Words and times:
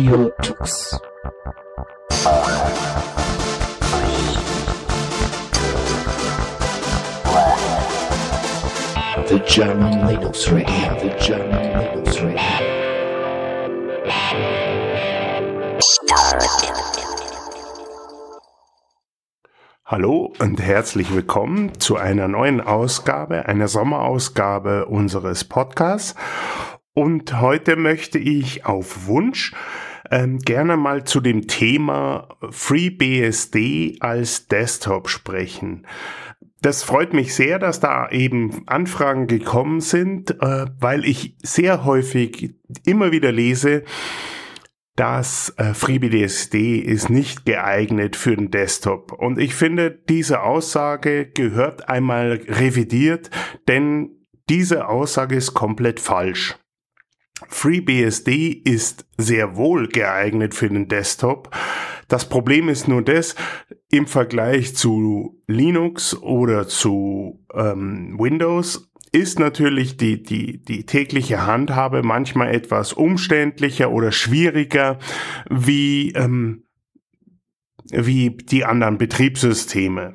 Audio 0.00 0.30
Tux. 0.40 0.98
The 9.28 9.40
German 9.46 10.08
Linux 10.08 10.50
Radio, 10.50 10.98
the 11.00 11.10
German 11.20 11.78
Linux 11.78 12.18
Radio. 12.22 12.40
Hallo 19.84 20.32
und 20.38 20.62
herzlich 20.62 21.14
willkommen 21.14 21.78
zu 21.78 21.98
einer 21.98 22.26
neuen 22.26 22.62
Ausgabe, 22.62 23.44
einer 23.44 23.68
Sommerausgabe 23.68 24.86
unseres 24.86 25.44
Podcasts. 25.44 26.14
Und 26.94 27.40
heute 27.40 27.76
möchte 27.76 28.18
ich 28.18 28.66
auf 28.66 29.06
Wunsch 29.06 29.52
ähm, 30.10 30.38
gerne 30.38 30.76
mal 30.76 31.04
zu 31.04 31.20
dem 31.20 31.46
Thema 31.46 32.28
FreeBSD 32.50 33.98
als 34.00 34.46
Desktop 34.48 35.08
sprechen. 35.08 35.86
Das 36.62 36.82
freut 36.82 37.14
mich 37.14 37.34
sehr, 37.34 37.58
dass 37.58 37.80
da 37.80 38.10
eben 38.10 38.62
Anfragen 38.66 39.26
gekommen 39.26 39.80
sind, 39.80 40.30
äh, 40.42 40.66
weil 40.78 41.06
ich 41.06 41.36
sehr 41.42 41.84
häufig 41.84 42.54
immer 42.84 43.12
wieder 43.12 43.32
lese, 43.32 43.84
dass 44.94 45.54
äh, 45.56 45.72
FreeBSD 45.72 46.76
ist 46.76 47.08
nicht 47.08 47.46
geeignet 47.46 48.16
für 48.16 48.36
den 48.36 48.50
Desktop. 48.50 49.12
Und 49.12 49.38
ich 49.38 49.54
finde, 49.54 49.90
diese 49.90 50.42
Aussage 50.42 51.24
gehört 51.24 51.88
einmal 51.88 52.42
revidiert, 52.46 53.30
denn 53.66 54.10
diese 54.50 54.88
Aussage 54.88 55.36
ist 55.36 55.54
komplett 55.54 56.00
falsch. 56.00 56.58
FreeBSD 57.48 58.52
ist 58.64 59.06
sehr 59.16 59.56
wohl 59.56 59.88
geeignet 59.88 60.54
für 60.54 60.68
den 60.68 60.88
Desktop. 60.88 61.50
Das 62.08 62.28
Problem 62.28 62.68
ist 62.68 62.88
nur 62.88 63.02
das, 63.02 63.36
im 63.90 64.06
Vergleich 64.06 64.74
zu 64.74 65.40
Linux 65.46 66.16
oder 66.16 66.68
zu 66.68 67.44
ähm, 67.54 68.16
Windows 68.18 68.90
ist 69.12 69.38
natürlich 69.38 69.96
die, 69.96 70.22
die, 70.22 70.62
die 70.62 70.86
tägliche 70.86 71.46
Handhabe 71.46 72.02
manchmal 72.02 72.54
etwas 72.54 72.92
umständlicher 72.92 73.90
oder 73.90 74.12
schwieriger 74.12 74.98
wie, 75.48 76.12
ähm, 76.12 76.64
wie 77.90 78.30
die 78.30 78.64
anderen 78.64 78.98
Betriebssysteme. 78.98 80.14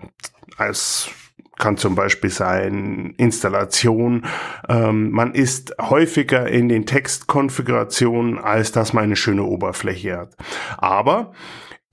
Als 0.58 1.10
kann 1.58 1.78
zum 1.78 1.96
Beispiel 1.96 2.30
sein 2.30 3.14
Installation. 3.18 4.26
Ähm, 4.68 5.12
man 5.12 5.34
ist 5.34 5.76
häufiger 5.82 6.48
in 6.48 6.70
den 6.70 6.86
Textkonfigurationen, 6.86 8.38
als 8.38 8.72
dass 8.72 8.94
man 8.94 9.06
eine 9.06 9.16
schöne 9.16 9.44
Oberfläche 9.44 10.18
hat. 10.18 10.36
Aber 10.78 11.34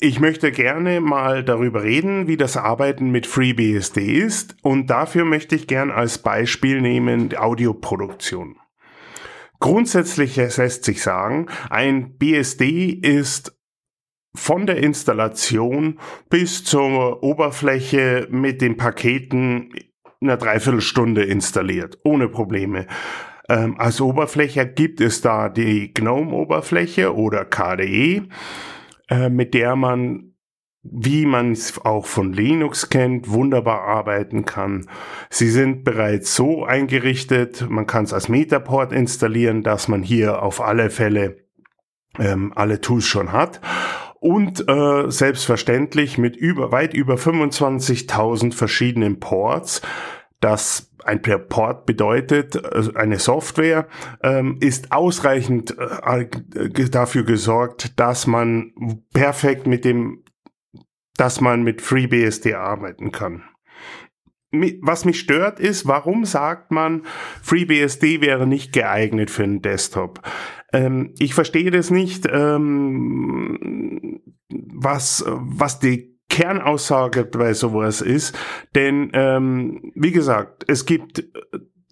ich 0.04 0.18
möchte 0.18 0.50
gerne 0.50 1.00
mal 1.00 1.44
darüber 1.44 1.84
reden, 1.84 2.26
wie 2.26 2.36
das 2.36 2.56
Arbeiten 2.56 3.10
mit 3.10 3.26
FreeBSD 3.26 4.00
ist 4.00 4.56
und 4.62 4.90
dafür 4.90 5.24
möchte 5.24 5.54
ich 5.54 5.68
gern 5.68 5.92
als 5.92 6.18
Beispiel 6.18 6.80
nehmen 6.80 7.28
die 7.28 7.38
Audioproduktion. 7.38 8.56
Grundsätzlich 9.60 10.34
lässt 10.34 10.82
sich 10.84 11.04
sagen, 11.04 11.46
ein 11.70 12.18
BSD 12.18 12.90
ist 12.90 13.56
von 14.34 14.66
der 14.66 14.78
Installation 14.78 15.98
bis 16.30 16.64
zur 16.64 17.22
Oberfläche 17.22 18.28
mit 18.30 18.62
den 18.62 18.76
Paketen 18.76 19.70
in 20.20 20.28
einer 20.28 20.36
Dreiviertelstunde 20.36 21.24
installiert, 21.24 21.98
ohne 22.04 22.28
Probleme. 22.28 22.86
Ähm, 23.48 23.74
als 23.78 24.00
Oberfläche 24.00 24.66
gibt 24.66 25.00
es 25.00 25.20
da 25.20 25.48
die 25.48 25.92
GNOME-Oberfläche 25.92 27.14
oder 27.14 27.44
KDE, 27.44 28.22
äh, 29.08 29.28
mit 29.28 29.54
der 29.54 29.76
man 29.76 30.28
wie 30.84 31.26
man 31.26 31.52
es 31.52 31.80
auch 31.84 32.06
von 32.06 32.32
Linux 32.32 32.88
kennt, 32.88 33.30
wunderbar 33.30 33.82
arbeiten 33.82 34.44
kann. 34.44 34.88
Sie 35.30 35.48
sind 35.48 35.84
bereits 35.84 36.34
so 36.34 36.64
eingerichtet, 36.64 37.70
man 37.70 37.86
kann 37.86 38.02
es 38.02 38.12
als 38.12 38.28
Metaport 38.28 38.92
installieren, 38.92 39.62
dass 39.62 39.86
man 39.86 40.02
hier 40.02 40.42
auf 40.42 40.60
alle 40.60 40.90
Fälle 40.90 41.36
ähm, 42.18 42.52
alle 42.56 42.80
Tools 42.80 43.06
schon 43.06 43.30
hat 43.30 43.60
und 44.22 44.68
äh, 44.68 45.10
selbstverständlich 45.10 46.16
mit 46.16 46.36
über 46.36 46.70
weit 46.70 46.94
über 46.94 47.16
25.000 47.16 48.54
verschiedenen 48.54 49.18
Ports. 49.18 49.82
Das 50.38 50.92
ein 51.04 51.20
Port 51.22 51.86
bedeutet, 51.86 52.64
also 52.64 52.94
eine 52.94 53.18
Software 53.18 53.88
ähm, 54.22 54.58
ist 54.60 54.92
ausreichend 54.92 55.76
äh, 55.76 56.88
dafür 56.88 57.24
gesorgt, 57.24 57.98
dass 57.98 58.28
man 58.28 58.72
perfekt 59.12 59.66
mit 59.66 59.84
dem, 59.84 60.22
dass 61.16 61.40
man 61.40 61.64
mit 61.64 61.82
FreeBSD 61.82 62.54
arbeiten 62.54 63.10
kann. 63.10 63.42
Was 64.82 65.04
mich 65.04 65.18
stört 65.18 65.58
ist, 65.58 65.88
warum 65.88 66.26
sagt 66.26 66.70
man, 66.70 67.06
FreeBSD 67.42 68.20
wäre 68.20 68.46
nicht 68.46 68.72
geeignet 68.72 69.30
für 69.30 69.42
einen 69.42 69.62
Desktop? 69.62 70.20
Ähm, 70.72 71.14
ich 71.18 71.34
verstehe 71.34 71.70
das 71.70 71.90
nicht, 71.90 72.26
ähm, 72.30 74.11
was, 74.52 75.24
was 75.26 75.78
die 75.78 76.18
Kernaussage 76.28 77.24
bei 77.24 77.52
sowas 77.52 78.00
ist, 78.00 78.36
denn 78.74 79.10
ähm, 79.12 79.92
wie 79.94 80.12
gesagt, 80.12 80.64
es 80.66 80.86
gibt 80.86 81.24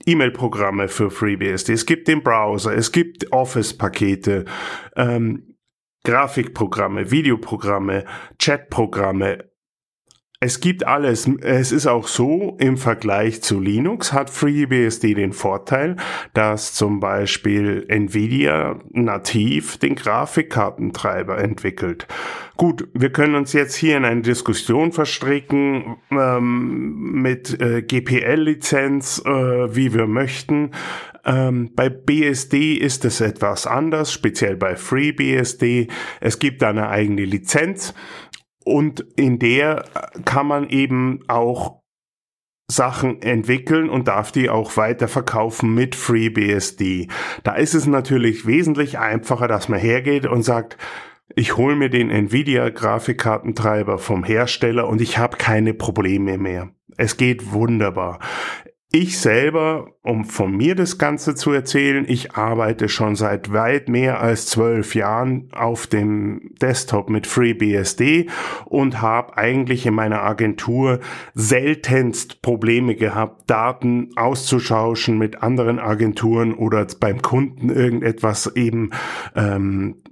E-Mail-Programme 0.06 0.88
für 0.88 1.10
FreeBSD, 1.10 1.75
es 1.75 1.84
gibt 1.84 2.09
den 2.09 2.22
Browser, 2.22 2.75
es 2.75 2.91
gibt 2.91 3.32
Office-Pakete, 3.32 4.47
ähm, 4.97 5.56
Grafikprogramme, 6.04 7.10
Videoprogramme, 7.10 8.06
Chatprogramme, 8.38 9.49
es 10.42 10.60
gibt 10.60 10.86
alles. 10.86 11.28
Es 11.42 11.70
ist 11.70 11.86
auch 11.86 12.08
so, 12.08 12.56
im 12.58 12.78
Vergleich 12.78 13.42
zu 13.42 13.60
Linux 13.60 14.14
hat 14.14 14.30
FreeBSD 14.30 15.12
den 15.12 15.34
Vorteil, 15.34 15.96
dass 16.32 16.72
zum 16.72 16.98
Beispiel 16.98 17.84
Nvidia 17.88 18.78
nativ 18.90 19.76
den 19.76 19.96
Grafikkartentreiber 19.96 21.36
entwickelt. 21.36 22.06
Gut, 22.56 22.88
wir 22.94 23.12
können 23.12 23.34
uns 23.34 23.52
jetzt 23.52 23.74
hier 23.74 23.98
in 23.98 24.06
eine 24.06 24.22
Diskussion 24.22 24.92
verstricken 24.92 25.98
ähm, 26.10 27.20
mit 27.20 27.60
äh, 27.60 27.82
GPL-Lizenz, 27.82 29.22
äh, 29.26 29.76
wie 29.76 29.92
wir 29.92 30.06
möchten. 30.06 30.70
Ähm, 31.26 31.72
bei 31.74 31.90
BSD 31.90 32.74
ist 32.74 33.04
es 33.04 33.20
etwas 33.20 33.66
anders, 33.66 34.10
speziell 34.10 34.56
bei 34.56 34.74
FreeBSD. 34.74 35.88
Es 36.20 36.38
gibt 36.38 36.62
eine 36.62 36.88
eigene 36.88 37.26
Lizenz 37.26 37.92
und 38.65 39.00
in 39.16 39.38
der 39.38 39.84
kann 40.25 40.47
man 40.47 40.69
eben 40.69 41.21
auch 41.28 41.81
Sachen 42.71 43.21
entwickeln 43.22 43.91
und 43.91 44.09
darf 44.09 44.32
die 44.32 44.48
auch 44.48 44.76
weiterverkaufen 44.76 45.75
mit 45.75 45.97
FreeBSD. 45.97 47.09
Da 47.43 47.54
ist 47.54 47.75
es 47.75 47.87
natürlich 47.87 48.47
wesentlich 48.47 48.98
einfacher, 48.98 49.48
dass 49.48 49.69
man 49.69 49.81
hergeht 49.81 50.26
und 50.26 50.43
sagt, 50.43 50.78
ich 51.37 51.56
hole 51.56 51.76
mir 51.76 51.91
den 51.91 52.10
Nvidia 52.10 52.71
Grafikkartentreiber 52.71 53.98
vom 53.98 54.25
Hersteller 54.25 54.88
und 54.88 55.00
ich 55.00 55.19
habe 55.19 55.37
keine 55.37 55.75
Probleme 55.75 56.38
mehr. 56.38 56.71
Es 56.97 57.16
geht 57.16 57.53
wunderbar. 57.53 58.19
Ich 58.92 59.20
selber, 59.20 59.92
um 60.02 60.24
von 60.24 60.56
mir 60.56 60.74
das 60.74 60.98
Ganze 60.98 61.36
zu 61.36 61.52
erzählen, 61.52 62.04
ich 62.08 62.34
arbeite 62.34 62.88
schon 62.88 63.14
seit 63.14 63.52
weit 63.52 63.88
mehr 63.88 64.20
als 64.20 64.46
zwölf 64.46 64.96
Jahren 64.96 65.48
auf 65.52 65.86
dem 65.86 66.50
Desktop 66.60 67.08
mit 67.08 67.28
FreeBSD 67.28 68.28
und 68.64 69.00
habe 69.00 69.36
eigentlich 69.36 69.86
in 69.86 69.94
meiner 69.94 70.22
Agentur 70.22 70.98
seltenst 71.34 72.42
Probleme 72.42 72.96
gehabt, 72.96 73.48
Daten 73.48 74.10
auszutauschen 74.16 75.18
mit 75.18 75.41
anderen 75.41 75.78
Agenturen 75.78 76.53
oder 76.53 76.84
beim 76.98 77.22
Kunden 77.22 77.70
irgendetwas 77.70 78.56
eben 78.56 78.91
ähm, 79.36 80.03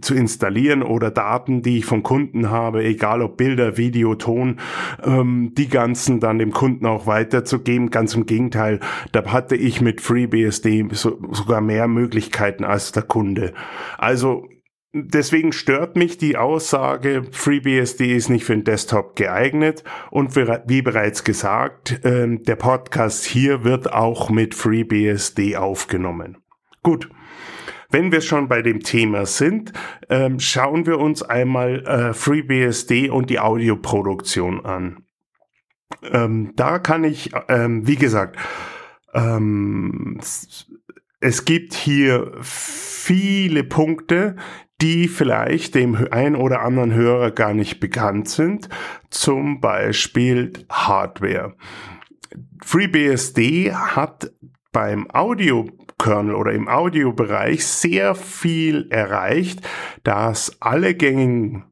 zu 0.00 0.14
installieren 0.14 0.82
oder 0.82 1.10
Daten, 1.10 1.62
die 1.62 1.78
ich 1.78 1.84
vom 1.84 2.02
Kunden 2.02 2.50
habe, 2.50 2.84
egal 2.84 3.22
ob 3.22 3.36
Bilder, 3.36 3.76
Video, 3.76 4.14
Ton, 4.14 4.56
ähm, 5.02 5.52
die 5.56 5.68
ganzen 5.68 6.20
dann 6.20 6.38
dem 6.38 6.52
Kunden 6.52 6.86
auch 6.86 7.06
weiterzugeben. 7.06 7.90
Ganz 7.90 8.14
im 8.14 8.26
Gegenteil, 8.26 8.80
da 9.12 9.24
hatte 9.26 9.56
ich 9.56 9.80
mit 9.80 10.00
FreeBSD 10.00 10.88
so, 10.92 11.18
sogar 11.30 11.60
mehr 11.60 11.88
Möglichkeiten 11.88 12.64
als 12.64 12.92
der 12.92 13.02
Kunde. 13.02 13.52
Also 13.96 14.48
Deswegen 14.94 15.52
stört 15.52 15.96
mich 15.96 16.16
die 16.16 16.38
Aussage, 16.38 17.24
FreeBSD 17.30 18.16
ist 18.16 18.30
nicht 18.30 18.46
für 18.46 18.54
den 18.54 18.64
Desktop 18.64 19.16
geeignet. 19.16 19.84
Und 20.10 20.34
wie 20.34 20.80
bereits 20.80 21.24
gesagt, 21.24 22.02
äh, 22.06 22.38
der 22.38 22.56
Podcast 22.56 23.26
hier 23.26 23.64
wird 23.64 23.92
auch 23.92 24.30
mit 24.30 24.54
FreeBSD 24.54 25.56
aufgenommen. 25.56 26.38
Gut. 26.82 27.10
Wenn 27.90 28.12
wir 28.12 28.20
schon 28.20 28.48
bei 28.48 28.60
dem 28.60 28.80
Thema 28.80 29.24
sind, 29.24 29.72
ähm, 30.10 30.40
schauen 30.40 30.86
wir 30.86 30.98
uns 30.98 31.22
einmal 31.22 31.86
äh, 31.86 32.12
FreeBSD 32.12 33.08
und 33.08 33.30
die 33.30 33.40
Audioproduktion 33.40 34.64
an. 34.64 35.04
Ähm, 36.02 36.52
da 36.54 36.78
kann 36.78 37.04
ich, 37.04 37.30
ähm, 37.48 37.86
wie 37.86 37.96
gesagt, 37.96 38.36
ähm, 39.14 40.20
es 41.20 41.44
gibt 41.46 41.72
hier 41.72 42.32
viele 42.42 43.64
Punkte, 43.64 44.36
die 44.82 45.08
vielleicht 45.08 45.74
dem 45.74 45.96
ein 46.10 46.36
oder 46.36 46.60
anderen 46.60 46.92
Hörer 46.92 47.30
gar 47.30 47.54
nicht 47.54 47.80
bekannt 47.80 48.28
sind, 48.28 48.68
zum 49.10 49.60
Beispiel 49.60 50.52
Hardware. 50.68 51.56
FreeBSD 52.62 53.72
hat 53.72 54.30
beim 54.72 55.10
Audio-Kernel 56.08 56.34
oder 56.34 56.52
im 56.52 56.68
Audiobereich 56.68 57.66
sehr 57.66 58.14
viel 58.14 58.86
erreicht, 58.90 59.60
dass 60.04 60.56
alle 60.60 60.94
gängigen 60.94 61.64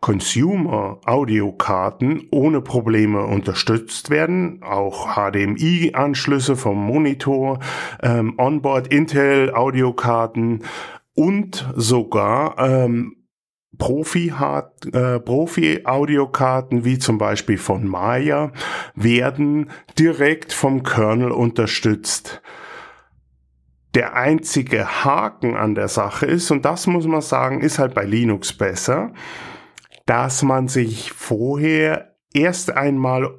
Consumer-Audiokarten 0.00 2.26
ohne 2.32 2.60
Probleme 2.60 3.24
unterstützt 3.24 4.10
werden, 4.10 4.60
auch 4.62 5.14
HDMI-Anschlüsse 5.14 6.56
vom 6.56 6.84
Monitor, 6.84 7.60
ähm, 8.02 8.34
Onboard 8.36 8.88
Intel-Audiokarten 8.88 10.64
und 11.14 11.72
sogar 11.76 12.58
ähm, 12.58 13.14
Profi 13.78 14.32
äh, 14.92 15.20
Profi-Audiokarten 15.20 16.84
wie 16.84 16.98
zum 16.98 17.18
Beispiel 17.18 17.58
von 17.58 17.86
Maya 17.86 18.50
werden 18.96 19.70
direkt 19.98 20.52
vom 20.52 20.82
Kernel 20.82 21.30
unterstützt. 21.30 22.42
Der 23.94 24.14
einzige 24.14 25.04
Haken 25.04 25.54
an 25.54 25.74
der 25.74 25.88
Sache 25.88 26.26
ist, 26.26 26.50
und 26.50 26.64
das 26.64 26.86
muss 26.86 27.06
man 27.06 27.20
sagen, 27.20 27.60
ist 27.60 27.78
halt 27.78 27.94
bei 27.94 28.04
Linux 28.04 28.52
besser, 28.52 29.12
dass 30.06 30.42
man 30.42 30.68
sich 30.68 31.12
vorher 31.12 32.16
erst 32.32 32.70
einmal 32.70 33.38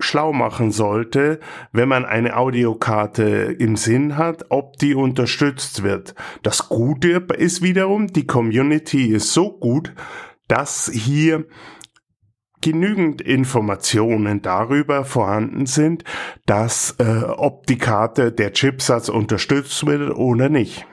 schlau 0.00 0.32
machen 0.32 0.72
sollte, 0.72 1.40
wenn 1.72 1.88
man 1.88 2.04
eine 2.04 2.36
Audiokarte 2.36 3.56
im 3.58 3.76
Sinn 3.76 4.16
hat, 4.16 4.46
ob 4.50 4.76
die 4.76 4.94
unterstützt 4.94 5.82
wird. 5.82 6.14
Das 6.42 6.68
Gute 6.68 7.24
ist 7.36 7.62
wiederum, 7.62 8.08
die 8.08 8.26
Community 8.26 9.06
ist 9.06 9.32
so 9.32 9.58
gut, 9.58 9.94
dass 10.48 10.90
hier 10.92 11.46
genügend 12.62 13.20
Informationen 13.20 14.40
darüber 14.40 15.04
vorhanden 15.04 15.66
sind, 15.66 16.04
dass 16.46 16.96
äh, 16.98 17.24
ob 17.26 17.66
die 17.66 17.78
Karte 17.78 18.32
der 18.32 18.52
Chipsatz 18.52 19.10
unterstützt 19.10 19.84
wird 19.86 20.16
oder 20.16 20.48
nicht. 20.48 20.86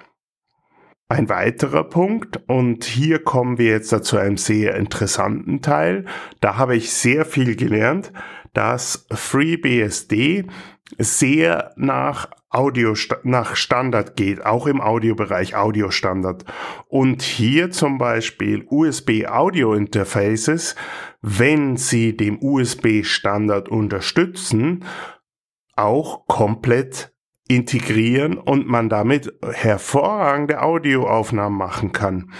Ein 1.07 1.29
weiterer 1.29 1.85
Punkt, 1.85 2.39
und 2.47 2.83
hier 2.83 3.23
kommen 3.23 3.57
wir 3.57 3.71
jetzt 3.71 3.89
zu 4.05 4.17
einem 4.17 4.37
sehr 4.37 4.75
interessanten 4.75 5.61
Teil, 5.61 6.05
da 6.39 6.57
habe 6.57 6.75
ich 6.75 6.93
sehr 6.93 7.25
viel 7.25 7.55
gelernt, 7.55 8.11
dass 8.53 9.07
FreeBSD 9.11 10.45
sehr 10.97 11.73
nach 11.77 12.29
Audio 12.51 12.95
nach 13.23 13.55
Standard 13.55 14.15
geht, 14.15 14.43
auch 14.43 14.65
im 14.65 14.81
Audiobereich 14.81 15.55
Audiostandard. 15.55 16.45
Und 16.87 17.21
hier 17.21 17.69
zum 17.69 17.99
Beispiel 17.99 18.65
USB 18.69 19.27
Audio 19.27 19.73
Interfaces, 19.75 20.75
wenn 21.21 21.77
sie 21.77 22.15
dem 22.15 22.41
USB 22.41 23.03
Standard 23.03 23.69
unterstützen, 23.69 24.85
auch 25.75 26.25
komplett 26.27 27.13
integrieren 27.47 28.37
und 28.37 28.67
man 28.67 28.89
damit 28.89 29.33
hervorragende 29.43 30.61
Audioaufnahmen 30.61 31.57
machen 31.57 31.91
kann. 31.91 32.31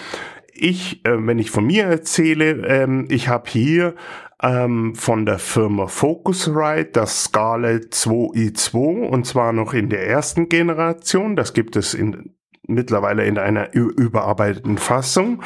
Ich, 0.54 1.06
äh, 1.06 1.26
wenn 1.26 1.40
ich 1.40 1.52
von 1.52 1.66
mir 1.66 1.86
erzähle, 1.86 2.68
ähm, 2.68 3.08
ich 3.10 3.28
habe 3.28 3.50
hier 3.50 3.96
ähm, 4.42 4.96
von 4.96 5.26
der 5.26 5.40
Firma 5.40 5.88
Focusrite 5.88 6.92
das 6.94 7.26
Scarlett 7.26 7.94
2i2 7.94 9.08
und 9.08 9.26
zwar 9.26 9.52
noch 9.52 9.74
in 9.74 9.90
der 9.90 10.08
ersten 10.08 10.48
Generation. 10.48 11.36
Das 11.36 11.54
gibt 11.54 11.76
es 11.76 11.94
in, 11.94 12.36
mittlerweile 12.68 13.26
in 13.26 13.38
einer 13.38 13.74
überarbeiteten 13.74 14.78
Fassung. 14.78 15.42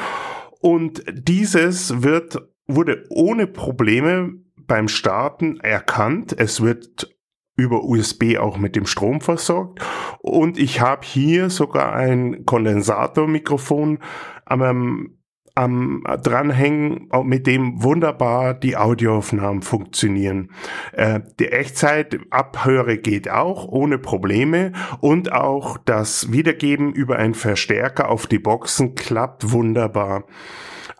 Und 0.60 1.04
dieses 1.12 2.02
wird, 2.02 2.38
wurde 2.66 3.04
ohne 3.10 3.46
Probleme 3.46 4.32
beim 4.66 4.88
Starten 4.88 5.60
erkannt. 5.60 6.34
Es 6.38 6.60
wird 6.62 7.14
über 7.56 7.84
USB 7.84 8.36
auch 8.38 8.58
mit 8.58 8.76
dem 8.76 8.86
Strom 8.86 9.20
versorgt. 9.20 9.80
Und 10.20 10.58
ich 10.58 10.80
habe 10.80 11.06
hier 11.06 11.50
sogar 11.50 11.92
ein 11.92 12.44
Kondensatormikrofon 12.44 13.98
am, 14.44 15.16
am 15.54 16.02
dranhängen, 16.22 17.08
mit 17.22 17.46
dem 17.46 17.82
wunderbar 17.82 18.54
die 18.54 18.76
Audioaufnahmen 18.76 19.62
funktionieren. 19.62 20.50
Äh, 20.92 21.20
die 21.38 21.52
Echtzeitabhöre 21.52 22.98
geht 22.98 23.30
auch 23.30 23.68
ohne 23.68 23.98
Probleme 23.98 24.72
und 25.00 25.32
auch 25.32 25.78
das 25.78 26.32
Wiedergeben 26.32 26.92
über 26.92 27.16
einen 27.16 27.34
Verstärker 27.34 28.08
auf 28.10 28.26
die 28.26 28.40
Boxen 28.40 28.96
klappt 28.96 29.52
wunderbar. 29.52 30.24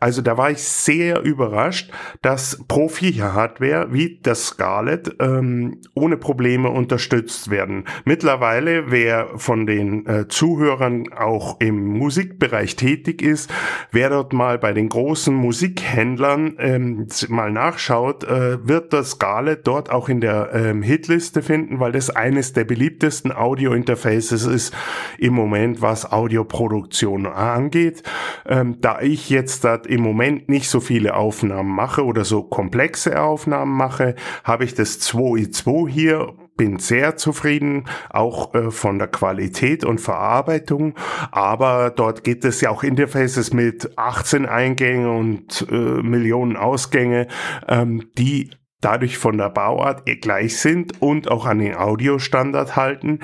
Also 0.05 0.21
da 0.21 0.37
war 0.37 0.51
ich 0.51 0.63
sehr 0.63 1.23
überrascht, 1.23 1.91
dass 2.21 2.63
Profi-Hardware 2.69 3.87
wie 3.91 4.19
das 4.23 4.49
Scarlett 4.49 5.17
ähm, 5.19 5.79
ohne 5.95 6.19
Probleme 6.19 6.69
unterstützt 6.69 7.49
werden. 7.49 7.85
Mittlerweile, 8.05 8.91
wer 8.91 9.29
von 9.37 9.65
den 9.65 10.05
äh, 10.05 10.29
Zuhörern 10.29 11.11
auch 11.11 11.59
im 11.59 11.87
Musikbereich 11.87 12.77
tätig 12.77 13.23
ist, 13.23 13.51
wer 13.93 14.11
dort 14.11 14.35
mal 14.35 14.59
bei 14.59 14.75
den 14.75 14.91
großen 14.91 15.35
Musikhändlern 15.35 16.57
ähm, 16.59 17.07
mal 17.29 17.51
nachschaut, 17.51 18.25
äh, 18.25 18.59
wird 18.69 18.93
das 18.93 19.13
Scarlett 19.13 19.67
dort 19.67 19.89
auch 19.89 20.11
in 20.11 20.21
der 20.21 20.51
ähm, 20.53 20.83
Hitliste 20.83 21.41
finden, 21.41 21.81
weil 21.81 21.93
das 21.93 22.11
eines 22.11 22.53
der 22.53 22.65
beliebtesten 22.65 23.33
Audio-Interfaces 23.33 24.45
ist 24.45 24.77
im 25.17 25.33
Moment, 25.33 25.81
was 25.81 26.13
Audioproduktion 26.13 27.25
angeht. 27.25 28.03
Ähm, 28.45 28.83
da 28.83 29.01
ich 29.01 29.31
jetzt 29.31 29.65
da 29.65 29.79
im 29.95 30.03
Moment 30.03 30.49
nicht 30.49 30.69
so 30.69 30.81
viele 30.81 31.15
Aufnahmen 31.15 31.75
mache 31.75 32.05
oder 32.05 32.25
so 32.25 32.43
komplexe 32.43 33.21
Aufnahmen 33.21 33.73
mache, 33.77 34.17
habe 34.43 34.65
ich 34.65 34.75
das 34.75 35.01
2i2 35.01 35.89
hier 35.89 36.35
bin 36.57 36.79
sehr 36.79 37.17
zufrieden, 37.17 37.89
auch 38.11 38.55
äh, 38.55 38.71
von 38.71 39.01
der 39.01 39.09
Qualität 39.09 39.85
und 39.85 40.01
Verarbeitung. 40.01 40.95
Aber 41.33 41.91
dort 41.91 42.23
gibt 42.23 42.45
es 42.45 42.61
ja 42.61 42.71
auch 42.71 42.85
Interfaces 42.85 43.53
mit 43.53 43.99
18 43.99 44.47
Eingänge 44.47 45.11
und 45.11 45.67
äh, 45.69 45.75
Millionen 45.75 46.57
Ausgänge, 46.57 47.27
ähm, 47.67 48.09
die 48.17 48.51
dadurch 48.81 49.19
von 49.19 49.37
der 49.37 49.51
Bauart 49.51 50.05
gleich 50.21 50.59
sind 50.59 51.03
und 51.03 51.29
auch 51.29 51.47
an 51.47 51.59
den 51.59 51.75
Audiostandard 51.75 52.77
halten 52.77 53.19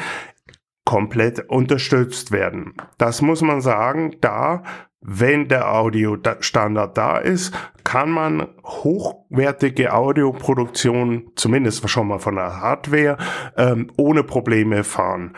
komplett 0.84 1.48
unterstützt 1.48 2.32
werden. 2.32 2.74
Das 2.98 3.22
muss 3.22 3.42
man 3.42 3.60
sagen, 3.60 4.16
da 4.20 4.64
wenn 5.00 5.48
der 5.48 5.72
Audiostandard 5.72 6.96
da 6.96 7.18
ist, 7.18 7.54
kann 7.84 8.10
man 8.10 8.48
hochwertige 8.64 9.94
Audioproduktion, 9.94 11.30
zumindest 11.36 11.88
schon 11.88 12.08
mal 12.08 12.18
von 12.18 12.36
der 12.36 12.60
Hardware, 12.60 13.16
ähm, 13.56 13.90
ohne 13.96 14.22
Probleme 14.24 14.84
fahren. 14.84 15.34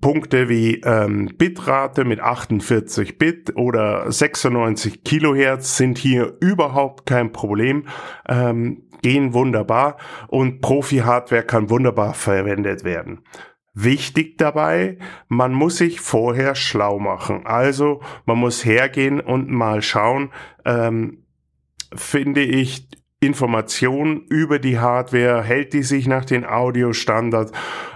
Punkte 0.00 0.48
wie 0.48 0.80
ähm, 0.80 1.30
Bitrate 1.36 2.04
mit 2.04 2.20
48 2.20 3.18
Bit 3.18 3.56
oder 3.56 4.10
96 4.10 5.04
Kilohertz 5.04 5.76
sind 5.76 5.98
hier 5.98 6.36
überhaupt 6.40 7.06
kein 7.06 7.32
Problem, 7.32 7.86
ähm, 8.28 8.84
gehen 9.02 9.34
wunderbar 9.34 9.96
und 10.28 10.60
Profi-Hardware 10.60 11.42
kann 11.42 11.70
wunderbar 11.70 12.14
verwendet 12.14 12.84
werden. 12.84 13.20
Wichtig 13.72 14.36
dabei, 14.36 14.98
man 15.28 15.52
muss 15.52 15.76
sich 15.76 16.00
vorher 16.00 16.54
schlau 16.56 16.98
machen. 16.98 17.46
Also 17.46 18.00
man 18.26 18.38
muss 18.38 18.64
hergehen 18.64 19.20
und 19.20 19.48
mal 19.50 19.80
schauen, 19.80 20.30
ähm, 20.64 21.24
finde 21.94 22.42
ich 22.42 22.88
Informationen 23.20 24.22
über 24.28 24.58
die 24.58 24.78
Hardware, 24.78 25.42
hält 25.42 25.74
die 25.74 25.82
sich 25.82 26.08
nach 26.08 26.24
den 26.24 26.46
Audiostandards. 26.46 27.52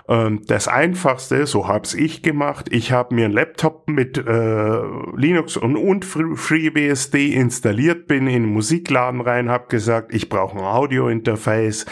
Ähm, 0.07 0.43
das 0.47 0.69
einfachste, 0.69 1.47
so 1.47 1.67
hab's 1.67 1.95
ich 1.95 2.23
gemacht, 2.23 2.67
ich 2.71 2.93
habe 2.93 3.15
mir 3.15 3.25
einen 3.25 3.35
Laptop 3.35 3.89
mit 3.89 4.19
äh, 4.19 4.81
Linux 5.17 5.57
und, 5.57 5.77
und 5.77 6.05
FreeBSD 6.05 7.33
installiert, 7.33 8.07
bin 8.07 8.27
in 8.27 8.43
den 8.43 8.53
Musikladen 8.53 9.23
rein, 9.23 9.49
habe 9.49 9.69
gesagt, 9.69 10.13
ich 10.15 10.29
brauche 10.29 10.59
ein 10.59 10.65
Audio-Interface 10.65 11.87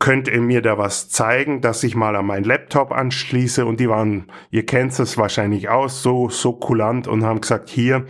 könnt 0.00 0.26
ihr 0.26 0.40
mir 0.40 0.62
da 0.62 0.78
was 0.78 1.08
zeigen, 1.10 1.60
dass 1.60 1.84
ich 1.84 1.94
mal 1.94 2.16
an 2.16 2.26
meinen 2.26 2.44
Laptop 2.44 2.90
anschließe? 2.90 3.64
Und 3.64 3.78
die 3.78 3.88
waren, 3.88 4.26
ihr 4.50 4.66
kennt 4.66 4.98
es 4.98 5.16
wahrscheinlich 5.16 5.68
aus, 5.68 6.02
so, 6.02 6.28
so 6.28 6.54
kulant 6.54 7.06
und 7.06 7.24
haben 7.24 7.40
gesagt, 7.40 7.68
hier, 7.68 8.06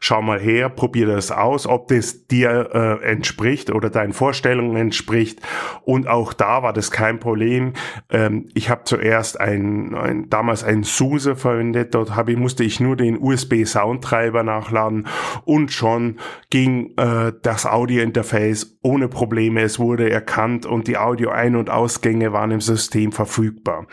schau 0.00 0.22
mal 0.22 0.40
her, 0.40 0.70
probier 0.70 1.06
das 1.06 1.30
aus, 1.30 1.66
ob 1.66 1.88
das 1.88 2.26
dir 2.26 2.70
äh, 2.72 3.04
entspricht 3.04 3.70
oder 3.70 3.90
deinen 3.90 4.14
Vorstellungen 4.14 4.76
entspricht. 4.76 5.40
Und 5.82 6.08
auch 6.08 6.32
da 6.32 6.62
war 6.62 6.72
das 6.72 6.90
kein 6.90 7.20
Problem. 7.20 7.74
Ähm, 8.08 8.48
ich 8.54 8.70
habe 8.70 8.84
zuerst 8.84 9.38
ein, 9.38 9.94
ein 9.94 10.30
damals 10.30 10.64
ein 10.64 10.82
SUSE 10.84 11.36
verwendet. 11.36 11.94
Dort 11.94 12.16
hab 12.16 12.30
ich, 12.30 12.38
musste 12.38 12.64
ich 12.64 12.80
nur 12.80 12.96
den 12.96 13.18
USB-Soundtreiber 13.20 14.42
nachladen 14.42 15.06
und 15.44 15.70
schon 15.70 16.18
ging 16.48 16.94
äh, 16.96 17.32
das 17.42 17.66
Audio-Interface 17.66 18.78
ohne 18.82 19.08
Probleme. 19.08 19.60
Es 19.60 19.78
wurde 19.78 20.10
erkannt 20.10 20.64
und 20.64 20.88
die 20.88 20.96
Audio-Ein- 20.96 21.56
und 21.56 21.68
Ausgänge 21.68 22.32
waren 22.32 22.52
im 22.52 22.62
System 22.62 23.12
verfügbar. 23.12 23.86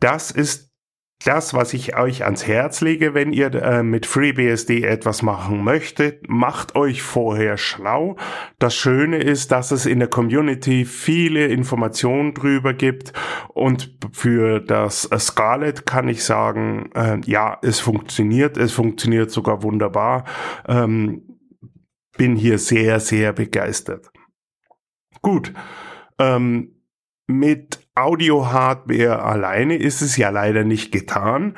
Das 0.00 0.30
ist 0.30 0.65
das, 1.24 1.54
was 1.54 1.72
ich 1.72 1.96
euch 1.96 2.24
ans 2.24 2.46
Herz 2.46 2.82
lege, 2.82 3.14
wenn 3.14 3.32
ihr 3.32 3.52
äh, 3.54 3.82
mit 3.82 4.06
FreeBSD 4.06 4.84
etwas 4.84 5.22
machen 5.22 5.64
möchtet, 5.64 6.28
macht 6.28 6.76
euch 6.76 7.02
vorher 7.02 7.56
schlau. 7.56 8.16
Das 8.58 8.74
Schöne 8.74 9.18
ist, 9.18 9.50
dass 9.50 9.70
es 9.70 9.86
in 9.86 9.98
der 9.98 10.08
Community 10.08 10.84
viele 10.84 11.46
Informationen 11.46 12.34
drüber 12.34 12.74
gibt 12.74 13.12
und 13.48 13.96
für 14.12 14.60
das 14.60 15.08
Scarlet 15.18 15.86
kann 15.86 16.08
ich 16.08 16.22
sagen, 16.22 16.90
äh, 16.94 17.18
ja, 17.24 17.58
es 17.62 17.80
funktioniert, 17.80 18.56
es 18.56 18.72
funktioniert 18.72 19.30
sogar 19.30 19.62
wunderbar. 19.62 20.24
Ähm, 20.68 21.22
bin 22.16 22.36
hier 22.36 22.58
sehr, 22.58 23.00
sehr 23.00 23.32
begeistert. 23.32 24.10
Gut. 25.22 25.52
Ähm, 26.18 26.72
mit 27.26 27.85
Audio-Hardware 27.96 29.22
alleine 29.22 29.76
ist 29.76 30.02
es 30.02 30.16
ja 30.16 30.30
leider 30.30 30.64
nicht 30.64 30.92
getan. 30.92 31.56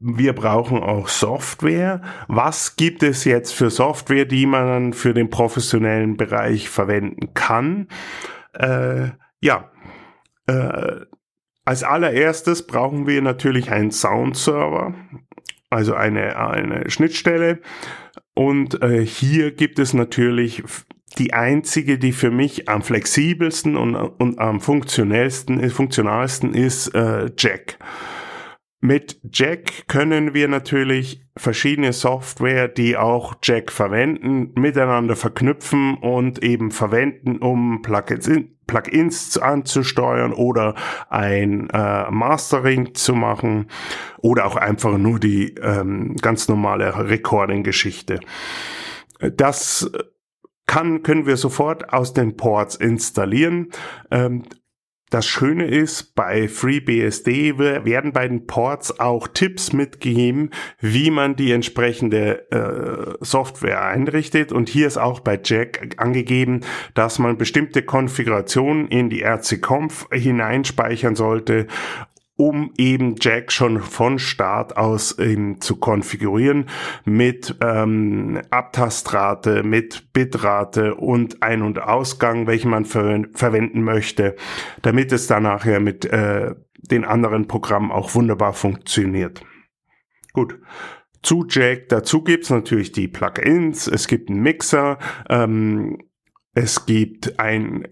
Wir 0.00 0.32
brauchen 0.32 0.82
auch 0.82 1.08
Software. 1.08 2.02
Was 2.26 2.76
gibt 2.76 3.02
es 3.02 3.24
jetzt 3.24 3.52
für 3.52 3.70
Software, 3.70 4.24
die 4.24 4.46
man 4.46 4.92
für 4.92 5.14
den 5.14 5.30
professionellen 5.30 6.16
Bereich 6.16 6.68
verwenden 6.68 7.34
kann? 7.34 7.88
Äh, 8.54 9.10
ja, 9.40 9.70
äh, 10.46 11.00
als 11.64 11.82
allererstes 11.82 12.66
brauchen 12.66 13.06
wir 13.06 13.22
natürlich 13.22 13.70
einen 13.70 13.90
Sound-Server, 13.90 14.94
also 15.70 15.94
eine, 15.94 16.36
eine 16.36 16.90
Schnittstelle. 16.90 17.60
Und 18.34 18.82
äh, 18.82 19.04
hier 19.06 19.52
gibt 19.52 19.78
es 19.78 19.94
natürlich 19.94 20.62
die 21.18 21.32
einzige, 21.32 21.98
die 21.98 22.12
für 22.12 22.30
mich 22.30 22.68
am 22.68 22.82
flexibelsten 22.82 23.76
und, 23.76 23.94
und 23.94 24.38
am 24.38 24.60
funktionellsten, 24.60 25.70
funktionalsten 25.70 26.54
ist 26.54 26.94
äh, 26.94 27.30
Jack. 27.36 27.78
Mit 28.80 29.18
Jack 29.32 29.88
können 29.88 30.34
wir 30.34 30.46
natürlich 30.46 31.24
verschiedene 31.38 31.94
Software, 31.94 32.68
die 32.68 32.98
auch 32.98 33.36
Jack 33.42 33.72
verwenden, 33.72 34.52
miteinander 34.60 35.16
verknüpfen 35.16 35.96
und 35.96 36.42
eben 36.42 36.70
verwenden, 36.70 37.38
um 37.38 37.80
Plugins, 37.80 38.30
Plugins 38.66 39.38
anzusteuern 39.38 40.34
oder 40.34 40.74
ein 41.08 41.70
äh, 41.70 42.10
Mastering 42.10 42.94
zu 42.94 43.14
machen 43.14 43.68
oder 44.18 44.44
auch 44.44 44.56
einfach 44.56 44.98
nur 44.98 45.18
die 45.18 45.54
ähm, 45.62 46.16
ganz 46.16 46.48
normale 46.48 47.08
Recording-Geschichte. 47.08 48.20
Das 49.34 49.90
kann, 50.66 51.02
können 51.02 51.26
wir 51.26 51.36
sofort 51.36 51.92
aus 51.92 52.12
den 52.12 52.36
Ports 52.36 52.76
installieren. 52.76 53.70
Ähm, 54.10 54.44
das 55.14 55.26
Schöne 55.26 55.66
ist, 55.66 56.16
bei 56.16 56.48
FreeBSD 56.48 57.56
werden 57.58 58.12
bei 58.12 58.26
den 58.26 58.46
Ports 58.46 58.98
auch 58.98 59.28
Tipps 59.28 59.72
mitgegeben, 59.72 60.50
wie 60.80 61.12
man 61.12 61.36
die 61.36 61.52
entsprechende 61.52 62.50
äh, 62.50 63.14
Software 63.24 63.84
einrichtet. 63.84 64.50
Und 64.50 64.68
hier 64.68 64.88
ist 64.88 64.96
auch 64.96 65.20
bei 65.20 65.38
Jack 65.40 65.94
angegeben, 65.98 66.62
dass 66.94 67.20
man 67.20 67.38
bestimmte 67.38 67.82
Konfigurationen 67.82 68.88
in 68.88 69.08
die 69.08 69.22
RC-Conf 69.22 70.08
hineinspeichern 70.10 71.14
sollte 71.14 71.68
um 72.36 72.72
eben 72.76 73.14
Jack 73.20 73.52
schon 73.52 73.80
von 73.80 74.18
Start 74.18 74.76
aus 74.76 75.16
ähm, 75.18 75.60
zu 75.60 75.76
konfigurieren 75.76 76.68
mit 77.04 77.56
ähm, 77.60 78.40
Abtastrate, 78.50 79.62
mit 79.62 80.12
Bitrate 80.12 80.96
und 80.96 81.42
Ein- 81.42 81.62
und 81.62 81.80
Ausgang, 81.80 82.46
welchen 82.46 82.70
man 82.70 82.84
ver 82.84 83.24
verwenden 83.32 83.82
möchte, 83.82 84.34
damit 84.82 85.12
es 85.12 85.26
dann 85.28 85.44
nachher 85.44 85.78
mit 85.78 86.04
äh, 86.06 86.54
den 86.78 87.04
anderen 87.04 87.46
Programmen 87.46 87.92
auch 87.92 88.14
wunderbar 88.14 88.52
funktioniert. 88.52 89.42
Gut. 90.32 90.58
Zu 91.22 91.46
Jack, 91.48 91.88
dazu 91.88 92.22
gibt's 92.22 92.50
natürlich 92.50 92.92
die 92.92 93.08
Plugins, 93.08 93.86
es 93.86 94.08
gibt 94.08 94.28
einen 94.28 94.42
Mixer, 94.42 94.98
ähm, 95.30 95.96
es 96.52 96.84
gibt 96.84 97.38
ein 97.38 97.88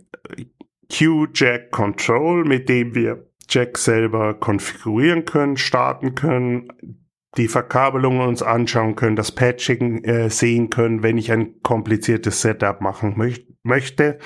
Q-Jack 0.92 1.70
Control, 1.70 2.44
mit 2.44 2.68
dem 2.68 2.94
wir 2.94 3.26
Jack 3.52 3.76
selber 3.76 4.34
konfigurieren 4.34 5.24
können, 5.24 5.56
starten 5.56 6.14
können, 6.14 6.68
die 7.36 7.48
Verkabelung 7.48 8.20
uns 8.20 8.42
anschauen 8.42 8.96
können, 8.96 9.16
das 9.16 9.32
Patching 9.32 10.04
äh, 10.04 10.30
sehen 10.30 10.70
können, 10.70 11.02
wenn 11.02 11.18
ich 11.18 11.30
ein 11.32 11.60
kompliziertes 11.62 12.40
Setup 12.40 12.80
machen 12.80 13.14
möch 13.16 13.46
möchte. 13.62 14.18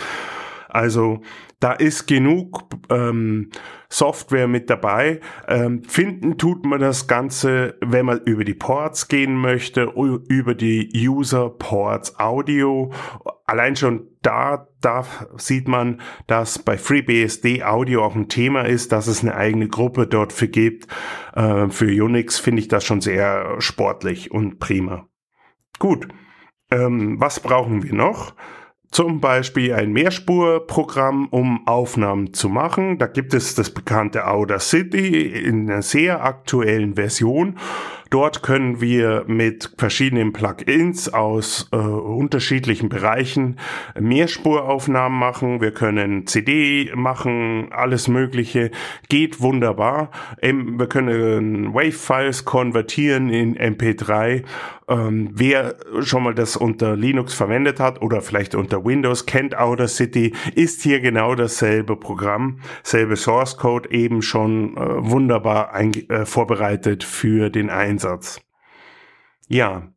Also 0.76 1.22
da 1.58 1.72
ist 1.72 2.06
genug 2.06 2.64
ähm, 2.90 3.50
Software 3.88 4.46
mit 4.46 4.68
dabei. 4.68 5.20
Ähm, 5.48 5.82
finden 5.84 6.36
tut 6.36 6.66
man 6.66 6.80
das 6.80 7.06
Ganze, 7.06 7.78
wenn 7.80 8.04
man 8.04 8.20
über 8.26 8.44
die 8.44 8.52
Ports 8.52 9.08
gehen 9.08 9.36
möchte, 9.36 9.84
über 9.94 10.54
die 10.54 10.92
User 10.94 11.48
Ports 11.48 12.20
Audio. 12.20 12.92
Allein 13.46 13.74
schon 13.74 14.06
da, 14.20 14.68
da 14.82 15.06
sieht 15.38 15.66
man, 15.66 16.02
dass 16.26 16.58
bei 16.58 16.76
FreeBSD 16.76 17.64
Audio 17.64 18.04
auch 18.04 18.14
ein 18.14 18.28
Thema 18.28 18.66
ist, 18.66 18.92
dass 18.92 19.06
es 19.06 19.22
eine 19.22 19.34
eigene 19.34 19.68
Gruppe 19.68 20.06
dort 20.06 20.34
für 20.34 20.48
gibt. 20.48 20.88
Äh, 21.34 21.70
für 21.70 21.86
Unix 21.86 22.38
finde 22.38 22.60
ich 22.60 22.68
das 22.68 22.84
schon 22.84 23.00
sehr 23.00 23.62
sportlich 23.62 24.30
und 24.30 24.58
prima. 24.58 25.08
Gut. 25.78 26.06
Ähm, 26.70 27.18
was 27.18 27.40
brauchen 27.40 27.82
wir 27.82 27.94
noch? 27.94 28.34
Zum 28.96 29.20
Beispiel 29.20 29.74
ein 29.74 29.92
Mehrspurprogramm, 29.92 31.28
um 31.28 31.66
Aufnahmen 31.66 32.32
zu 32.32 32.48
machen. 32.48 32.96
Da 32.96 33.06
gibt 33.06 33.34
es 33.34 33.54
das 33.54 33.68
bekannte 33.68 34.26
Audacity 34.26 35.26
in 35.26 35.70
einer 35.70 35.82
sehr 35.82 36.24
aktuellen 36.24 36.94
Version. 36.94 37.58
Dort 38.08 38.42
können 38.42 38.80
wir 38.80 39.24
mit 39.26 39.72
verschiedenen 39.76 40.32
Plugins 40.32 41.12
aus 41.12 41.68
äh, 41.72 41.76
unterschiedlichen 41.76 42.88
Bereichen 42.88 43.58
Mehrspuraufnahmen 44.00 45.18
machen. 45.18 45.60
Wir 45.60 45.72
können 45.72 46.26
CD 46.26 46.90
machen, 46.94 47.68
alles 47.72 48.08
Mögliche. 48.08 48.70
Geht 49.10 49.42
wunderbar. 49.42 50.10
Ähm, 50.40 50.78
wir 50.78 50.86
können 50.86 51.74
Wave-Files 51.74 52.46
konvertieren 52.46 53.28
in 53.28 53.58
MP3. 53.58 54.44
Ähm, 54.88 55.30
wer 55.32 55.76
schon 56.02 56.22
mal 56.22 56.34
das 56.34 56.56
unter 56.56 56.96
Linux 56.96 57.34
verwendet 57.34 57.80
hat 57.80 58.02
oder 58.02 58.22
vielleicht 58.22 58.54
unter 58.54 58.84
Windows 58.84 59.26
kennt 59.26 59.56
Audacity, 59.58 60.34
ist 60.54 60.82
hier 60.82 61.00
genau 61.00 61.34
dasselbe 61.34 61.96
Programm, 61.96 62.60
selbe 62.84 63.16
Source 63.16 63.56
Code 63.56 63.90
eben 63.90 64.22
schon 64.22 64.76
äh, 64.76 64.80
wunderbar 65.10 65.74
äh, 65.74 66.24
vorbereitet 66.24 67.02
für 67.02 67.50
den 67.50 67.68
Einsatz. 67.68 68.06
Einsatz. 68.06 68.40
Ja. 69.48 69.92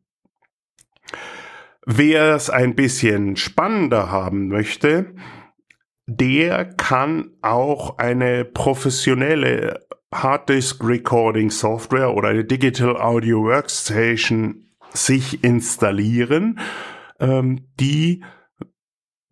Wer 1.86 2.34
es 2.34 2.50
ein 2.50 2.74
bisschen 2.74 3.36
spannender 3.36 4.10
haben 4.10 4.48
möchte, 4.48 5.14
der 6.06 6.64
kann 6.64 7.30
auch 7.42 7.98
eine 7.98 8.44
professionelle 8.44 9.86
Harddisk 10.12 10.84
Recording 10.84 11.50
Software 11.50 12.14
oder 12.14 12.28
eine 12.28 12.44
Digital 12.44 12.96
Audio 12.96 13.44
Workstation 13.44 14.69
sich 14.92 15.44
installieren, 15.44 16.60
ähm, 17.18 17.66
die 17.78 18.24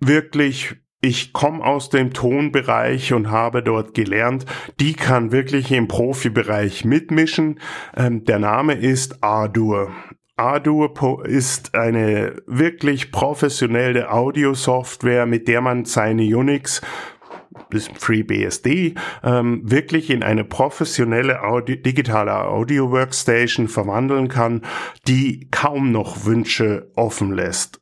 wirklich 0.00 0.76
ich 1.00 1.32
komme 1.32 1.64
aus 1.64 1.90
dem 1.90 2.12
Tonbereich 2.12 3.12
und 3.12 3.30
habe 3.30 3.62
dort 3.62 3.94
gelernt, 3.94 4.46
die 4.80 4.94
kann 4.94 5.30
wirklich 5.30 5.70
im 5.70 5.86
Profibereich 5.86 6.84
mitmischen. 6.84 7.60
Ähm, 7.96 8.24
der 8.24 8.40
Name 8.40 8.74
ist 8.74 9.22
Ardour. 9.22 9.92
Ardour 10.36 11.24
ist 11.24 11.74
eine 11.74 12.42
wirklich 12.46 13.10
professionelle 13.10 14.10
Audiosoftware, 14.10 15.26
mit 15.26 15.48
der 15.48 15.60
man 15.60 15.84
seine 15.84 16.22
Unix 16.22 16.80
FreeBSD 17.70 18.94
ähm, 19.22 19.60
wirklich 19.64 20.10
in 20.10 20.22
eine 20.22 20.44
professionelle 20.44 21.42
Audio, 21.42 21.76
digitale 21.76 22.46
Audio 22.46 22.90
Workstation 22.90 23.68
verwandeln 23.68 24.28
kann, 24.28 24.62
die 25.06 25.48
kaum 25.50 25.92
noch 25.92 26.25
Wünsche 26.25 26.90
offen 26.94 27.32
lässt. 27.32 27.80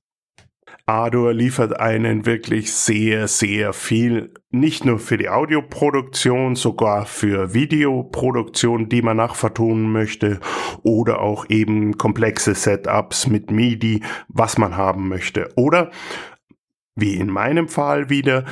Ador 0.88 1.32
liefert 1.32 1.80
einen 1.80 2.26
wirklich 2.26 2.72
sehr, 2.72 3.26
sehr 3.26 3.72
viel, 3.72 4.32
nicht 4.50 4.84
nur 4.84 5.00
für 5.00 5.16
die 5.16 5.28
Audioproduktion, 5.28 6.54
sogar 6.54 7.06
für 7.06 7.52
Videoproduktion, 7.52 8.88
die 8.88 9.02
man 9.02 9.16
nachvertonen 9.16 9.90
möchte, 9.90 10.38
oder 10.84 11.20
auch 11.20 11.46
eben 11.48 11.98
komplexe 11.98 12.54
Setups 12.54 13.26
mit 13.26 13.50
MIDI, 13.50 14.04
was 14.28 14.58
man 14.58 14.76
haben 14.76 15.08
möchte. 15.08 15.48
Oder 15.56 15.90
wie 16.94 17.16
in 17.16 17.30
meinem 17.30 17.68
Fall 17.68 18.08
wieder, 18.08 18.44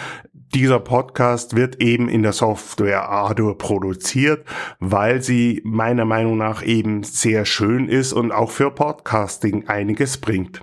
dieser 0.52 0.80
Podcast 0.80 1.56
wird 1.56 1.80
eben 1.80 2.08
in 2.08 2.22
der 2.22 2.32
Software 2.32 3.08
Ardour 3.08 3.56
produziert, 3.58 4.46
weil 4.80 5.22
sie 5.22 5.62
meiner 5.64 6.04
Meinung 6.04 6.36
nach 6.36 6.62
eben 6.62 7.02
sehr 7.02 7.44
schön 7.44 7.88
ist 7.88 8.12
und 8.12 8.32
auch 8.32 8.50
für 8.50 8.70
Podcasting 8.70 9.68
einiges 9.68 10.18
bringt. 10.18 10.62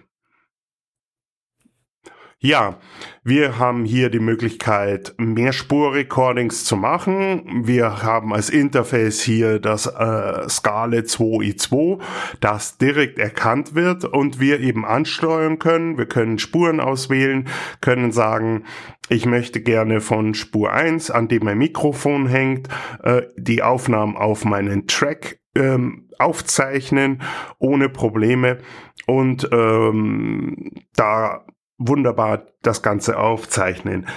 Ja, 2.44 2.80
wir 3.24 3.60
haben 3.60 3.86
hier 3.86 4.10
die 4.10 4.20
Möglichkeit, 4.20 5.14
Mehrspur-Recordings 5.20 6.66
zu 6.66 6.76
machen. 6.76 7.68
Wir 7.68 8.02
haben 8.02 8.34
als 8.34 8.50
Interface 8.50 9.22
hier 9.22 9.60
das 9.60 9.86
äh, 9.86 10.50
Scale 10.50 11.02
2i2, 11.02 12.02
das 12.40 12.80
direkt 12.80 13.20
erkannt 13.20 13.76
wird 13.76 14.06
und 14.06 14.40
wir 14.40 14.60
eben 14.60 14.86
ansteuern 14.86 15.60
können. 15.60 16.00
Wir 16.00 16.08
können 16.08 16.40
Spuren 16.40 16.80
auswählen, 16.80 17.48
können 17.80 18.12
sagen, 18.12 18.64
ich 19.08 19.28
möchte 19.28 19.62
gerne 19.62 20.02
von 20.02 20.34
Spur 20.34 20.72
1, 20.72 21.12
an 21.12 21.28
dem 21.28 21.44
mein 21.44 21.60
Mikrofon 21.60 22.26
hängt, 22.26 22.70
äh, 23.04 23.22
die 23.38 23.62
Aufnahmen 23.62 24.18
auf 24.18 24.46
meinen 24.46 24.88
Track 24.88 25.38
ähm, 25.54 26.10
aufzeichnen 26.18 27.22
ohne 27.60 27.88
Probleme 27.88 28.58
und 29.06 29.48
ähm, 29.52 30.72
da 30.96 31.46
wunderbar 31.88 32.46
das 32.62 32.82
Ganze 32.82 33.18
aufzeichnen. 33.18 34.08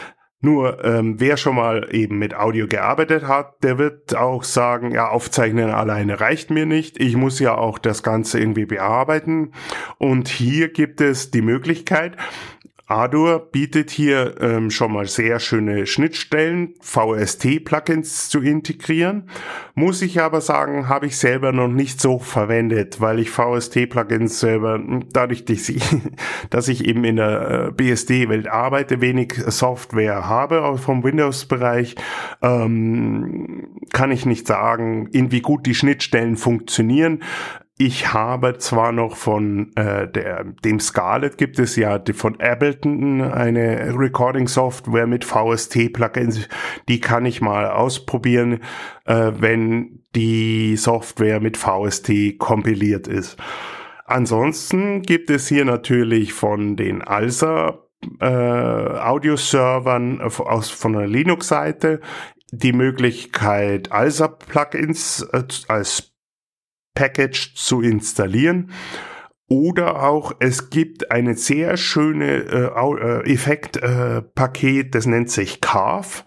Nur 0.40 0.85
ähm, 0.85 1.18
wer 1.21 1.38
schon 1.38 1.56
mal 1.56 1.88
eben 1.90 2.18
mit 2.18 2.35
Audio 2.35 2.66
gearbeitet 2.68 3.26
hat, 3.26 3.62
der 3.62 3.78
wird 3.78 4.14
auch 4.14 4.44
sagen, 4.44 4.92
ja, 4.92 5.09
aufzeichnen 5.09 5.71
alleine 5.71 6.21
reicht 6.21 6.50
mir 6.50 6.66
nicht. 6.66 7.00
Ich 7.00 7.16
muss 7.16 7.40
ja 7.40 7.54
auch 7.54 7.78
das 7.78 8.02
Ganze 8.02 8.38
irgendwie 8.38 8.66
bearbeiten. 8.66 9.52
Und 9.97 10.28
hier 10.28 10.68
gibt 10.68 11.00
es 11.00 11.30
die 11.30 11.40
Möglichkeit, 11.40 12.18
Adur 12.86 13.48
bietet 13.50 13.90
hier 13.90 14.34
ähm, 14.42 14.70
schon 14.70 14.92
mal 14.92 15.06
sehr 15.06 15.40
schöne 15.40 15.86
Schnittstellen, 15.86 16.74
VST-Plugins 16.82 18.28
zu 18.28 18.42
integrieren. 18.42 19.30
Muss 19.74 20.02
ich 20.02 20.20
aber 20.20 20.42
sagen, 20.42 20.86
habe 20.86 21.06
ich 21.06 21.16
selber 21.16 21.52
noch 21.52 21.68
nicht 21.68 21.98
so 21.98 22.18
verwendet, 22.18 23.00
weil 23.00 23.20
ich 23.20 23.30
VST-Plugins 23.30 24.38
selber, 24.38 24.78
dadurch, 25.12 25.46
dass 25.46 25.70
ich, 25.70 25.82
dass 26.50 26.68
ich 26.68 26.84
eben 26.84 27.04
in 27.04 27.16
der 27.16 27.68
äh, 27.68 27.72
BSD-Welt 27.72 28.48
arbeite, 28.48 29.00
wenig 29.00 29.32
Software 29.46 30.28
habe 30.28 30.76
vom 30.76 31.02
Windows-Bereich, 31.02 31.94
ähm, 32.42 33.68
kann 33.94 34.10
ich 34.10 34.26
nicht 34.26 34.46
sagen, 34.46 35.08
in 35.10 35.32
wie 35.32 35.40
gut 35.40 35.64
die 35.64 35.74
Schnittstellen 35.74 36.36
funktionieren. 36.36 37.22
Ich 37.76 38.12
habe 38.12 38.57
zwar 38.59 38.93
noch 38.93 39.16
von 39.16 39.73
äh, 39.75 40.07
der, 40.09 40.45
dem 40.45 40.78
Scarlett 40.78 41.38
gibt 41.38 41.59
es 41.59 41.75
ja 41.75 41.99
die, 41.99 42.12
von 42.12 42.40
Ableton 42.40 43.21
eine 43.21 43.93
Recording-Software 43.99 45.09
mit 45.09 45.25
VST-Plugins, 45.25 46.49
die 46.88 47.00
kann 47.00 47.26
ich 47.26 47.40
mal 47.40 47.66
ausprobieren, 47.66 48.61
äh, 49.07 49.33
wenn 49.38 50.04
die 50.14 50.76
Software 50.76 51.40
mit 51.40 51.57
VST 51.57 52.38
kompiliert 52.38 53.09
ist. 53.09 53.37
Ansonsten 54.04 55.02
gibt 55.02 55.31
es 55.31 55.49
hier 55.49 55.64
natürlich 55.64 56.33
von 56.33 56.76
den 56.76 57.02
ALSA 57.02 57.81
äh, 58.21 58.25
Audioservern 58.25 60.21
aus 60.21 60.71
von 60.71 60.93
der 60.93 61.09
Linux-Seite 61.09 62.00
die 62.52 62.73
Möglichkeit, 62.73 63.90
ALSA-Plugins 63.90 65.23
äh, 65.33 65.43
als 65.66 66.13
Package 66.94 67.54
zu 67.54 67.80
installieren. 67.80 68.70
Oder 69.48 70.02
auch 70.02 70.32
es 70.38 70.70
gibt 70.70 71.10
eine 71.10 71.34
sehr 71.36 71.76
schöne 71.76 72.44
äh, 72.44 73.32
Effektpaket, 73.32 74.86
äh, 74.86 74.90
das 74.90 75.06
nennt 75.06 75.30
sich 75.30 75.60
Carve, 75.60 76.24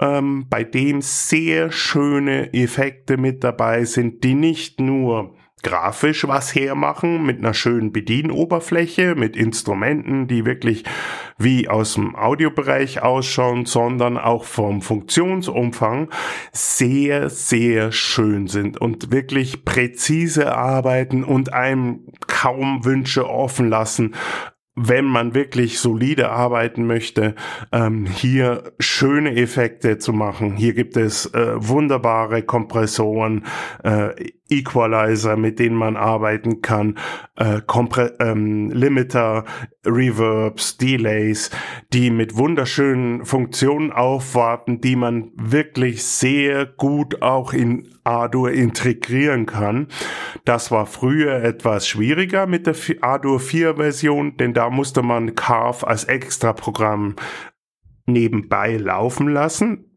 ähm, 0.00 0.46
bei 0.48 0.64
dem 0.64 1.02
sehr 1.02 1.70
schöne 1.70 2.52
Effekte 2.54 3.16
mit 3.16 3.44
dabei 3.44 3.84
sind, 3.84 4.24
die 4.24 4.34
nicht 4.34 4.80
nur 4.80 5.34
grafisch 5.62 6.26
was 6.26 6.54
hermachen 6.54 7.24
mit 7.24 7.38
einer 7.38 7.54
schönen 7.54 7.92
Bedienoberfläche, 7.92 9.14
mit 9.14 9.36
Instrumenten, 9.36 10.28
die 10.28 10.44
wirklich 10.44 10.84
wie 11.38 11.68
aus 11.68 11.94
dem 11.94 12.16
Audiobereich 12.16 13.02
ausschauen, 13.02 13.66
sondern 13.66 14.18
auch 14.18 14.44
vom 14.44 14.82
Funktionsumfang 14.82 16.10
sehr, 16.52 17.30
sehr 17.30 17.92
schön 17.92 18.46
sind 18.46 18.80
und 18.80 19.10
wirklich 19.10 19.64
präzise 19.64 20.54
arbeiten 20.54 21.24
und 21.24 21.52
einem 21.52 22.06
kaum 22.26 22.84
Wünsche 22.84 23.28
offen 23.28 23.68
lassen, 23.68 24.14
wenn 24.80 25.04
man 25.04 25.34
wirklich 25.34 25.80
solide 25.80 26.30
arbeiten 26.30 26.86
möchte, 26.86 27.34
ähm, 27.72 28.06
hier 28.06 28.72
schöne 28.78 29.34
Effekte 29.34 29.98
zu 29.98 30.12
machen. 30.12 30.56
Hier 30.56 30.72
gibt 30.72 30.96
es 30.96 31.26
äh, 31.34 31.54
wunderbare 31.56 32.42
Kompressoren, 32.42 33.44
äh, 33.82 34.10
Equalizer, 34.48 35.36
mit 35.36 35.58
denen 35.58 35.76
man 35.76 35.96
arbeiten 35.96 36.62
kann, 36.62 36.98
äh, 37.36 37.60
Kompre 37.66 38.16
ähm, 38.20 38.70
Limiter, 38.70 39.44
Reverbs, 39.84 40.76
Delays, 40.78 41.50
die 41.92 42.10
mit 42.10 42.36
wunderschönen 42.36 43.24
Funktionen 43.24 43.92
aufwarten, 43.92 44.80
die 44.80 44.96
man 44.96 45.30
wirklich 45.34 46.04
sehr 46.04 46.66
gut 46.66 47.22
auch 47.22 47.52
in 47.52 47.88
Ardour 48.04 48.52
integrieren 48.52 49.46
kann. 49.46 49.88
Das 50.44 50.70
war 50.70 50.86
früher 50.86 51.42
etwas 51.42 51.86
schwieriger 51.86 52.46
mit 52.46 52.66
der 52.66 52.74
Ardour 53.02 53.40
4 53.40 53.76
Version, 53.76 54.36
denn 54.36 54.54
da 54.54 54.70
musste 54.70 55.02
man 55.02 55.34
Carve 55.34 55.86
als 55.86 56.04
Extra-Programm 56.04 57.16
nebenbei 58.06 58.76
laufen 58.76 59.28
lassen. 59.28 59.87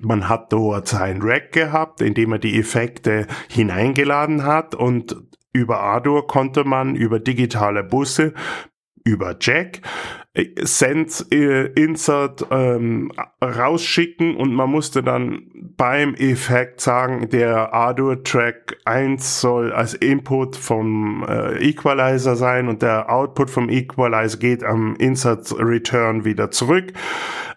Man 0.00 0.28
hat 0.28 0.52
dort 0.52 0.88
sein 0.88 1.20
Rack 1.20 1.52
gehabt, 1.52 2.00
in 2.00 2.14
dem 2.14 2.32
er 2.32 2.38
die 2.38 2.58
Effekte 2.58 3.26
hineingeladen 3.48 4.44
hat 4.44 4.74
und 4.74 5.16
über 5.52 5.80
Ardour 5.80 6.26
konnte 6.26 6.64
man 6.64 6.96
über 6.96 7.20
digitale 7.20 7.84
Busse 7.84 8.32
über 9.04 9.36
Jack 9.40 9.82
Send 10.62 11.26
äh, 11.30 11.66
Insert 11.74 12.46
ähm, 12.50 13.12
rausschicken 13.42 14.34
und 14.36 14.54
man 14.54 14.70
musste 14.70 15.02
dann 15.02 15.42
beim 15.76 16.14
Effekt 16.14 16.80
sagen, 16.80 17.28
der 17.28 17.74
Ardour 17.74 18.24
Track 18.24 18.78
1 18.86 19.42
soll 19.42 19.72
als 19.72 19.92
Input 19.92 20.56
vom 20.56 21.26
äh, 21.28 21.58
Equalizer 21.58 22.36
sein 22.36 22.68
und 22.68 22.80
der 22.80 23.10
Output 23.10 23.50
vom 23.50 23.68
Equalizer 23.68 24.38
geht 24.38 24.64
am 24.64 24.96
Insert 24.96 25.52
Return 25.58 26.24
wieder 26.24 26.50
zurück. 26.50 26.94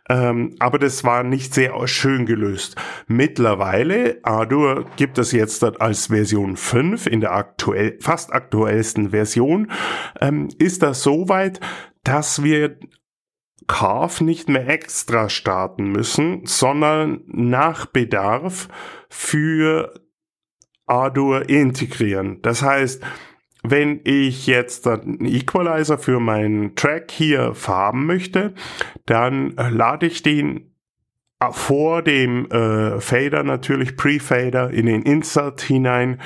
Ähm, 0.07 0.55
aber 0.59 0.77
das 0.77 1.03
war 1.03 1.23
nicht 1.23 1.53
sehr 1.53 1.87
schön 1.87 2.25
gelöst. 2.25 2.75
Mittlerweile, 3.07 4.19
Ardour 4.21 4.85
gibt 4.97 5.17
es 5.17 5.31
jetzt 5.31 5.63
als 5.63 6.07
Version 6.07 6.57
5 6.57 7.07
in 7.07 7.21
der 7.21 7.31
aktuell, 7.31 7.97
fast 8.01 8.31
aktuellsten 8.31 9.09
Version, 9.09 9.71
ähm, 10.21 10.49
ist 10.59 10.83
das 10.83 11.01
so 11.01 11.27
weit, 11.27 11.59
dass 12.05 12.43
wir 12.43 12.77
Carve 13.67 14.23
nicht 14.23 14.47
mehr 14.47 14.67
extra 14.69 15.27
starten 15.27 15.91
müssen, 15.91 16.45
sondern 16.45 17.23
nach 17.27 17.85
Bedarf 17.87 18.69
für 19.09 19.93
Ardour 20.85 21.49
integrieren. 21.49 22.41
Das 22.41 22.61
heißt, 22.61 23.03
wenn 23.63 24.01
ich 24.03 24.45
jetzt 24.45 24.87
einen 24.87 25.25
Equalizer 25.25 25.97
für 25.97 26.19
meinen 26.19 26.75
Track 26.75 27.09
hier 27.11 27.55
haben 27.67 28.05
möchte, 28.05 28.53
dann 29.05 29.51
lade 29.55 30.05
ich 30.05 30.21
den 30.21 30.71
vor 31.51 32.01
dem 32.01 32.49
äh, 32.49 32.99
Fader 32.99 33.43
natürlich 33.43 33.97
Pre-Fader 33.97 34.71
in 34.71 34.85
den 34.85 35.01
Insert 35.03 35.61
hinein 35.61 36.21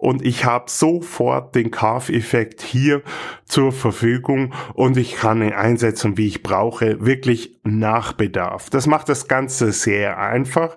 und 0.00 0.24
ich 0.24 0.46
habe 0.46 0.70
sofort 0.70 1.54
den 1.54 1.70
Carve-Effekt 1.70 2.62
hier 2.62 3.02
zur 3.44 3.70
Verfügung 3.70 4.54
und 4.72 4.96
ich 4.96 5.16
kann 5.16 5.42
ihn 5.42 5.52
einsetzen, 5.52 6.16
wie 6.16 6.26
ich 6.26 6.42
brauche, 6.42 7.04
wirklich 7.04 7.58
nach 7.64 8.14
Bedarf. 8.14 8.70
Das 8.70 8.86
macht 8.86 9.10
das 9.10 9.28
Ganze 9.28 9.72
sehr 9.72 10.18
einfach. 10.18 10.74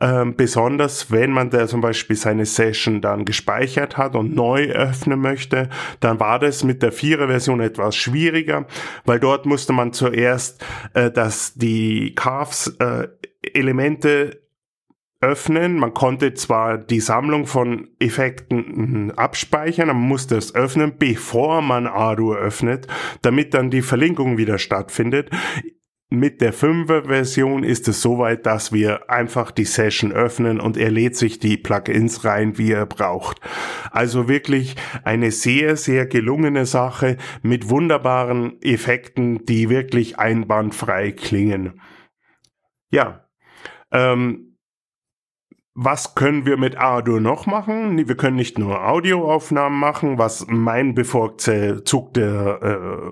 Ähm, 0.00 0.36
besonders 0.36 1.12
wenn 1.12 1.32
man 1.32 1.50
da 1.50 1.68
zum 1.68 1.82
Beispiel 1.82 2.16
seine 2.16 2.46
Session 2.46 3.02
dann 3.02 3.26
gespeichert 3.26 3.98
hat 3.98 4.16
und 4.16 4.34
neu 4.34 4.70
öffnen 4.70 5.20
möchte, 5.20 5.68
dann 6.00 6.18
war 6.18 6.38
das 6.38 6.64
mit 6.64 6.82
der 6.82 6.92
Vierer 6.92 7.28
Version 7.28 7.60
etwas 7.60 7.94
schwieriger, 7.94 8.66
weil 9.04 9.20
dort 9.20 9.44
musste 9.44 9.74
man 9.74 9.92
zuerst 9.92 10.64
äh, 10.94 11.10
dass 11.10 11.54
die 11.54 12.14
Carves 12.14 12.74
äh, 12.78 13.08
Elemente 13.42 14.41
öffnen. 15.22 15.78
Man 15.78 15.94
konnte 15.94 16.34
zwar 16.34 16.76
die 16.76 17.00
Sammlung 17.00 17.46
von 17.46 17.88
Effekten 17.98 18.58
hm, 18.58 19.10
abspeichern, 19.16 19.88
man 19.88 19.96
musste 19.96 20.36
es 20.36 20.54
öffnen, 20.54 20.94
bevor 20.98 21.62
man 21.62 21.86
Ardour 21.86 22.36
öffnet, 22.36 22.86
damit 23.22 23.54
dann 23.54 23.70
die 23.70 23.82
Verlinkung 23.82 24.36
wieder 24.36 24.58
stattfindet. 24.58 25.30
Mit 26.10 26.42
der 26.42 26.52
5er 26.52 27.06
Version 27.06 27.64
ist 27.64 27.88
es 27.88 28.02
soweit, 28.02 28.44
dass 28.44 28.70
wir 28.70 29.08
einfach 29.08 29.50
die 29.50 29.64
Session 29.64 30.12
öffnen 30.12 30.60
und 30.60 30.76
er 30.76 30.90
lädt 30.90 31.16
sich 31.16 31.38
die 31.38 31.56
Plugins 31.56 32.26
rein, 32.26 32.58
wie 32.58 32.72
er 32.72 32.84
braucht. 32.84 33.40
Also 33.90 34.28
wirklich 34.28 34.76
eine 35.04 35.30
sehr, 35.30 35.76
sehr 35.76 36.04
gelungene 36.04 36.66
Sache 36.66 37.16
mit 37.40 37.70
wunderbaren 37.70 38.60
Effekten, 38.60 39.46
die 39.46 39.70
wirklich 39.70 40.18
einwandfrei 40.18 41.12
klingen. 41.12 41.80
Ja, 42.90 43.26
ähm, 43.90 44.51
was 45.74 46.14
können 46.14 46.44
wir 46.44 46.56
mit 46.56 46.76
Ardour 46.76 47.20
noch 47.20 47.46
machen? 47.46 47.96
Wir 48.06 48.16
können 48.16 48.36
nicht 48.36 48.58
nur 48.58 48.86
Audioaufnahmen 48.86 49.78
machen, 49.78 50.18
was 50.18 50.46
mein 50.48 50.94
bevorzugter 50.94 52.62
äh, 52.62 53.10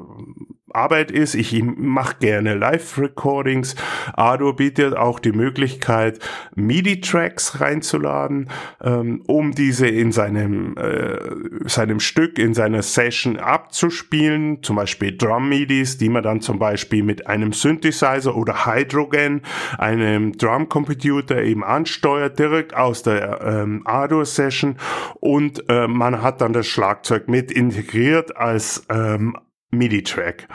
Arbeit 0.72 1.10
ist. 1.10 1.34
Ich 1.34 1.62
mache 1.62 2.16
gerne 2.20 2.54
Live-Recordings. 2.54 3.76
Ardo 4.14 4.52
bietet 4.52 4.96
auch 4.96 5.18
die 5.18 5.32
Möglichkeit, 5.32 6.18
MIDI-Tracks 6.54 7.60
reinzuladen, 7.60 8.48
ähm, 8.82 9.22
um 9.26 9.52
diese 9.52 9.86
in 9.86 10.12
seinem, 10.12 10.76
äh, 10.76 11.68
seinem 11.68 12.00
Stück, 12.00 12.38
in 12.38 12.54
seiner 12.54 12.82
Session 12.82 13.38
abzuspielen. 13.38 14.62
Zum 14.62 14.76
Beispiel 14.76 15.16
Drum-MIDIs, 15.16 15.98
die 15.98 16.08
man 16.08 16.22
dann 16.22 16.40
zum 16.40 16.58
Beispiel 16.58 17.02
mit 17.02 17.26
einem 17.26 17.52
Synthesizer 17.52 18.36
oder 18.36 18.66
Hydrogen, 18.66 19.42
einem 19.78 20.32
Drum-Computer 20.32 21.42
eben 21.42 21.64
ansteuert, 21.64 22.38
direkt 22.38 22.74
aus 22.74 23.02
der 23.02 23.40
ähm, 23.42 23.82
Ardo-Session. 23.84 24.76
Und 25.20 25.68
äh, 25.68 25.86
man 25.86 26.22
hat 26.22 26.40
dann 26.40 26.52
das 26.52 26.66
Schlagzeug 26.66 27.28
mit 27.28 27.50
integriert 27.50 28.36
als 28.36 28.84
ähm, 28.88 29.36
MIDI-Track. 29.70 30.48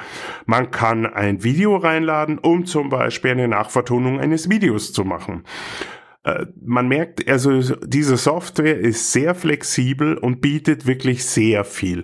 Man 0.45 0.71
kann 0.71 1.05
ein 1.05 1.43
Video 1.43 1.75
reinladen, 1.77 2.37
um 2.37 2.65
zum 2.65 2.89
Beispiel 2.89 3.31
eine 3.31 3.47
Nachvertonung 3.47 4.19
eines 4.19 4.49
Videos 4.49 4.93
zu 4.93 5.05
machen. 5.05 5.43
Äh, 6.23 6.47
man 6.61 6.87
merkt, 6.87 7.27
also 7.29 7.75
diese 7.85 8.17
Software 8.17 8.79
ist 8.79 9.11
sehr 9.11 9.35
flexibel 9.35 10.17
und 10.17 10.41
bietet 10.41 10.85
wirklich 10.85 11.25
sehr 11.25 11.63
viel. 11.63 12.03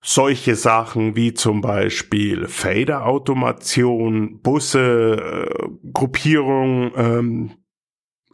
Solche 0.00 0.54
Sachen 0.54 1.16
wie 1.16 1.32
zum 1.32 1.60
Beispiel 1.60 2.46
Fader-Automation, 2.48 4.40
Busse, 4.40 5.48
äh, 5.48 5.68
Gruppierung, 5.92 6.92
ähm, 6.96 7.50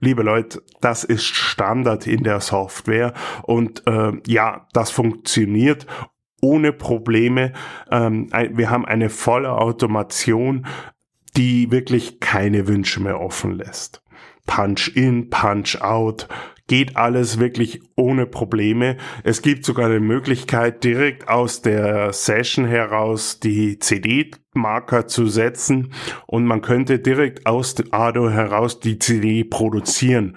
liebe 0.00 0.22
Leute, 0.22 0.62
das 0.80 1.04
ist 1.04 1.26
Standard 1.26 2.06
in 2.06 2.24
der 2.24 2.40
Software 2.40 3.12
und 3.42 3.86
äh, 3.86 4.12
ja, 4.26 4.66
das 4.72 4.90
funktioniert 4.90 5.86
ohne 6.40 6.72
Probleme. 6.72 7.52
Ähm, 7.90 8.28
wir 8.52 8.70
haben 8.70 8.84
eine 8.84 9.10
volle 9.10 9.52
Automation, 9.52 10.66
die 11.36 11.70
wirklich 11.70 12.20
keine 12.20 12.66
Wünsche 12.66 13.00
mehr 13.00 13.20
offen 13.20 13.52
lässt. 13.52 14.02
Punch 14.46 14.90
in, 14.94 15.30
Punch 15.30 15.80
out, 15.80 16.28
geht 16.66 16.96
alles 16.96 17.40
wirklich 17.40 17.82
ohne 17.96 18.26
Probleme. 18.26 18.96
Es 19.24 19.42
gibt 19.42 19.64
sogar 19.64 19.86
eine 19.86 19.98
Möglichkeit, 19.98 20.84
direkt 20.84 21.28
aus 21.28 21.62
der 21.62 22.12
Session 22.12 22.64
heraus 22.64 23.40
die 23.40 23.80
CD-Marker 23.80 25.08
zu 25.08 25.26
setzen 25.26 25.92
und 26.26 26.44
man 26.46 26.62
könnte 26.62 27.00
direkt 27.00 27.46
aus 27.46 27.74
Ado 27.90 28.30
heraus 28.30 28.78
die 28.78 29.00
CD 29.00 29.42
produzieren. 29.42 30.36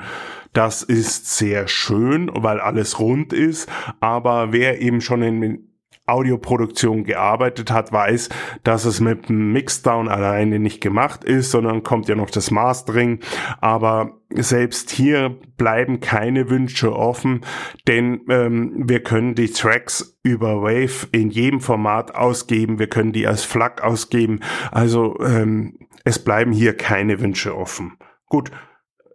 Das 0.53 0.81
ist 0.81 1.37
sehr 1.37 1.67
schön, 1.67 2.31
weil 2.33 2.59
alles 2.59 2.99
rund 2.99 3.31
ist, 3.31 3.69
aber 3.99 4.51
wer 4.51 4.81
eben 4.81 5.01
schon 5.01 5.21
in 5.21 5.72
Audioproduktion 6.05 7.05
gearbeitet 7.05 7.71
hat, 7.71 7.91
weiß, 7.91 8.29
dass 8.63 8.85
es 8.85 8.99
mit 8.99 9.29
dem 9.29 9.53
Mixdown 9.53 10.09
alleine 10.09 10.59
nicht 10.59 10.81
gemacht 10.81 11.23
ist, 11.23 11.51
sondern 11.51 11.83
kommt 11.83 12.09
ja 12.09 12.15
noch 12.15 12.29
das 12.29 12.51
Mastering. 12.51 13.19
Aber 13.61 14.19
selbst 14.29 14.89
hier 14.89 15.37
bleiben 15.57 16.01
keine 16.01 16.49
Wünsche 16.49 16.93
offen, 16.93 17.41
denn 17.87 18.21
ähm, 18.29 18.83
wir 18.87 19.01
können 19.01 19.35
die 19.35 19.51
Tracks 19.51 20.19
über 20.23 20.61
Wave 20.61 21.07
in 21.11 21.29
jedem 21.29 21.61
Format 21.61 22.15
ausgeben, 22.15 22.79
wir 22.79 22.87
können 22.87 23.13
die 23.13 23.27
als 23.27 23.43
FLAC 23.43 23.81
ausgeben. 23.83 24.41
Also 24.71 25.17
ähm, 25.21 25.77
es 26.03 26.19
bleiben 26.19 26.51
hier 26.51 26.75
keine 26.75 27.21
Wünsche 27.21 27.55
offen. 27.55 27.97
Gut, 28.27 28.51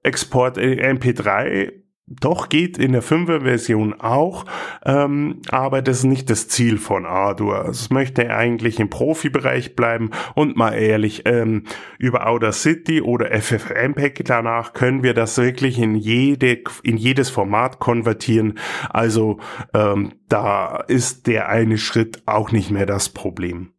Export 0.03 0.57
MP3 0.59 1.78
doch 2.09 2.49
geht 2.49 2.79
in 2.79 2.93
der 2.93 3.03
5er 3.03 3.43
Version 3.43 3.95
auch, 4.01 4.45
ähm, 4.85 5.41
aber 5.51 5.83
das 5.83 5.99
ist 5.99 6.05
nicht 6.05 6.31
das 6.31 6.49
Ziel 6.49 6.79
von 6.79 7.07
Ardour. 7.07 7.59
Also 7.59 7.71
es 7.71 7.91
möchte 7.91 8.31
eigentlich 8.31 8.81
im 8.81 8.91
Profibereich 8.91 9.77
bleiben 9.77 10.11
und 10.35 10.57
mal 10.57 10.73
ehrlich, 10.73 11.23
ähm, 11.27 11.65
über 11.99 12.27
Outer 12.27 12.53
City 12.53 13.03
oder 13.03 13.31
FFmpeg 13.41 14.25
danach 14.25 14.73
können 14.73 15.03
wir 15.03 15.15
das 15.15 15.37
wirklich 15.39 15.79
in 15.79 15.95
jede, 15.95 16.59
in 16.83 16.97
jedes 16.97 17.31
Format 17.31 17.79
konvertieren. 17.79 18.59
Also 18.91 19.39
ähm, 19.75 20.13
da 20.29 20.77
ist 20.89 21.27
der 21.27 21.49
eine 21.49 21.79
Schritt 21.79 22.23
auch 22.27 22.53
nicht 22.53 22.71
mehr 22.71 22.87
das 22.87 23.09
Problem. 23.09 23.73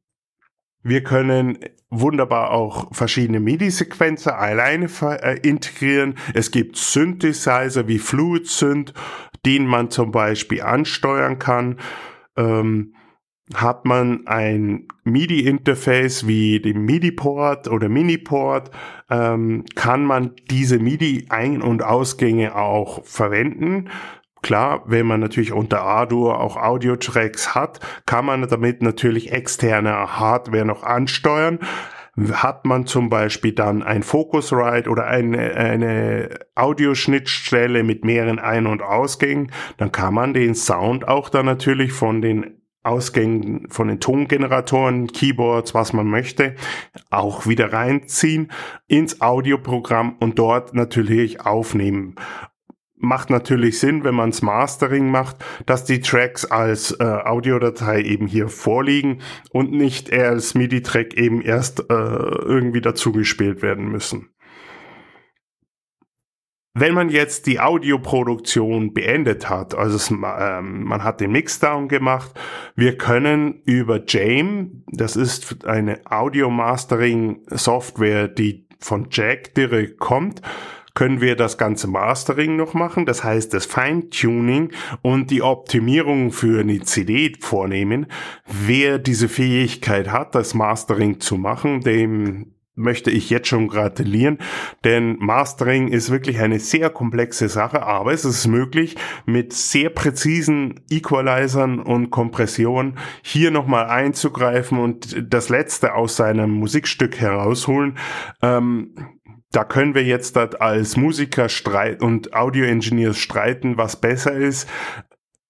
Wir 0.82 1.04
können 1.04 1.60
wunderbar 1.90 2.52
auch 2.52 2.94
verschiedene 2.94 3.40
MIDI-Sequenzer 3.40 4.38
alleine 4.38 4.88
äh, 5.02 5.40
integrieren. 5.42 6.16
Es 6.34 6.52
gibt 6.52 6.78
Synthesizer 6.78 7.88
wie 7.88 8.00
Fluid 8.00 8.48
Synth, 8.48 8.94
den 9.46 9.66
man 9.66 9.90
zum 9.90 10.12
Beispiel 10.12 10.62
ansteuern 10.62 11.40
kann. 11.40 11.80
Ähm, 12.38 12.94
hat 13.54 13.86
man 13.86 14.28
ein 14.28 14.88
MIDI-Interface 15.06 16.28
wie 16.28 16.60
den 16.60 16.86
MIDI-Port 16.86 17.68
oder 17.68 17.90
Mini-Port, 17.90 18.70
ähm, 19.10 19.66
kann 19.76 20.06
man 20.06 20.36
diese 20.52 20.78
MIDI-Ein- 20.78 21.64
und 21.64 21.84
Ausgänge 21.84 22.56
auch 22.56 23.04
verwenden. 23.06 23.90
Klar, 24.42 24.84
wenn 24.86 25.06
man 25.06 25.20
natürlich 25.20 25.52
unter 25.52 25.82
Ardour 25.82 26.40
auch 26.40 26.56
Audio-Tracks 26.56 27.56
hat, 27.56 27.80
kann 28.06 28.26
man 28.26 28.48
damit 28.48 28.82
natürlich 28.82 29.32
externe 29.32 30.20
Hardware 30.20 30.66
noch 30.66 30.84
ansteuern. 30.84 31.60
Hat 32.32 32.66
man 32.66 32.86
zum 32.86 33.10
Beispiel 33.10 33.54
dann 33.54 33.82
ein 33.84 34.04
Focusrite 34.04 34.90
oder 34.90 35.08
eine, 35.08 35.56
eine 35.56 36.40
Audioschnittstelle 36.56 37.84
mit 37.84 38.04
mehreren 38.04 38.40
Ein- 38.40 38.68
und 38.68 38.82
Ausgängen, 38.82 39.52
dann 39.78 39.92
kann 39.92 40.14
man 40.14 40.34
den 40.34 40.56
Sound 40.56 41.08
auch 41.08 41.30
dann 41.30 41.46
natürlich 41.46 41.94
von 41.94 42.22
den 42.22 42.60
Ausgängen 42.82 43.68
von 43.70 43.90
den 43.90 44.00
Tongeneratoren, 44.00 45.08
Keyboards, 45.08 45.74
was 45.74 45.92
man 45.92 46.08
möchte, 46.08 46.56
auch 47.10 47.46
wieder 47.46 47.74
reinziehen 47.74 48.52
ins 48.88 49.20
Audioprogramm 49.20 50.16
und 50.20 50.40
dort 50.40 50.74
natürlich 50.74 51.42
aufnehmen 51.42 52.16
macht 53.00 53.30
natürlich 53.30 53.80
Sinn, 53.80 54.04
wenn 54.04 54.16
man's 54.16 54.42
Mastering 54.42 55.10
macht, 55.10 55.38
dass 55.66 55.86
die 55.86 56.02
Tracks 56.02 56.44
als 56.46 56.92
äh, 57.00 57.04
Audiodatei 57.04 58.02
eben 58.02 58.28
hier 58.28 58.50
vorliegen 58.50 59.22
und 59.52 59.72
nicht 59.72 60.10
eher 60.10 60.28
als 60.30 60.54
MIDI-Track 60.54 61.14
eben 61.16 61.42
erst 61.42 61.80
äh, 61.80 61.94
irgendwie 61.94 62.82
dazugespielt 62.82 63.62
werden 63.62 63.90
müssen. 63.90 64.30
Wenn 66.76 66.94
man 66.94 67.10
jetzt 67.10 67.48
die 67.48 67.60
Audioproduktion 67.60 68.94
beendet 68.94 69.50
hat, 69.50 69.74
also 69.76 69.96
es, 69.96 70.12
ähm, 70.12 70.84
man 70.84 71.04
hat 71.04 71.20
den 71.20 71.32
Mixdown 71.32 71.88
gemacht, 71.88 72.40
wir 72.76 72.96
können 72.98 73.64
über 73.66 74.04
Jame, 74.06 74.84
das 74.92 75.16
ist 75.16 75.66
eine 75.66 76.02
Audio-Mastering-Software, 76.06 78.28
die 78.28 78.68
von 78.80 79.08
Jack 79.12 79.56
direkt 79.56 80.00
kommt, 80.00 80.42
können 80.94 81.22
wir 81.22 81.36
das 81.36 81.58
ganze 81.58 81.88
Mastering 81.88 82.56
noch 82.56 82.74
machen, 82.74 83.06
das 83.06 83.24
heißt 83.24 83.54
das 83.54 83.66
Feintuning 83.66 84.72
und 85.02 85.32
die 85.32 85.42
Optimierung 85.42 86.32
für 86.32 86.62
eine 86.62 86.80
CD 86.82 87.34
vornehmen. 87.40 88.08
Wer 88.46 89.00
diese 89.00 89.30
Fähigkeit 89.30 90.12
hat, 90.12 90.36
das 90.36 90.54
Mastering 90.54 91.20
zu 91.20 91.38
machen, 91.38 91.82
dem 91.82 92.54
möchte 92.80 93.12
ich 93.12 93.30
jetzt 93.30 93.50
schon 93.50 93.68
gratulieren, 93.68 94.40
denn 94.84 95.18
Mastering 95.20 95.90
ist 95.90 96.10
wirklich 96.10 96.40
eine 96.40 96.60
sehr 96.60 96.90
komplexe 96.90 97.50
Sache, 97.50 97.84
aber 97.84 98.14
es 98.14 98.26
ist 98.26 98.48
möglich, 98.48 98.96
mit 99.26 99.54
sehr 99.54 99.90
präzisen 99.90 100.80
Equalizern 100.90 101.80
und 101.80 102.10
Kompressionen 102.10 102.98
hier 103.22 103.52
nochmal 103.52 103.88
einzugreifen 103.88 104.80
und 104.80 105.26
das 105.30 105.50
Letzte 105.50 105.94
aus 105.94 106.16
seinem 106.16 106.52
Musikstück 106.52 107.20
herausholen. 107.20 107.98
Ähm, 108.42 108.96
da 109.52 109.64
können 109.64 109.96
wir 109.96 110.04
jetzt 110.04 110.38
als 110.38 110.96
Musiker 110.96 111.50
streiten 111.50 112.04
und 112.04 112.34
Audio-Engineers 112.34 113.18
streiten, 113.18 113.78
was 113.78 114.00
besser 114.00 114.34
ist. 114.34 114.70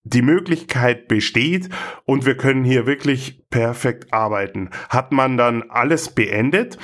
Die 0.04 0.22
Möglichkeit 0.22 1.08
besteht 1.08 1.70
und 2.06 2.26
wir 2.26 2.38
können 2.38 2.64
hier 2.64 2.88
wirklich 2.88 3.48
perfekt 3.50 4.14
arbeiten. 4.14 4.70
Hat 4.88 5.12
man 5.12 5.38
dann 5.38 5.70
alles 5.70 6.10
beendet, 6.10 6.78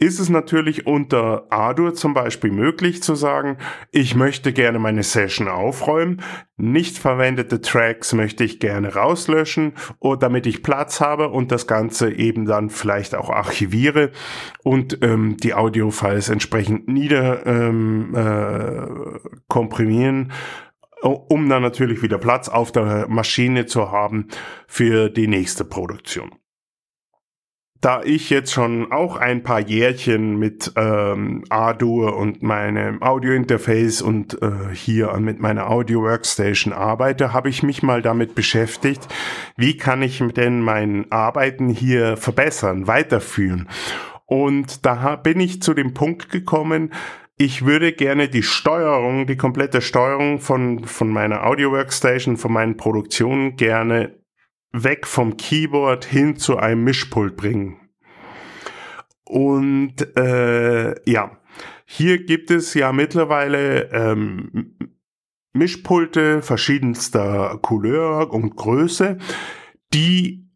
ist 0.00 0.18
es 0.18 0.30
natürlich 0.30 0.86
unter 0.86 1.46
Ardour 1.50 1.92
zum 1.94 2.14
Beispiel 2.14 2.50
möglich 2.50 3.02
zu 3.02 3.14
sagen, 3.14 3.58
ich 3.92 4.14
möchte 4.14 4.54
gerne 4.54 4.78
meine 4.78 5.02
Session 5.02 5.46
aufräumen, 5.46 6.22
nicht 6.56 6.96
verwendete 6.96 7.60
Tracks 7.60 8.14
möchte 8.14 8.42
ich 8.42 8.60
gerne 8.60 8.94
rauslöschen, 8.94 9.74
damit 10.18 10.46
ich 10.46 10.62
Platz 10.62 11.02
habe 11.02 11.28
und 11.28 11.52
das 11.52 11.66
Ganze 11.66 12.12
eben 12.12 12.46
dann 12.46 12.70
vielleicht 12.70 13.14
auch 13.14 13.28
archiviere 13.28 14.10
und 14.64 14.98
ähm, 15.02 15.36
die 15.36 15.52
Audiofiles 15.52 16.30
entsprechend 16.30 16.88
nieder 16.88 17.46
ähm, 17.46 18.14
äh, 18.14 19.20
komprimieren 19.48 20.32
um 21.02 21.48
dann 21.48 21.62
natürlich 21.62 22.02
wieder 22.02 22.18
Platz 22.18 22.50
auf 22.50 22.72
der 22.72 23.08
Maschine 23.08 23.64
zu 23.64 23.90
haben 23.90 24.28
für 24.66 25.08
die 25.08 25.28
nächste 25.28 25.64
Produktion. 25.64 26.39
Da 27.80 28.02
ich 28.02 28.28
jetzt 28.28 28.52
schon 28.52 28.92
auch 28.92 29.16
ein 29.16 29.42
paar 29.42 29.60
Jährchen 29.60 30.38
mit 30.38 30.72
ähm, 30.76 31.44
Ardour 31.48 32.16
und 32.16 32.42
meinem 32.42 33.02
Audio-Interface 33.02 34.02
und 34.02 34.40
äh, 34.42 34.74
hier 34.74 35.12
mit 35.18 35.40
meiner 35.40 35.70
Audio-Workstation 35.70 36.74
arbeite, 36.74 37.32
habe 37.32 37.48
ich 37.48 37.62
mich 37.62 37.82
mal 37.82 38.02
damit 38.02 38.34
beschäftigt, 38.34 39.08
wie 39.56 39.78
kann 39.78 40.02
ich 40.02 40.22
denn 40.36 40.60
mein 40.60 41.10
Arbeiten 41.10 41.70
hier 41.70 42.18
verbessern, 42.18 42.86
weiterführen. 42.86 43.68
Und 44.26 44.84
da 44.84 45.16
bin 45.16 45.40
ich 45.40 45.62
zu 45.62 45.72
dem 45.72 45.94
Punkt 45.94 46.30
gekommen, 46.30 46.92
ich 47.38 47.64
würde 47.64 47.92
gerne 47.92 48.28
die 48.28 48.42
Steuerung, 48.42 49.26
die 49.26 49.38
komplette 49.38 49.80
Steuerung 49.80 50.40
von, 50.40 50.84
von 50.84 51.08
meiner 51.08 51.46
Audio-Workstation, 51.46 52.36
von 52.36 52.52
meinen 52.52 52.76
Produktionen 52.76 53.56
gerne 53.56 54.19
weg 54.72 55.06
vom 55.06 55.36
Keyboard 55.36 56.04
hin 56.04 56.36
zu 56.36 56.56
einem 56.56 56.84
Mischpult 56.84 57.36
bringen. 57.36 57.76
Und 59.24 60.16
äh, 60.16 60.94
ja, 61.10 61.38
hier 61.84 62.24
gibt 62.24 62.50
es 62.50 62.74
ja 62.74 62.92
mittlerweile 62.92 63.90
ähm, 63.92 64.76
Mischpulte 65.52 66.42
verschiedenster 66.42 67.58
Couleur 67.62 68.32
und 68.32 68.56
Größe, 68.56 69.18
die 69.92 70.48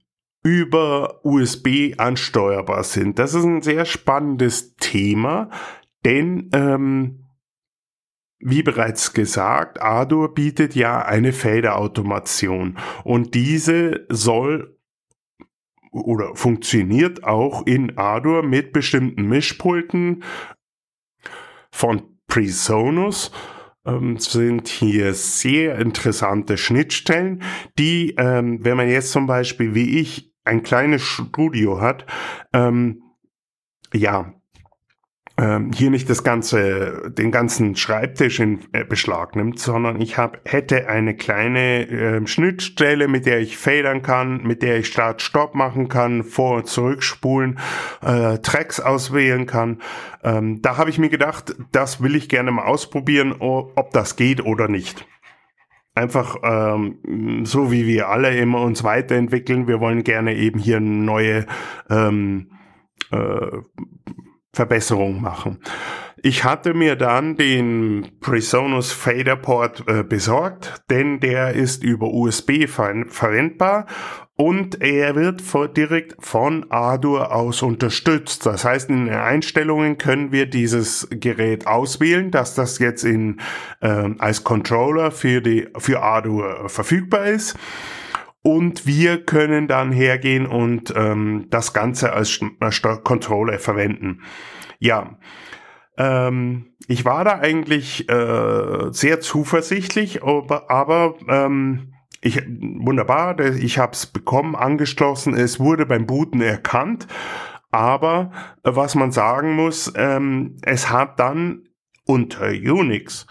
über 0.45 1.25
USB 1.25 1.95
ansteuerbar 1.97 2.85
sind. 2.85 3.19
Das 3.19 3.35
ist 3.35 3.45
ein 3.45 3.63
sehr 3.63 3.85
spannendes 3.85 4.77
Thema, 4.77 5.51
denn 6.05 6.51
ähm, 6.53 7.24
wie 8.39 8.63
bereits 8.63 9.13
gesagt, 9.13 9.81
Ardour 9.81 10.35
bietet 10.35 10.75
ja 10.75 11.05
eine 11.05 11.33
Fader-Automation 11.33 12.79
und 13.05 13.35
diese 13.35 14.07
soll 14.09 14.79
oder 15.93 16.35
funktioniert 16.35 17.23
auch 17.25 17.67
in 17.67 17.97
Ardour 17.97 18.43
mit 18.43 18.73
bestimmten 18.73 19.29
Mischpulten 19.29 20.25
von 21.71 22.03
Presonus 22.27 23.31
ähm, 23.87 24.19
sind 24.19 24.69
hier 24.69 25.15
sehr 25.15 25.79
interessante 25.79 26.57
Schnittstellen, 26.57 27.43
die, 27.79 28.15
ähm, 28.19 28.65
wenn 28.65 28.77
man 28.77 28.89
jetzt 28.89 29.13
zum 29.13 29.27
Beispiel 29.27 29.75
wie 29.75 30.01
ich 30.01 30.33
ein 30.45 30.63
kleines 30.63 31.03
Studio 31.03 31.81
hat, 31.81 32.07
ähm, 32.53 33.03
ja, 33.93 34.35
ähm, 35.37 35.73
hier 35.75 35.91
nicht 35.91 36.09
das 36.09 36.23
ganze, 36.23 37.11
den 37.11 37.33
ganzen 37.33 37.75
Schreibtisch 37.75 38.39
in 38.39 38.61
äh, 38.73 38.85
Beschlag 38.85 39.35
nimmt, 39.35 39.59
sondern 39.59 40.01
ich 40.01 40.17
hab, 40.17 40.41
hätte 40.45 40.89
eine 40.89 41.17
kleine 41.17 41.89
äh, 41.89 42.27
Schnittstelle, 42.27 43.09
mit 43.09 43.27
der 43.27 43.41
ich 43.41 43.57
federn 43.57 44.03
kann, 44.03 44.43
mit 44.45 44.63
der 44.63 44.79
ich 44.79 44.87
Start 44.87 45.23
Stopp 45.23 45.55
machen 45.55 45.89
kann, 45.89 46.23
vor 46.23 46.59
und 46.59 46.67
zurückspulen, 46.69 47.59
äh, 48.03 48.39
Tracks 48.39 48.79
auswählen 48.79 49.47
kann. 49.47 49.81
Ähm, 50.23 50.63
da 50.63 50.77
habe 50.77 50.91
ich 50.91 50.99
mir 50.99 51.11
gedacht, 51.11 51.57
das 51.73 52.01
will 52.01 52.15
ich 52.15 52.29
gerne 52.29 52.53
mal 52.53 52.67
ausprobieren, 52.67 53.35
ob 53.41 53.91
das 53.93 54.17
geht 54.17 54.45
oder 54.45 54.69
nicht 54.69 55.07
einfach 55.97 56.37
ähm, 56.43 57.45
so 57.45 57.71
wie 57.71 57.87
wir 57.87 58.09
alle 58.09 58.37
immer 58.37 58.61
uns 58.63 58.83
weiterentwickeln. 58.83 59.69
Wir 59.69 59.81
wollen 59.81 60.03
gerne 60.03 60.35
eben 60.35 60.59
hier 60.59 60.81
neue 60.81 61.47
ähm, 61.89 62.51
äh, 63.13 63.59
Verbesserung 64.55 65.21
machen. 65.21 65.59
Ich 66.27 66.43
hatte 66.43 66.73
mir 66.73 66.97
dann 66.97 67.37
den 67.37 68.13
Presonus 68.21 68.93
Faderport 68.93 69.85
äh, 69.87 70.03
besorgt, 70.03 70.83
denn 70.89 71.21
der 71.21 71.53
ist 71.53 71.85
über 71.85 72.07
USB 72.07 72.67
ver 72.67 73.05
verwendbar 73.09 73.87
und 74.37 74.81
er 74.81 75.15
wird 75.17 75.43
direkt 75.77 76.17
von 76.19 76.71
Ardour 76.71 77.31
aus 77.33 77.63
unterstützt. 77.63 78.47
Das 78.47 78.65
heißt, 78.65 78.89
in 78.89 79.07
den 79.07 79.15
Einstellungen 79.15 79.99
können 79.99 80.33
wir 80.33 80.47
dieses 80.47 81.07
Gerät 81.11 81.67
auswählen, 81.67 82.31
dass 82.31 82.55
das 82.55 82.79
jetzt 82.79 83.05
in, 83.05 83.41
äh, 83.81 84.11
als 84.19 84.43
Controller 84.43 85.11
für, 85.11 85.41
die, 85.41 85.69
für 85.77 86.03
Ardour 86.03 86.69
verfügbar 86.69 87.27
ist. 87.27 87.55
Und 88.47 88.87
wir 88.87 89.25
können 89.25 89.69
dann 89.69 89.91
hergehen 89.91 90.47
und 90.47 90.93
ähm, 90.95 91.47
das 91.49 91.73
Ganze 91.73 92.13
als 92.13 92.41
Controller 93.03 93.59
verwenden. 93.59 94.21
Ja, 94.79 95.19
ähm, 95.97 96.75
ich 96.87 97.07
war 97.07 97.25
da 97.25 97.39
eigentlich 97.39 98.07
äh, 98.11 98.89
sehr 98.91 99.21
zuversichtlich, 99.21 100.23
aber, 100.23 100.71
aber 100.71 101.15
ähm, 101.29 101.95
ich, 102.21 102.43
wunderbar, 102.47 103.41
ich 103.41 103.79
habe 103.79 103.93
es 103.93 104.07
bekommen, 104.07 104.55
angeschlossen, 104.57 105.35
es 105.35 105.59
wurde 105.59 105.87
beim 105.87 106.07
Booten 106.07 106.43
erkannt, 106.43 107.07
aber 107.71 108.31
äh, 108.63 108.71
was 108.75 108.95
man 108.95 109.11
sagen 109.11 109.55
muss, 109.57 109.91
ähm, 109.97 110.59
es 110.63 110.91
hat 110.91 111.19
dann 111.19 111.63
unter 112.05 112.49
Unix 112.49 113.27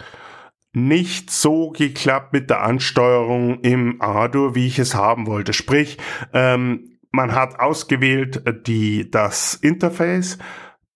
nicht 0.74 1.30
so 1.30 1.70
geklappt 1.70 2.34
mit 2.34 2.50
der 2.50 2.62
Ansteuerung 2.62 3.62
im 3.62 4.02
Ardour, 4.02 4.56
wie 4.56 4.68
ich 4.68 4.80
es 4.80 4.96
haben 4.96 5.28
wollte. 5.28 5.54
Sprich, 5.54 5.98
ähm, 6.34 6.98
man 7.12 7.34
hat 7.34 7.60
ausgewählt 7.60 8.46
äh, 8.48 8.54
die, 8.60 9.10
das 9.10 9.54
Interface, 9.54 10.40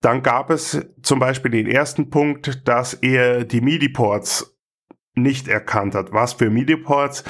dann 0.01 0.23
gab 0.23 0.49
es 0.49 0.85
zum 1.01 1.19
Beispiel 1.19 1.51
den 1.51 1.67
ersten 1.67 2.09
Punkt, 2.09 2.67
dass 2.67 2.93
er 2.93 3.45
die 3.45 3.61
MIDI-Ports 3.61 4.57
nicht 5.15 5.47
erkannt 5.47 5.95
hat. 5.95 6.11
Was 6.11 6.33
für 6.33 6.49
MIDI-Ports? 6.49 7.23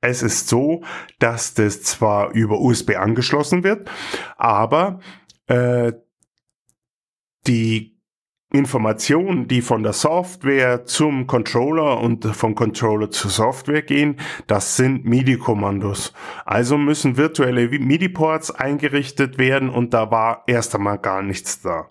Es 0.00 0.22
ist 0.22 0.48
so, 0.48 0.84
dass 1.18 1.54
das 1.54 1.82
zwar 1.82 2.30
über 2.30 2.60
USB 2.60 2.96
angeschlossen 2.96 3.64
wird, 3.64 3.90
aber 4.36 5.00
äh, 5.46 5.92
die 7.46 7.95
Informationen, 8.52 9.48
die 9.48 9.60
von 9.60 9.82
der 9.82 9.92
Software 9.92 10.84
zum 10.84 11.26
Controller 11.26 12.00
und 12.00 12.24
vom 12.24 12.54
Controller 12.54 13.10
zur 13.10 13.30
Software 13.30 13.82
gehen, 13.82 14.16
das 14.46 14.76
sind 14.76 15.04
MIDI-Kommandos. 15.04 16.12
Also 16.44 16.78
müssen 16.78 17.16
virtuelle 17.16 17.68
MIDI-Ports 17.68 18.52
eingerichtet 18.52 19.38
werden 19.38 19.68
und 19.68 19.92
da 19.94 20.10
war 20.10 20.44
erst 20.46 20.74
einmal 20.74 20.98
gar 20.98 21.22
nichts 21.22 21.60
da. 21.60 21.90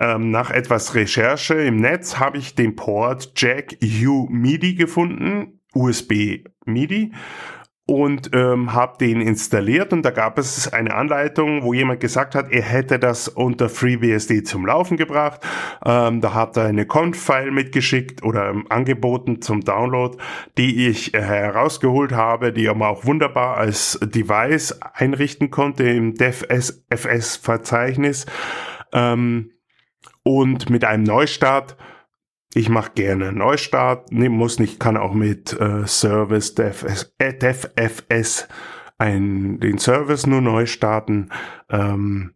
Ähm, 0.00 0.30
nach 0.30 0.50
etwas 0.50 0.94
Recherche 0.94 1.54
im 1.54 1.76
Netz 1.76 2.18
habe 2.18 2.38
ich 2.38 2.54
den 2.54 2.74
Port 2.76 3.32
Jack 3.36 3.76
U 4.04 4.26
MIDI 4.30 4.74
gefunden, 4.74 5.60
USB 5.74 6.44
MIDI 6.64 7.12
und 7.86 8.30
ähm, 8.32 8.72
habe 8.72 8.96
den 8.98 9.20
installiert 9.20 9.92
und 9.92 10.02
da 10.02 10.10
gab 10.10 10.38
es 10.38 10.72
eine 10.72 10.94
Anleitung, 10.94 11.64
wo 11.64 11.74
jemand 11.74 12.00
gesagt 12.00 12.34
hat, 12.34 12.50
er 12.50 12.62
hätte 12.62 12.98
das 12.98 13.28
unter 13.28 13.68
FreeBSD 13.68 14.42
zum 14.42 14.64
Laufen 14.64 14.96
gebracht. 14.96 15.42
Ähm, 15.84 16.22
da 16.22 16.32
hat 16.32 16.56
er 16.56 16.64
eine 16.64 16.86
Conf-File 16.86 17.50
mitgeschickt 17.50 18.22
oder 18.22 18.48
ähm, 18.48 18.64
angeboten 18.70 19.42
zum 19.42 19.60
Download, 19.60 20.16
die 20.56 20.88
ich 20.88 21.12
äh, 21.12 21.20
herausgeholt 21.20 22.12
habe, 22.12 22.54
die 22.54 22.64
man 22.68 22.80
auch 22.82 23.04
wunderbar 23.04 23.58
als 23.58 23.98
Device 24.02 24.80
einrichten 24.94 25.50
konnte 25.50 25.84
im 25.84 26.14
DevFS-Verzeichnis. 26.14 28.24
Ähm, 28.92 29.50
und 30.22 30.70
mit 30.70 30.86
einem 30.86 31.02
Neustart 31.02 31.76
ich 32.54 32.68
mache 32.68 32.92
gerne 32.94 33.32
Neustart, 33.32 34.12
nee, 34.12 34.28
muss 34.28 34.58
nicht, 34.58 34.80
kann 34.80 34.96
auch 34.96 35.14
mit 35.14 35.52
äh, 35.60 35.86
Service 35.86 36.54
DevFS, 36.54 37.14
äh, 37.18 37.34
DevFS 37.34 38.48
ein, 38.98 39.58
den 39.60 39.78
Service 39.78 40.26
nur 40.26 40.40
neu 40.40 40.66
starten. 40.66 41.30
Ähm, 41.68 42.34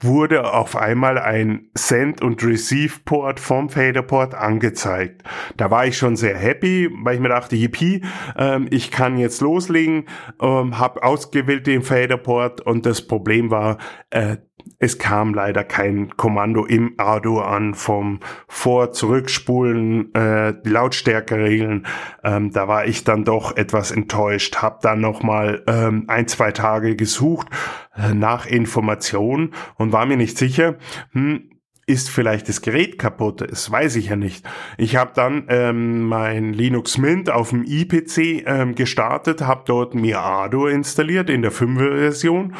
wurde 0.00 0.52
auf 0.52 0.76
einmal 0.76 1.18
ein 1.18 1.70
Send- 1.74 2.20
und 2.20 2.44
Receive-Port 2.44 3.40
vom 3.40 3.70
Faderport 3.70 4.34
angezeigt. 4.34 5.22
Da 5.56 5.70
war 5.70 5.86
ich 5.86 5.96
schon 5.96 6.16
sehr 6.16 6.36
happy, 6.36 6.90
weil 7.02 7.14
ich 7.14 7.20
mir 7.20 7.30
dachte, 7.30 7.56
yippie, 7.56 8.04
ähm, 8.36 8.66
ich 8.70 8.90
kann 8.90 9.16
jetzt 9.16 9.40
loslegen, 9.40 10.06
ähm, 10.40 10.78
habe 10.78 11.02
ausgewählt 11.02 11.66
den 11.66 11.82
Faderport 11.82 12.60
und 12.60 12.86
das 12.86 13.06
Problem 13.06 13.50
war, 13.50 13.78
äh, 14.10 14.36
es 14.78 14.98
kam 14.98 15.34
leider 15.34 15.64
kein 15.64 16.16
Kommando 16.16 16.64
im 16.64 16.94
Ardour 16.98 17.46
an 17.46 17.74
vom 17.74 18.20
Vor-, 18.48 18.92
Zurückspulen, 18.92 20.14
äh, 20.14 20.54
Lautstärke 20.64 21.36
regeln. 21.36 21.86
Ähm, 22.22 22.52
da 22.52 22.68
war 22.68 22.86
ich 22.86 23.04
dann 23.04 23.24
doch 23.24 23.56
etwas 23.56 23.90
enttäuscht. 23.90 24.56
Hab 24.56 24.80
dann 24.82 25.00
nochmal 25.00 25.62
ähm, 25.66 26.04
ein, 26.08 26.28
zwei 26.28 26.52
Tage 26.52 26.96
gesucht 26.96 27.48
äh, 27.96 28.14
nach 28.14 28.46
Informationen 28.46 29.52
und 29.76 29.92
war 29.92 30.06
mir 30.06 30.16
nicht 30.16 30.38
sicher, 30.38 30.76
hm, 31.12 31.50
ist 31.86 32.10
vielleicht 32.10 32.48
das 32.48 32.62
Gerät 32.62 32.98
kaputt? 32.98 33.42
Das 33.42 33.70
weiß 33.70 33.96
ich 33.96 34.08
ja 34.08 34.16
nicht. 34.16 34.46
Ich 34.78 34.96
habe 34.96 35.12
dann 35.14 35.44
ähm, 35.48 36.04
mein 36.04 36.54
Linux 36.54 36.98
Mint 36.98 37.30
auf 37.30 37.50
dem 37.50 37.64
IPC 37.64 38.46
ähm, 38.46 38.74
gestartet, 38.74 39.42
habe 39.42 39.64
dort 39.66 39.94
mir 39.94 40.20
Ardour 40.20 40.70
installiert 40.70 41.28
in 41.28 41.42
der 41.42 41.52
5er 41.52 41.98
Version 41.98 42.54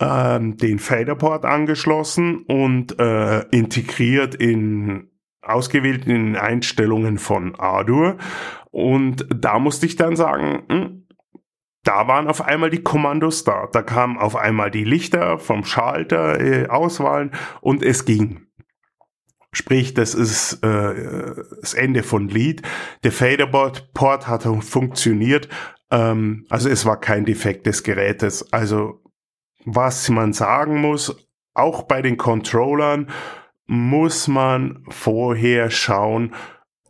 ähm, 0.00 0.56
den 0.56 0.78
Faderport 0.78 1.44
angeschlossen 1.44 2.44
und 2.48 2.98
äh, 2.98 3.40
integriert 3.50 4.34
in 4.34 5.10
ausgewählten 5.42 6.36
Einstellungen 6.36 7.18
von 7.18 7.54
Ardour. 7.54 8.16
Und 8.70 9.26
da 9.34 9.58
musste 9.58 9.86
ich 9.86 9.96
dann 9.96 10.16
sagen, 10.16 10.62
hm, 10.68 11.06
da 11.84 12.08
waren 12.08 12.28
auf 12.28 12.42
einmal 12.42 12.70
die 12.70 12.82
Kommandos 12.82 13.44
da. 13.44 13.68
Da 13.72 13.82
kamen 13.82 14.18
auf 14.18 14.36
einmal 14.36 14.70
die 14.70 14.84
Lichter 14.84 15.38
vom 15.38 15.64
Schalter, 15.64 16.40
äh, 16.40 16.68
Auswahlen 16.68 17.32
und 17.60 17.82
es 17.82 18.04
ging. 18.04 18.46
Sprich, 19.52 19.94
das 19.94 20.14
ist 20.14 20.62
äh, 20.62 21.34
das 21.60 21.74
Ende 21.74 22.02
von 22.02 22.28
Lied. 22.28 22.62
Der 23.02 23.10
Faderboard-Port 23.10 24.28
hat 24.28 24.46
funktioniert. 24.62 25.48
Ähm, 25.90 26.46
also 26.48 26.68
es 26.68 26.86
war 26.86 27.00
kein 27.00 27.24
Defekt 27.24 27.66
des 27.66 27.82
Gerätes. 27.82 28.52
Also 28.52 29.02
was 29.64 30.08
man 30.08 30.32
sagen 30.32 30.80
muss, 30.80 31.28
auch 31.54 31.82
bei 31.82 32.02
den 32.02 32.16
Controllern 32.16 33.08
muss 33.66 34.28
man 34.28 34.84
vorher 34.88 35.70
schauen, 35.70 36.34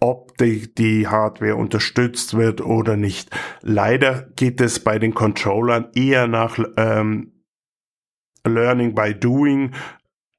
ob 0.00 0.36
die, 0.38 0.74
die 0.74 1.06
Hardware 1.08 1.56
unterstützt 1.56 2.34
wird 2.34 2.62
oder 2.62 2.96
nicht. 2.96 3.30
Leider 3.60 4.22
geht 4.36 4.60
es 4.60 4.80
bei 4.82 4.98
den 4.98 5.14
Controllern 5.14 5.90
eher 5.94 6.26
nach 6.26 6.58
ähm, 6.76 7.44
Learning 8.46 8.94
by 8.94 9.14
Doing. 9.14 9.72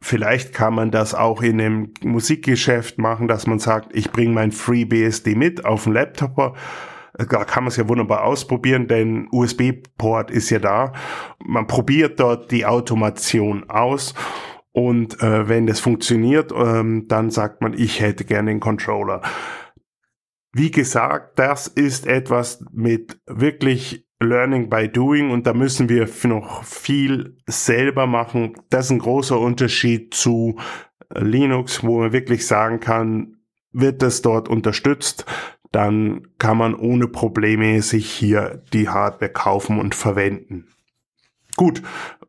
Vielleicht 0.03 0.53
kann 0.53 0.73
man 0.73 0.89
das 0.89 1.13
auch 1.13 1.43
in 1.43 1.61
einem 1.61 1.93
Musikgeschäft 2.01 2.97
machen, 2.97 3.27
dass 3.27 3.45
man 3.45 3.59
sagt, 3.59 3.95
ich 3.95 4.11
bringe 4.11 4.33
mein 4.33 4.51
FreeBSD 4.51 5.35
mit 5.35 5.63
auf 5.63 5.83
den 5.83 5.93
Laptop. 5.93 6.57
Da 7.29 7.43
kann 7.45 7.63
man 7.63 7.69
es 7.69 7.77
ja 7.77 7.87
wunderbar 7.87 8.23
ausprobieren, 8.23 8.87
denn 8.87 9.27
USB-Port 9.31 10.31
ist 10.31 10.49
ja 10.49 10.59
da. 10.59 10.93
Man 11.43 11.67
probiert 11.67 12.19
dort 12.19 12.51
die 12.51 12.65
Automation 12.65 13.69
aus 13.69 14.13
und 14.71 15.21
äh, 15.21 15.49
wenn 15.49 15.67
das 15.67 15.79
funktioniert, 15.79 16.51
ähm, 16.55 17.07
dann 17.07 17.29
sagt 17.29 17.61
man, 17.61 17.73
ich 17.73 17.99
hätte 17.99 18.23
gerne 18.23 18.51
den 18.51 18.59
Controller. 18.59 19.21
Wie 20.53 20.71
gesagt, 20.71 21.39
das 21.39 21.67
ist 21.67 22.07
etwas 22.07 22.63
mit 22.71 23.19
wirklich 23.25 24.05
Learning 24.19 24.69
by 24.69 24.87
Doing 24.87 25.31
und 25.31 25.47
da 25.47 25.53
müssen 25.53 25.89
wir 25.89 26.07
noch 26.23 26.63
viel 26.63 27.37
selber 27.47 28.05
machen. 28.05 28.53
Das 28.69 28.85
ist 28.85 28.91
ein 28.91 28.99
großer 28.99 29.39
Unterschied 29.39 30.13
zu 30.13 30.57
Linux, 31.13 31.83
wo 31.83 31.99
man 31.99 32.13
wirklich 32.13 32.45
sagen 32.45 32.79
kann, 32.79 33.37
wird 33.73 34.01
das 34.01 34.21
dort 34.21 34.47
unterstützt, 34.47 35.25
dann 35.71 36.27
kann 36.37 36.57
man 36.57 36.75
ohne 36.75 37.07
Probleme 37.07 37.81
sich 37.81 38.09
hier 38.11 38.63
die 38.73 38.89
Hardware 38.89 39.31
kaufen 39.31 39.79
und 39.79 39.95
verwenden. 39.95 40.67
Gut, 41.55 41.81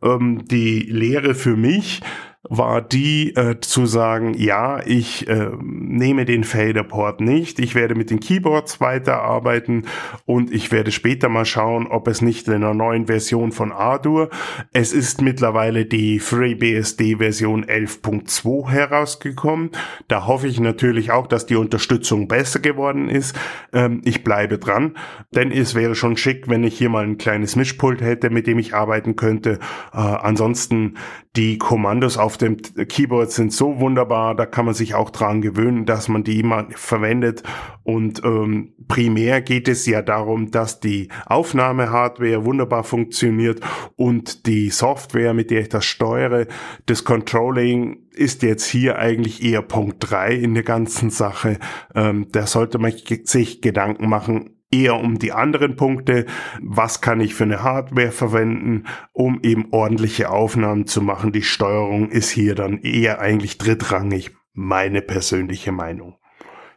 ähm, 0.02 0.46
die 0.46 0.81
Lehre 0.81 1.35
für 1.35 1.57
mich, 1.57 2.00
war 2.48 2.83
die 2.83 3.35
äh, 3.37 3.61
zu 3.61 3.87
sagen, 3.87 4.35
ja, 4.35 4.85
ich 4.85 5.28
äh, 5.28 5.50
nehme 5.61 6.24
den 6.24 6.42
Faderport 6.42 7.20
nicht, 7.20 7.61
ich 7.61 7.76
werde 7.76 7.94
mit 7.94 8.11
den 8.11 8.18
Keyboards 8.18 8.81
weiterarbeiten 8.81 9.87
und 10.26 10.52
ich 10.52 10.72
werde 10.72 10.90
später 10.90 11.28
mal 11.28 11.44
schauen, 11.44 11.87
ob 11.87 12.09
es 12.09 12.20
nicht 12.20 12.48
in 12.48 12.55
einer 12.55 12.74
neuen 12.74 13.07
Version 13.07 13.52
von 13.52 13.70
Ardour, 13.70 14.28
es 14.72 14.92
ist 14.92 15.22
mittlerweile 15.22 15.87
die 15.87 16.18
FreeBSD 16.18 17.16
Version 17.16 17.64
11.2 17.64 18.68
herausgekommen, 18.68 19.70
da 20.09 20.26
hoffe 20.26 20.48
ich 20.48 20.59
natürlich 20.59 21.12
auch, 21.12 21.28
dass 21.28 21.46
die 21.46 21.57
Unterstützung 21.57 22.26
besser 22.26 22.59
geworden 22.59 23.09
ist, 23.09 23.38
ähm, 23.72 24.00
ich 24.05 24.24
bleibe 24.24 24.59
dran, 24.59 24.96
denn 25.33 25.52
es 25.52 25.76
wäre 25.76 25.94
schon 25.94 26.16
schick, 26.16 26.48
wenn 26.48 26.64
ich 26.64 26.76
hier 26.76 26.88
mal 26.88 27.05
ein 27.05 27.18
kleines 27.18 27.55
Mischpult 27.55 28.00
hätte, 28.00 28.31
mit 28.31 28.48
dem 28.48 28.59
ich 28.59 28.74
arbeiten 28.74 29.14
könnte, 29.14 29.61
äh, 29.92 29.98
ansonsten 29.98 30.96
die 31.37 31.57
Kommandos 31.57 32.18
auf 32.18 32.32
dem 32.38 32.57
Keyboard 32.57 33.31
sind 33.31 33.53
so 33.53 33.81
wunderbar, 33.81 34.35
da 34.35 34.47
kann 34.47 34.64
man 34.64 34.75
sich 34.75 34.95
auch 34.95 35.11
dran 35.11 35.42
gewöhnen, 35.42 35.87
dass 35.87 36.09
man 36.09 36.25
die 36.25 36.40
immer 36.40 36.66
verwendet. 36.71 37.42
Und 37.83 38.25
ähm, 38.25 38.75
primär 38.88 39.40
geht 39.40 39.68
es 39.68 39.87
ja 39.87 40.03
darum, 40.03 40.51
dass 40.51 40.81
die 40.81 41.09
Aufnahmehardware 41.27 42.45
wunderbar 42.45 42.85
funktioniert 42.85 43.61
und 43.97 44.47
die 44.47 44.71
Software, 44.71 45.35
mit 45.35 45.51
der 45.51 45.62
ich 45.62 45.68
das 45.68 45.85
steuere, 45.85 46.47
das 46.87 47.05
Controlling 47.05 48.03
ist 48.12 48.42
jetzt 48.42 48.66
hier 48.66 48.99
eigentlich 48.99 49.42
eher 49.42 49.62
Punkt 49.62 49.97
drei 50.01 50.35
in 50.35 50.55
der 50.55 50.62
ganzen 50.62 51.11
Sache. 51.11 51.59
Ähm, 51.95 52.27
da 52.31 52.47
sollte 52.47 52.79
man 52.79 52.92
sich 53.25 53.62
Gedanken 53.62 54.09
machen, 54.09 54.62
eher 54.72 54.96
um 54.96 55.18
die 55.18 55.32
anderen 55.32 55.76
Punkte. 55.76 56.26
Was 56.61 57.00
kann 57.00 57.20
ich 57.20 57.35
für 57.35 57.44
eine 57.44 57.62
Hardware 57.62 58.11
verwenden, 58.11 58.85
um 59.12 59.40
eben 59.42 59.68
ordentliche 59.70 60.30
Aufnahmen 60.30 60.87
zu 60.87 61.02
machen? 61.02 61.32
Die 61.32 61.42
Steuerung 61.42 62.08
ist 62.08 62.30
hier 62.30 62.54
dann 62.54 62.78
eher 62.78 63.20
eigentlich 63.20 63.58
drittrangig, 63.58 64.32
meine 64.54 65.02
persönliche 65.02 65.72
Meinung. 65.72 66.16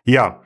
Ja. 0.04 0.42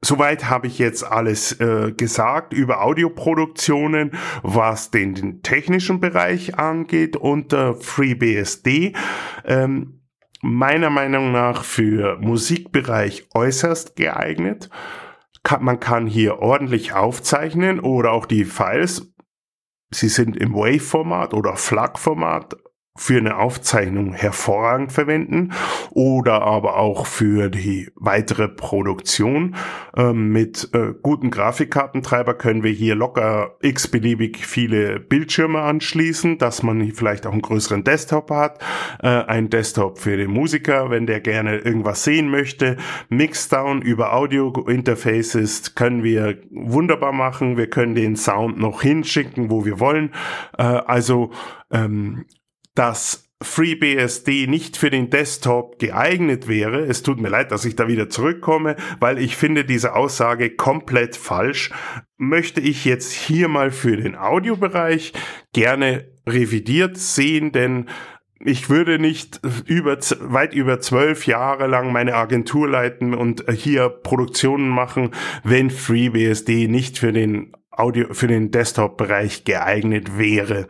Soweit 0.00 0.48
habe 0.48 0.68
ich 0.68 0.78
jetzt 0.78 1.02
alles 1.02 1.58
äh, 1.60 1.90
gesagt 1.90 2.52
über 2.52 2.84
Audioproduktionen, 2.84 4.12
was 4.44 4.92
den, 4.92 5.14
den 5.14 5.42
technischen 5.42 5.98
Bereich 5.98 6.56
angeht 6.56 7.16
unter 7.16 7.74
FreeBSD. 7.74 8.92
Ähm, 9.44 10.02
meiner 10.40 10.90
Meinung 10.90 11.32
nach 11.32 11.64
für 11.64 12.16
Musikbereich 12.20 13.28
äußerst 13.34 13.96
geeignet 13.96 14.70
kann, 15.48 15.64
man 15.64 15.80
kann 15.80 16.06
hier 16.06 16.40
ordentlich 16.40 16.92
aufzeichnen 16.92 17.80
oder 17.80 18.12
auch 18.12 18.26
die 18.26 18.44
Files, 18.44 19.14
sie 19.90 20.08
sind 20.08 20.36
im 20.36 20.52
WAV-Format 20.52 21.32
oder 21.32 21.56
FLAC-Format 21.56 22.56
für 22.98 23.16
eine 23.16 23.36
Aufzeichnung 23.36 24.12
hervorragend 24.12 24.92
verwenden 24.92 25.52
oder 25.90 26.42
aber 26.42 26.76
auch 26.76 27.06
für 27.06 27.48
die 27.48 27.90
weitere 27.94 28.48
Produktion. 28.48 29.54
Ähm, 29.96 30.32
mit 30.32 30.70
äh, 30.74 30.94
guten 31.00 31.30
Grafikkartentreiber 31.30 32.34
können 32.34 32.64
wir 32.64 32.72
hier 32.72 32.96
locker 32.96 33.56
x-beliebig 33.62 34.44
viele 34.44 34.98
Bildschirme 34.98 35.60
anschließen, 35.60 36.38
dass 36.38 36.64
man 36.64 36.90
vielleicht 36.92 37.26
auch 37.26 37.32
einen 37.32 37.42
größeren 37.42 37.84
Desktop 37.84 38.30
hat. 38.32 38.60
Äh, 39.00 39.08
ein 39.08 39.48
Desktop 39.48 39.98
für 40.00 40.16
den 40.16 40.32
Musiker, 40.32 40.90
wenn 40.90 41.06
der 41.06 41.20
gerne 41.20 41.58
irgendwas 41.58 42.02
sehen 42.02 42.28
möchte. 42.28 42.78
Mixdown 43.10 43.80
über 43.80 44.12
Audio-Interfaces 44.12 45.76
können 45.76 46.02
wir 46.02 46.38
wunderbar 46.50 47.12
machen. 47.12 47.56
Wir 47.56 47.70
können 47.70 47.94
den 47.94 48.16
Sound 48.16 48.58
noch 48.58 48.82
hinschicken, 48.82 49.50
wo 49.50 49.64
wir 49.64 49.78
wollen. 49.78 50.12
Äh, 50.58 50.64
also 50.64 51.30
ähm, 51.70 52.24
dass 52.78 53.28
FreeBSD 53.42 54.46
nicht 54.46 54.76
für 54.76 54.90
den 54.90 55.10
Desktop 55.10 55.80
geeignet 55.80 56.46
wäre. 56.46 56.84
Es 56.84 57.02
tut 57.02 57.20
mir 57.20 57.28
leid, 57.28 57.50
dass 57.50 57.64
ich 57.64 57.74
da 57.74 57.88
wieder 57.88 58.08
zurückkomme, 58.08 58.76
weil 59.00 59.18
ich 59.18 59.36
finde 59.36 59.64
diese 59.64 59.96
Aussage 59.96 60.50
komplett 60.50 61.16
falsch. 61.16 61.70
Möchte 62.16 62.60
ich 62.60 62.84
jetzt 62.84 63.12
hier 63.12 63.48
mal 63.48 63.72
für 63.72 63.96
den 63.96 64.16
Audiobereich 64.16 65.12
gerne 65.52 66.08
revidiert 66.24 66.96
sehen, 66.98 67.50
denn 67.50 67.86
ich 68.40 68.70
würde 68.70 69.00
nicht 69.00 69.40
über, 69.66 69.98
weit 70.20 70.54
über 70.54 70.80
zwölf 70.80 71.26
Jahre 71.26 71.66
lang 71.66 71.92
meine 71.92 72.14
Agentur 72.14 72.68
leiten 72.68 73.12
und 73.12 73.44
hier 73.50 73.88
Produktionen 73.88 74.68
machen, 74.68 75.10
wenn 75.42 75.70
FreeBSD 75.70 76.68
nicht 76.68 76.98
für 76.98 77.12
den 77.12 77.52
Audio, 77.72 78.14
für 78.14 78.28
den 78.28 78.52
Desktop-Bereich 78.52 79.42
geeignet 79.42 80.16
wäre. 80.16 80.68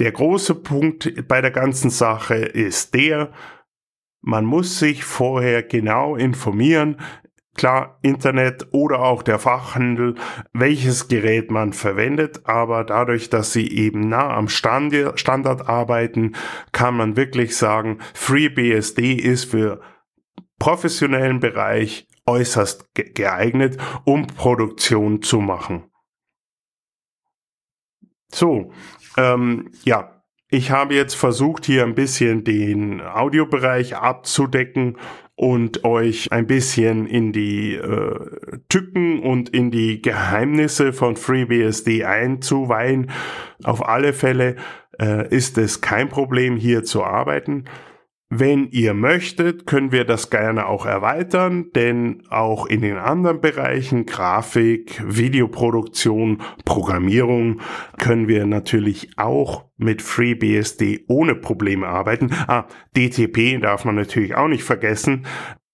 Der 0.00 0.10
große 0.10 0.56
Punkt 0.56 1.28
bei 1.28 1.40
der 1.40 1.52
ganzen 1.52 1.90
Sache 1.90 2.34
ist 2.34 2.94
der, 2.94 3.32
man 4.20 4.44
muss 4.44 4.78
sich 4.78 5.04
vorher 5.04 5.62
genau 5.62 6.16
informieren, 6.16 7.00
klar 7.54 7.98
Internet 8.02 8.66
oder 8.72 9.00
auch 9.00 9.22
der 9.22 9.38
Fachhandel, 9.38 10.16
welches 10.52 11.06
Gerät 11.06 11.50
man 11.50 11.72
verwendet, 11.72 12.40
aber 12.44 12.82
dadurch, 12.82 13.30
dass 13.30 13.52
sie 13.52 13.68
eben 13.70 14.08
nah 14.08 14.34
am 14.34 14.48
Standard 14.48 15.68
arbeiten, 15.68 16.32
kann 16.72 16.96
man 16.96 17.16
wirklich 17.16 17.56
sagen, 17.56 17.98
FreeBSD 18.14 19.14
ist 19.14 19.44
für 19.44 19.80
professionellen 20.58 21.38
Bereich 21.38 22.08
äußerst 22.26 22.94
geeignet, 22.94 23.78
um 24.04 24.26
Produktion 24.26 25.22
zu 25.22 25.40
machen. 25.40 25.84
So, 28.32 28.72
ähm, 29.16 29.70
ja, 29.84 30.22
ich 30.50 30.70
habe 30.70 30.94
jetzt 30.94 31.14
versucht, 31.14 31.66
hier 31.66 31.82
ein 31.82 31.94
bisschen 31.94 32.44
den 32.44 33.00
Audiobereich 33.00 33.96
abzudecken 33.96 34.98
und 35.36 35.84
euch 35.84 36.30
ein 36.30 36.46
bisschen 36.46 37.06
in 37.06 37.32
die 37.32 37.74
äh, 37.74 38.58
Tücken 38.68 39.20
und 39.20 39.48
in 39.48 39.70
die 39.70 40.00
Geheimnisse 40.00 40.92
von 40.92 41.16
FreeBSD 41.16 42.04
einzuweihen. 42.04 43.10
Auf 43.64 43.86
alle 43.88 44.12
Fälle 44.12 44.56
äh, 45.00 45.28
ist 45.34 45.58
es 45.58 45.80
kein 45.80 46.08
Problem, 46.08 46.56
hier 46.56 46.84
zu 46.84 47.02
arbeiten. 47.02 47.64
Wenn 48.36 48.66
ihr 48.72 48.94
möchtet, 48.94 49.64
können 49.64 49.92
wir 49.92 50.04
das 50.04 50.28
gerne 50.28 50.66
auch 50.66 50.86
erweitern, 50.86 51.70
denn 51.76 52.24
auch 52.30 52.66
in 52.66 52.80
den 52.80 52.96
anderen 52.96 53.40
Bereichen 53.40 54.06
Grafik, 54.06 55.00
Videoproduktion, 55.06 56.42
Programmierung 56.64 57.60
können 57.96 58.26
wir 58.26 58.44
natürlich 58.44 59.10
auch 59.18 59.66
mit 59.76 60.02
FreeBSD 60.02 61.04
ohne 61.06 61.36
Probleme 61.36 61.86
arbeiten. 61.86 62.32
Ah, 62.48 62.66
DTP 62.96 63.60
darf 63.62 63.84
man 63.84 63.94
natürlich 63.94 64.34
auch 64.34 64.48
nicht 64.48 64.64
vergessen. 64.64 65.26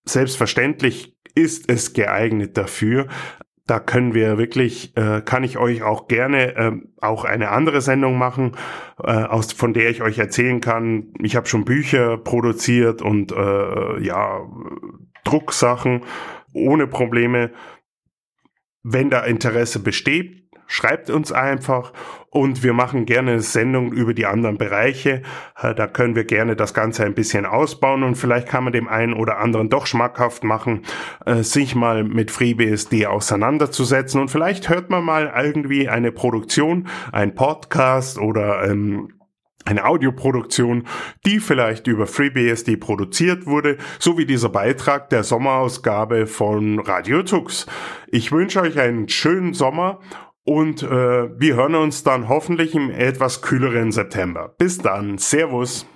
Selbstverständlich 0.05 1.17
ist 1.35 1.71
es 1.71 1.95
geeignet 1.95 2.59
dafür. 2.59 3.07
Da 3.71 3.79
können 3.79 4.15
wir 4.15 4.37
wirklich, 4.37 4.97
äh, 4.97 5.21
kann 5.21 5.45
ich 5.45 5.57
euch 5.57 5.85
auch 5.85 6.09
gerne 6.09 6.57
äh, 6.57 6.73
auch 7.01 7.25
eine 7.25 7.51
andere 7.51 7.81
Sendung 7.81 8.19
machen, 8.19 8.57
äh, 9.01 9.13
aus 9.13 9.53
von 9.53 9.73
der 9.73 9.91
ich 9.91 10.03
euch 10.03 10.19
erzählen 10.19 10.61
kann. 10.61 11.15
Ich 11.21 11.37
habe 11.37 11.47
schon 11.47 11.65
Bücher 11.65 12.17
produziert 12.17 13.01
und 13.01 13.31
äh, 13.31 14.03
ja 14.03 14.41
Drucksachen 15.23 16.03
ohne 16.53 16.89
Probleme. 16.89 17.53
Wenn 18.83 19.09
da 19.09 19.21
Interesse 19.21 19.79
besteht, 19.79 20.40
schreibt 20.71 21.11
uns 21.11 21.33
einfach 21.33 21.93
und 22.31 22.63
wir 22.63 22.73
machen 22.73 23.05
gerne 23.05 23.33
eine 23.33 23.41
Sendung 23.41 23.93
über 23.93 24.15
die 24.15 24.27
anderen 24.27 24.57
Bereiche. 24.57 25.23
Äh, 25.61 25.75
da 25.75 25.89
können 25.89 26.15
wir 26.15 26.25
gerne 26.25 26.55
das 26.55 26.75
Ganze 26.75 27.05
ein 27.05 27.15
bisschen 27.15 27.45
ausbauen 27.45 28.05
und 28.05 28.15
vielleicht 28.15 28.49
kann 28.49 28.65
man 28.65 28.73
dem 28.73 28.87
einen 28.87 29.13
oder 29.13 29.39
anderen 29.39 29.69
doch 29.69 29.87
schmackhaft 29.87 30.45
machen, 30.45 30.83
äh, 31.27 31.43
sich 31.43 31.75
mal 31.75 32.05
mit 32.05 32.31
FreeBSD 32.31 33.07
auseinanderzusetzen 33.07 34.21
und 34.21 34.31
vielleicht 34.31 34.69
hört 34.69 34.91
man 34.91 35.05
mal 35.05 35.33
irgendwie 35.37 35.89
eine 35.89 36.13
Produktion, 36.13 36.87
ein 37.11 37.35
Podcast 37.35 38.19
oder 38.19 38.63
ähm, 38.71 39.13
eine 39.65 39.85
Audioproduktion, 39.85 40.87
die 41.27 41.41
vielleicht 41.41 41.87
über 41.89 42.07
FreeBSD 42.07 42.77
produziert 42.77 43.47
wurde, 43.47 43.77
so 43.99 44.17
wie 44.17 44.25
dieser 44.25 44.49
Beitrag 44.49 45.11
der 45.11 45.25
Sommerausgabe 45.25 46.27
von 46.27 46.79
Radio 46.79 47.23
Tux. 47.23 47.67
Ich 48.09 48.33
wünsche 48.33 48.63
euch 48.63 48.79
einen 48.79 49.09
schönen 49.09 49.53
Sommer 49.53 50.01
und 50.45 50.83
äh, 50.83 50.89
wir 51.39 51.57
hören 51.57 51.75
uns 51.75 52.03
dann 52.03 52.29
hoffentlich 52.29 52.75
im 52.75 52.91
etwas 52.91 53.43
kühleren 53.43 53.93
September. 53.93 54.55
Bis 54.59 54.79
dann, 54.79 55.19
Servus. 55.19 55.87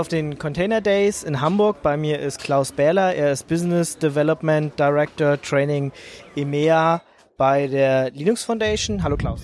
Auf 0.00 0.08
den 0.08 0.38
Container 0.38 0.80
Days 0.80 1.22
in 1.22 1.42
Hamburg. 1.42 1.82
Bei 1.82 1.98
mir 1.98 2.20
ist 2.20 2.40
Klaus 2.42 2.72
Bähler. 2.72 3.14
Er 3.14 3.32
ist 3.32 3.46
Business 3.48 3.98
Development 3.98 4.76
Director 4.78 5.38
Training 5.42 5.92
EMEA 6.34 7.02
bei 7.36 7.66
der 7.66 8.10
Linux 8.12 8.42
Foundation. 8.42 9.02
Hallo 9.02 9.18
Klaus. 9.18 9.42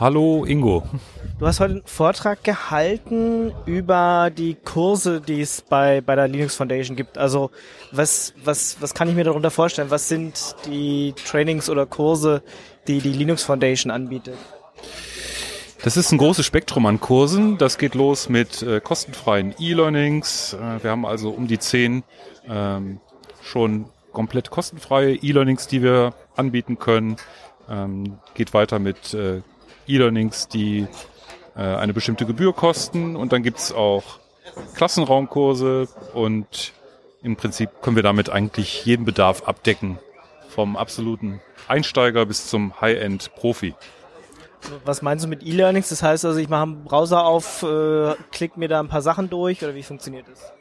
Hallo 0.00 0.46
Ingo. 0.46 0.84
Du 1.38 1.46
hast 1.46 1.60
heute 1.60 1.74
einen 1.74 1.82
Vortrag 1.84 2.42
gehalten 2.44 3.52
über 3.66 4.30
die 4.34 4.54
Kurse, 4.54 5.20
die 5.20 5.42
es 5.42 5.60
bei, 5.60 6.00
bei 6.00 6.16
der 6.16 6.28
Linux 6.28 6.56
Foundation 6.56 6.96
gibt. 6.96 7.18
Also 7.18 7.50
was, 7.90 8.32
was, 8.42 8.78
was 8.80 8.94
kann 8.94 9.10
ich 9.10 9.14
mir 9.14 9.24
darunter 9.24 9.50
vorstellen? 9.50 9.90
Was 9.90 10.08
sind 10.08 10.56
die 10.64 11.12
Trainings 11.26 11.68
oder 11.68 11.84
Kurse, 11.84 12.42
die 12.88 13.00
die 13.00 13.12
Linux 13.12 13.42
Foundation 13.42 13.90
anbietet? 13.90 14.38
Das 15.82 15.96
ist 15.96 16.12
ein 16.12 16.18
großes 16.18 16.46
Spektrum 16.46 16.86
an 16.86 17.00
Kursen. 17.00 17.58
Das 17.58 17.76
geht 17.76 17.96
los 17.96 18.28
mit 18.28 18.62
äh, 18.62 18.80
kostenfreien 18.80 19.52
E-Learnings. 19.58 20.52
Äh, 20.52 20.84
wir 20.84 20.90
haben 20.92 21.04
also 21.04 21.30
um 21.30 21.48
die 21.48 21.58
zehn 21.58 22.04
ähm, 22.48 23.00
schon 23.42 23.86
komplett 24.12 24.50
kostenfreie 24.50 25.16
E-Learnings, 25.16 25.66
die 25.66 25.82
wir 25.82 26.14
anbieten 26.36 26.78
können. 26.78 27.16
Ähm, 27.68 28.18
geht 28.34 28.54
weiter 28.54 28.78
mit 28.78 29.12
äh, 29.12 29.42
E-Learnings, 29.88 30.46
die 30.46 30.86
äh, 31.56 31.60
eine 31.60 31.92
bestimmte 31.92 32.26
Gebühr 32.26 32.52
kosten. 32.52 33.16
Und 33.16 33.32
dann 33.32 33.42
gibt's 33.42 33.72
auch 33.72 34.20
Klassenraumkurse 34.76 35.88
und 36.14 36.74
im 37.24 37.34
Prinzip 37.34 37.82
können 37.82 37.96
wir 37.96 38.04
damit 38.04 38.30
eigentlich 38.30 38.84
jeden 38.84 39.04
Bedarf 39.04 39.42
abdecken. 39.48 39.98
Vom 40.48 40.76
absoluten 40.76 41.40
Einsteiger 41.66 42.24
bis 42.24 42.46
zum 42.46 42.80
High-End-Profi. 42.80 43.74
Was 44.84 45.02
meinst 45.02 45.24
du 45.24 45.28
mit 45.28 45.42
E-Learnings? 45.42 45.88
Das 45.88 46.02
heißt 46.02 46.24
also, 46.24 46.38
ich 46.38 46.48
mache 46.48 46.62
einen 46.62 46.84
Browser 46.84 47.24
auf, 47.24 47.62
äh, 47.62 48.14
klick 48.30 48.56
mir 48.56 48.68
da 48.68 48.80
ein 48.80 48.88
paar 48.88 49.02
Sachen 49.02 49.28
durch 49.28 49.62
oder 49.62 49.74
wie 49.74 49.82
funktioniert 49.82 50.26
das? 50.30 50.52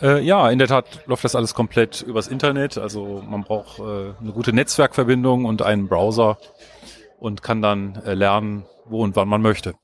Äh, 0.00 0.20
ja, 0.20 0.50
in 0.50 0.58
der 0.58 0.68
Tat 0.68 0.86
läuft 1.06 1.24
das 1.24 1.34
alles 1.34 1.54
komplett 1.54 2.02
übers 2.02 2.28
Internet. 2.28 2.78
Also 2.78 3.22
man 3.26 3.42
braucht 3.42 3.78
äh, 3.78 3.82
eine 3.82 4.32
gute 4.32 4.52
Netzwerkverbindung 4.52 5.44
und 5.44 5.62
einen 5.62 5.88
Browser 5.88 6.38
und 7.18 7.42
kann 7.42 7.62
dann 7.62 8.02
äh, 8.04 8.14
lernen, 8.14 8.66
wo 8.84 9.02
und 9.02 9.16
wann 9.16 9.28
man 9.28 9.40
möchte. 9.40 9.74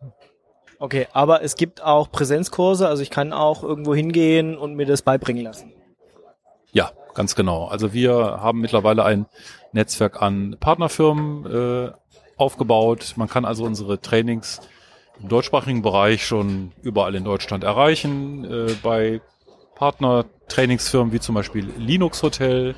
Okay, 0.79 1.07
aber 1.13 1.43
es 1.43 1.57
gibt 1.57 1.83
auch 1.83 2.11
Präsenzkurse, 2.11 2.89
also 2.89 3.03
ich 3.03 3.11
kann 3.11 3.35
auch 3.35 3.63
irgendwo 3.63 3.95
hingehen 3.95 4.57
und 4.57 4.75
mir 4.75 4.87
das 4.87 5.03
beibringen 5.03 5.45
lassen. 5.45 5.75
Ja, 6.73 6.91
ganz 7.15 7.35
genau. 7.35 7.67
Also 7.67 7.93
wir 7.93 8.15
haben 8.15 8.61
mittlerweile 8.61 9.05
ein 9.05 9.27
Netzwerk 9.73 10.23
an 10.23 10.57
Partnerfirmen 10.59 11.47
äh, 11.47 11.93
aufgebaut. 12.41 13.15
Man 13.17 13.29
kann 13.29 13.45
also 13.45 13.65
unsere 13.65 14.01
Trainings 14.01 14.61
im 15.23 15.29
deutschsprachigen 15.29 15.83
Bereich 15.83 16.27
schon 16.27 16.73
überall 16.83 17.15
in 17.15 17.25
Deutschland 17.25 17.65
erreichen. 17.65 18.45
Äh, 18.45 18.75
bei 18.83 19.21
Partner-Trainingsfirmen 19.75 21.13
wie 21.13 21.21
zum 21.21 21.35
Beispiel 21.35 21.69
Linux 21.79 22.23
Hotel 22.23 22.75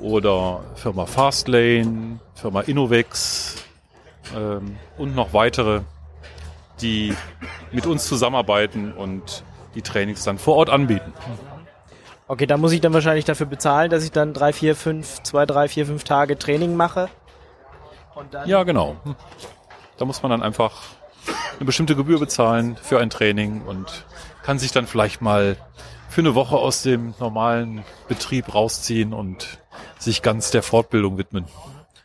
oder 0.00 0.64
Firma 0.74 1.06
Fastlane, 1.06 2.20
Firma 2.34 2.60
Innovex 2.62 3.56
ähm, 4.36 4.76
und 4.98 5.14
noch 5.14 5.32
weitere, 5.32 5.80
die 6.80 7.14
mit 7.72 7.86
uns 7.86 8.06
zusammenarbeiten 8.06 8.92
und 8.92 9.44
die 9.74 9.82
Trainings 9.82 10.24
dann 10.24 10.38
vor 10.38 10.56
Ort 10.56 10.70
anbieten. 10.70 11.12
Okay, 12.26 12.46
da 12.46 12.56
muss 12.56 12.72
ich 12.72 12.80
dann 12.80 12.92
wahrscheinlich 12.92 13.24
dafür 13.24 13.46
bezahlen, 13.46 13.90
dass 13.90 14.04
ich 14.04 14.12
dann 14.12 14.32
drei, 14.32 14.52
vier, 14.52 14.76
fünf, 14.76 15.22
zwei, 15.22 15.46
drei, 15.46 15.68
vier, 15.68 15.86
fünf 15.86 16.04
Tage 16.04 16.38
Training 16.38 16.76
mache. 16.76 17.08
Und 18.20 18.34
dann 18.34 18.48
Ja, 18.48 18.62
genau. 18.64 18.96
Da 19.96 20.04
muss 20.04 20.22
man 20.22 20.30
dann 20.30 20.42
einfach 20.42 20.82
eine 21.56 21.64
bestimmte 21.64 21.96
Gebühr 21.96 22.18
bezahlen 22.18 22.76
für 22.76 23.00
ein 23.00 23.10
Training 23.10 23.62
und 23.62 24.04
kann 24.42 24.58
sich 24.58 24.72
dann 24.72 24.86
vielleicht 24.86 25.20
mal 25.22 25.56
für 26.08 26.20
eine 26.20 26.34
Woche 26.34 26.56
aus 26.56 26.82
dem 26.82 27.14
normalen 27.18 27.84
Betrieb 28.08 28.54
rausziehen 28.54 29.12
und 29.14 29.58
sich 29.98 30.22
ganz 30.22 30.50
der 30.50 30.62
Fortbildung 30.62 31.18
widmen. 31.18 31.46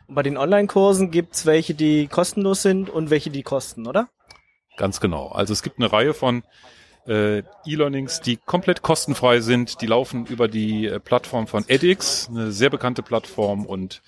Und 0.06 0.14
bei 0.14 0.22
den 0.22 0.38
Online-Kursen 0.38 1.10
gibt's 1.10 1.44
welche, 1.44 1.74
die 1.74 2.06
kostenlos 2.06 2.62
sind 2.62 2.88
und 2.88 3.10
welche, 3.10 3.30
die 3.30 3.42
kosten, 3.42 3.86
oder? 3.86 4.08
Ganz 4.76 5.00
genau. 5.00 5.28
Also 5.28 5.52
es 5.52 5.62
gibt 5.62 5.78
eine 5.78 5.92
Reihe 5.92 6.14
von 6.14 6.44
äh, 7.06 7.38
E-Learnings, 7.64 8.20
die 8.20 8.36
komplett 8.36 8.82
kostenfrei 8.82 9.40
sind. 9.40 9.80
Die 9.80 9.86
laufen 9.86 10.26
über 10.26 10.48
die 10.48 10.86
äh, 10.86 11.00
Plattform 11.00 11.46
von 11.46 11.64
edX, 11.68 12.28
eine 12.28 12.52
sehr 12.52 12.70
bekannte 12.70 13.02
Plattform 13.02 13.66
und 13.66 14.02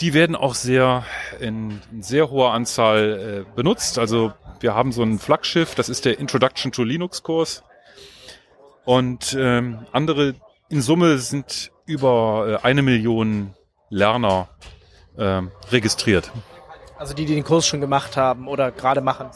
die 0.00 0.14
werden 0.14 0.36
auch 0.36 0.54
sehr 0.54 1.04
in, 1.40 1.80
sehr 2.00 2.30
hoher 2.30 2.52
Anzahl 2.52 3.44
äh, 3.46 3.54
benutzt. 3.56 3.98
Also 3.98 4.32
wir 4.60 4.74
haben 4.74 4.92
so 4.92 5.02
ein 5.02 5.18
Flaggschiff, 5.18 5.74
das 5.74 5.88
ist 5.88 6.04
der 6.04 6.18
Introduction 6.18 6.72
to 6.72 6.82
Linux 6.82 7.22
Kurs. 7.22 7.62
Und 8.84 9.36
ähm, 9.38 9.86
andere 9.92 10.34
in 10.68 10.80
Summe 10.80 11.18
sind 11.18 11.72
über 11.86 12.60
äh, 12.62 12.66
eine 12.66 12.82
Million 12.82 13.54
Lerner 13.88 14.48
ähm, 15.18 15.50
registriert. 15.70 16.30
Also 16.98 17.14
die, 17.14 17.24
die 17.24 17.34
den 17.34 17.44
Kurs 17.44 17.66
schon 17.66 17.80
gemacht 17.80 18.16
haben 18.16 18.48
oder 18.48 18.70
gerade 18.72 19.00
machen. 19.00 19.30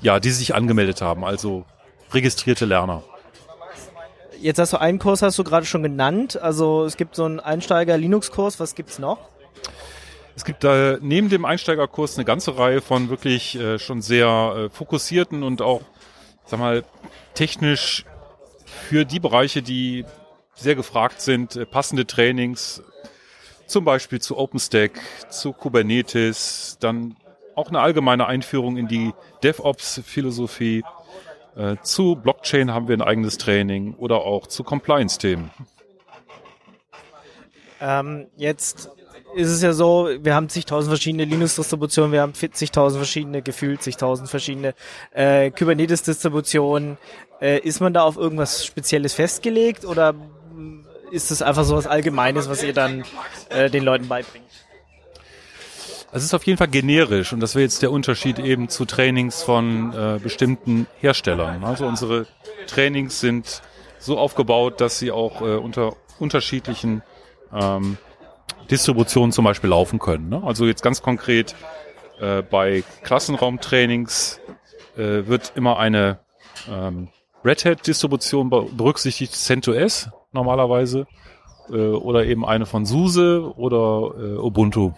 Ja, 0.00 0.20
die 0.20 0.30
sich 0.30 0.54
angemeldet 0.54 1.02
haben, 1.02 1.24
also 1.24 1.64
registrierte 2.12 2.64
Lerner. 2.64 3.02
Jetzt 4.40 4.58
hast 4.58 4.72
du 4.72 4.80
einen 4.80 4.98
Kurs, 4.98 5.22
hast 5.22 5.38
du 5.38 5.44
gerade 5.44 5.64
schon 5.64 5.82
genannt. 5.82 6.40
Also 6.40 6.84
es 6.84 6.96
gibt 6.96 7.14
so 7.14 7.24
einen 7.24 7.40
Einsteiger-Linux-Kurs. 7.40 8.60
Was 8.60 8.74
gibt's 8.74 8.98
noch? 8.98 9.30
Es 10.36 10.44
gibt 10.44 10.64
da 10.64 10.98
neben 11.00 11.28
dem 11.28 11.44
Einsteigerkurs 11.44 12.16
eine 12.16 12.24
ganze 12.24 12.58
Reihe 12.58 12.80
von 12.80 13.08
wirklich 13.08 13.56
äh, 13.56 13.78
schon 13.78 14.02
sehr 14.02 14.26
äh, 14.56 14.70
fokussierten 14.70 15.42
und 15.42 15.62
auch, 15.62 15.82
sag 16.44 16.58
mal, 16.58 16.84
technisch 17.34 18.04
für 18.64 19.04
die 19.04 19.20
Bereiche, 19.20 19.62
die 19.62 20.04
sehr 20.54 20.74
gefragt 20.74 21.20
sind, 21.20 21.56
äh, 21.56 21.66
passende 21.66 22.06
Trainings, 22.06 22.82
zum 23.66 23.84
Beispiel 23.84 24.20
zu 24.20 24.36
OpenStack, 24.36 25.00
zu 25.30 25.52
Kubernetes, 25.52 26.78
dann 26.80 27.16
auch 27.54 27.68
eine 27.68 27.80
allgemeine 27.80 28.26
Einführung 28.26 28.76
in 28.76 28.88
die 28.88 29.12
DevOps-Philosophie. 29.42 30.82
Äh, 31.56 31.76
zu 31.82 32.16
Blockchain 32.16 32.72
haben 32.72 32.88
wir 32.88 32.96
ein 32.96 33.02
eigenes 33.02 33.38
Training 33.38 33.94
oder 33.94 34.22
auch 34.22 34.48
zu 34.48 34.64
Compliance-Themen. 34.64 35.50
Ähm, 37.80 38.26
jetzt 38.36 38.90
ist 39.34 39.50
es 39.50 39.62
ja 39.62 39.72
so, 39.72 40.08
wir 40.20 40.34
haben 40.34 40.48
zigtausend 40.48 40.90
verschiedene 40.90 41.24
Linux-Distributionen, 41.24 42.12
wir 42.12 42.20
haben 42.20 42.34
zigtausend 42.34 42.98
verschiedene, 42.98 43.42
gefühlt 43.42 43.82
zigtausend 43.82 44.28
verschiedene 44.28 44.74
äh, 45.12 45.50
Kubernetes-Distributionen. 45.50 46.98
Äh, 47.40 47.58
ist 47.60 47.80
man 47.80 47.92
da 47.92 48.02
auf 48.02 48.16
irgendwas 48.16 48.64
Spezielles 48.64 49.14
festgelegt 49.14 49.84
oder 49.84 50.14
ist 51.10 51.30
es 51.30 51.42
einfach 51.42 51.64
so 51.64 51.76
was 51.76 51.86
Allgemeines, 51.86 52.48
was 52.48 52.62
ihr 52.62 52.72
dann 52.72 53.04
äh, 53.48 53.70
den 53.70 53.84
Leuten 53.84 54.08
beibringt? 54.08 54.44
Es 56.12 56.22
ist 56.22 56.32
auf 56.32 56.44
jeden 56.44 56.58
Fall 56.58 56.68
generisch 56.68 57.32
und 57.32 57.40
das 57.40 57.56
wäre 57.56 57.64
jetzt 57.64 57.82
der 57.82 57.90
Unterschied 57.90 58.38
eben 58.38 58.68
zu 58.68 58.84
Trainings 58.84 59.42
von 59.42 59.92
äh, 59.92 60.20
bestimmten 60.22 60.86
Herstellern. 61.00 61.64
Also 61.64 61.86
unsere 61.86 62.26
Trainings 62.68 63.18
sind 63.18 63.62
so 63.98 64.16
aufgebaut, 64.16 64.80
dass 64.80 64.98
sie 64.98 65.10
auch 65.10 65.40
äh, 65.40 65.56
unter 65.56 65.96
unterschiedlichen 66.20 67.02
ähm, 67.52 67.98
Distributionen 68.70 69.32
zum 69.32 69.44
Beispiel 69.44 69.70
laufen 69.70 69.98
können. 69.98 70.28
Ne? 70.28 70.42
Also 70.44 70.66
jetzt 70.66 70.82
ganz 70.82 71.02
konkret 71.02 71.54
äh, 72.20 72.42
bei 72.42 72.82
Klassenraumtrainings 73.02 74.40
äh, 74.96 75.26
wird 75.26 75.52
immer 75.54 75.78
eine 75.78 76.20
ähm, 76.70 77.08
Red 77.44 77.64
Hat 77.64 77.86
Distribution 77.86 78.48
be- 78.48 78.66
berücksichtigt, 78.72 79.32
CentOS 79.34 80.08
normalerweise 80.32 81.06
äh, 81.70 81.74
oder 81.74 82.24
eben 82.24 82.44
eine 82.46 82.64
von 82.66 82.86
SUSE 82.86 83.52
oder 83.56 84.14
äh, 84.18 84.38
Ubuntu. 84.38 84.92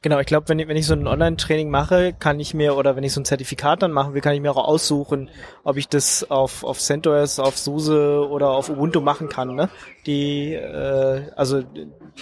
Genau, 0.00 0.18
ich 0.18 0.26
glaube, 0.26 0.48
wenn 0.48 0.58
ich, 0.58 0.68
wenn 0.68 0.76
ich 0.76 0.86
so 0.86 0.94
ein 0.94 1.06
Online-Training 1.06 1.70
mache, 1.70 2.12
kann 2.12 2.40
ich 2.40 2.54
mir, 2.54 2.76
oder 2.76 2.96
wenn 2.96 3.04
ich 3.04 3.12
so 3.12 3.20
ein 3.20 3.24
Zertifikat 3.24 3.82
dann 3.82 3.92
machen 3.92 4.14
will, 4.14 4.20
kann 4.20 4.34
ich 4.34 4.40
mir 4.40 4.50
auch 4.50 4.68
aussuchen, 4.68 5.30
ob 5.62 5.76
ich 5.76 5.88
das 5.88 6.28
auf, 6.30 6.64
auf 6.64 6.78
CentOS, 6.80 7.38
auf 7.38 7.58
SUSE 7.58 8.26
oder 8.28 8.50
auf 8.50 8.68
Ubuntu 8.68 9.00
machen 9.00 9.28
kann. 9.28 9.54
Ne? 9.54 9.68
Die, 10.06 10.54
äh, 10.54 11.30
also, 11.36 11.62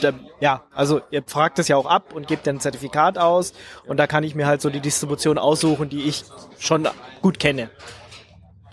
da, 0.02 0.12
ja, 0.40 0.62
also 0.74 1.00
ihr 1.10 1.22
fragt 1.26 1.58
das 1.58 1.68
ja 1.68 1.76
auch 1.76 1.86
ab 1.86 2.12
und 2.14 2.26
gebt 2.26 2.46
dann 2.46 2.56
ein 2.56 2.60
Zertifikat 2.60 3.16
aus 3.16 3.54
und 3.86 3.96
da 3.96 4.06
kann 4.06 4.24
ich 4.24 4.34
mir 4.34 4.46
halt 4.46 4.60
so 4.60 4.68
die 4.70 4.80
Distribution 4.80 5.38
aussuchen, 5.38 5.88
die 5.88 6.02
ich 6.02 6.24
schon 6.58 6.86
gut 7.22 7.38
kenne. 7.38 7.70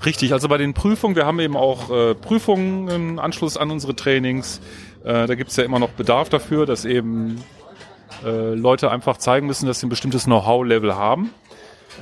Richtig, 0.05 0.33
also 0.33 0.47
bei 0.47 0.57
den 0.57 0.73
Prüfungen, 0.73 1.15
wir 1.15 1.25
haben 1.25 1.39
eben 1.39 1.57
auch 1.57 1.89
äh, 1.89 2.13
Prüfungen 2.13 2.87
im 2.89 3.19
Anschluss 3.19 3.57
an 3.57 3.71
unsere 3.71 3.95
Trainings. 3.95 4.61
Äh, 5.03 5.25
da 5.25 5.35
gibt 5.35 5.49
es 5.49 5.55
ja 5.55 5.63
immer 5.63 5.79
noch 5.79 5.89
Bedarf 5.89 6.29
dafür, 6.29 6.65
dass 6.65 6.85
eben 6.85 7.43
äh, 8.25 8.53
Leute 8.53 8.91
einfach 8.91 9.17
zeigen 9.17 9.47
müssen, 9.47 9.67
dass 9.67 9.79
sie 9.79 9.87
ein 9.87 9.89
bestimmtes 9.89 10.25
Know-how-Level 10.25 10.95
haben. 10.95 11.33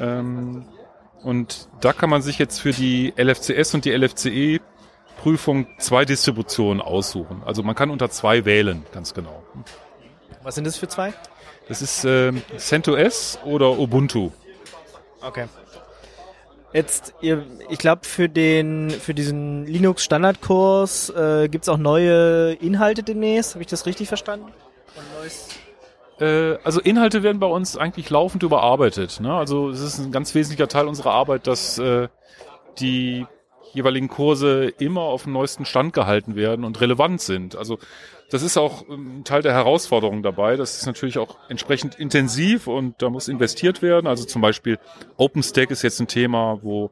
Ähm, 0.02 0.66
und 1.24 1.70
da 1.82 1.94
kann 1.94 2.10
man 2.10 2.22
sich 2.22 2.38
jetzt 2.38 2.60
für 2.60 2.72
die 2.72 3.14
LFCS 3.18 3.74
und 3.74 3.86
die 3.86 3.92
LFCE-Prüfung 3.92 5.68
zwei 5.80 6.06
Distributionen 6.06 6.82
aussuchen. 6.82 7.42
Also 7.46 7.64
man 7.64 7.76
kann 7.76 7.90
unter 7.90 8.10
zwei 8.10 8.46
wählen, 8.46 8.86
ganz 8.94 9.14
genau. 9.14 9.44
Was 10.44 10.56
sind 10.56 10.66
das 10.68 10.78
für 10.78 10.88
zwei? 10.88 11.14
Das 11.68 11.82
ist 11.82 12.06
äh, 12.06 12.32
CentOS 12.58 13.40
oder 13.44 13.80
Ubuntu. 13.80 14.32
Okay. 15.22 15.48
Jetzt, 16.74 17.14
ihr, 17.22 17.44
ich 17.70 17.80
glaube, 17.80 18.02
für 18.06 18.30
den, 18.30 18.92
für 18.92 19.14
diesen 19.14 19.66
Linux-Standardkurs 19.66 21.10
äh, 21.10 21.48
gibt's 21.50 21.70
auch 21.70 21.78
neue 21.78 22.54
Inhalte 22.54 23.02
demnächst. 23.02 23.56
Habe 23.56 23.64
ich 23.64 23.70
das 23.70 23.86
richtig 23.86 24.10
verstanden? 24.10 24.52
Und 24.96 25.20
neues 25.20 25.48
also 26.20 26.80
Inhalte 26.80 27.24
werden 27.24 27.40
bei 27.40 27.48
uns 27.48 27.78
eigentlich 27.78 28.10
laufend 28.10 28.44
überarbeitet. 28.44 29.20
Ne? 29.20 29.34
Also 29.34 29.70
es 29.70 29.82
ist 29.82 30.00
ein 30.00 30.12
ganz 30.12 30.34
wesentlicher 30.34 30.68
Teil 30.68 30.88
unserer 30.88 31.12
Arbeit, 31.12 31.48
dass 31.48 31.78
äh, 31.78 32.08
die 32.80 33.26
jeweiligen 33.74 34.08
Kurse 34.08 34.70
immer 34.80 35.02
auf 35.02 35.24
dem 35.24 35.34
neuesten 35.34 35.66
Stand 35.66 35.94
gehalten 35.94 36.36
werden 36.36 36.64
und 36.64 36.80
relevant 36.80 37.22
sind. 37.22 37.56
Also 37.56 37.78
das 38.32 38.42
ist 38.42 38.58
auch 38.58 38.88
ein 38.90 39.24
Teil 39.24 39.42
der 39.42 39.54
Herausforderung 39.54 40.24
dabei. 40.24 40.56
Das 40.56 40.78
ist 40.78 40.86
natürlich 40.86 41.18
auch 41.18 41.38
entsprechend 41.50 41.96
intensiv 41.96 42.68
und 42.68 43.02
da 43.02 43.10
muss 43.10 43.28
investiert 43.28 43.82
werden. 43.82 44.08
Also 44.08 44.26
zum 44.26 44.42
Beispiel 44.42 44.80
OpenStack 45.18 45.70
ist 45.70 45.84
jetzt 45.84 46.00
ein 46.00 46.08
Thema, 46.08 46.60
wo 46.62 46.92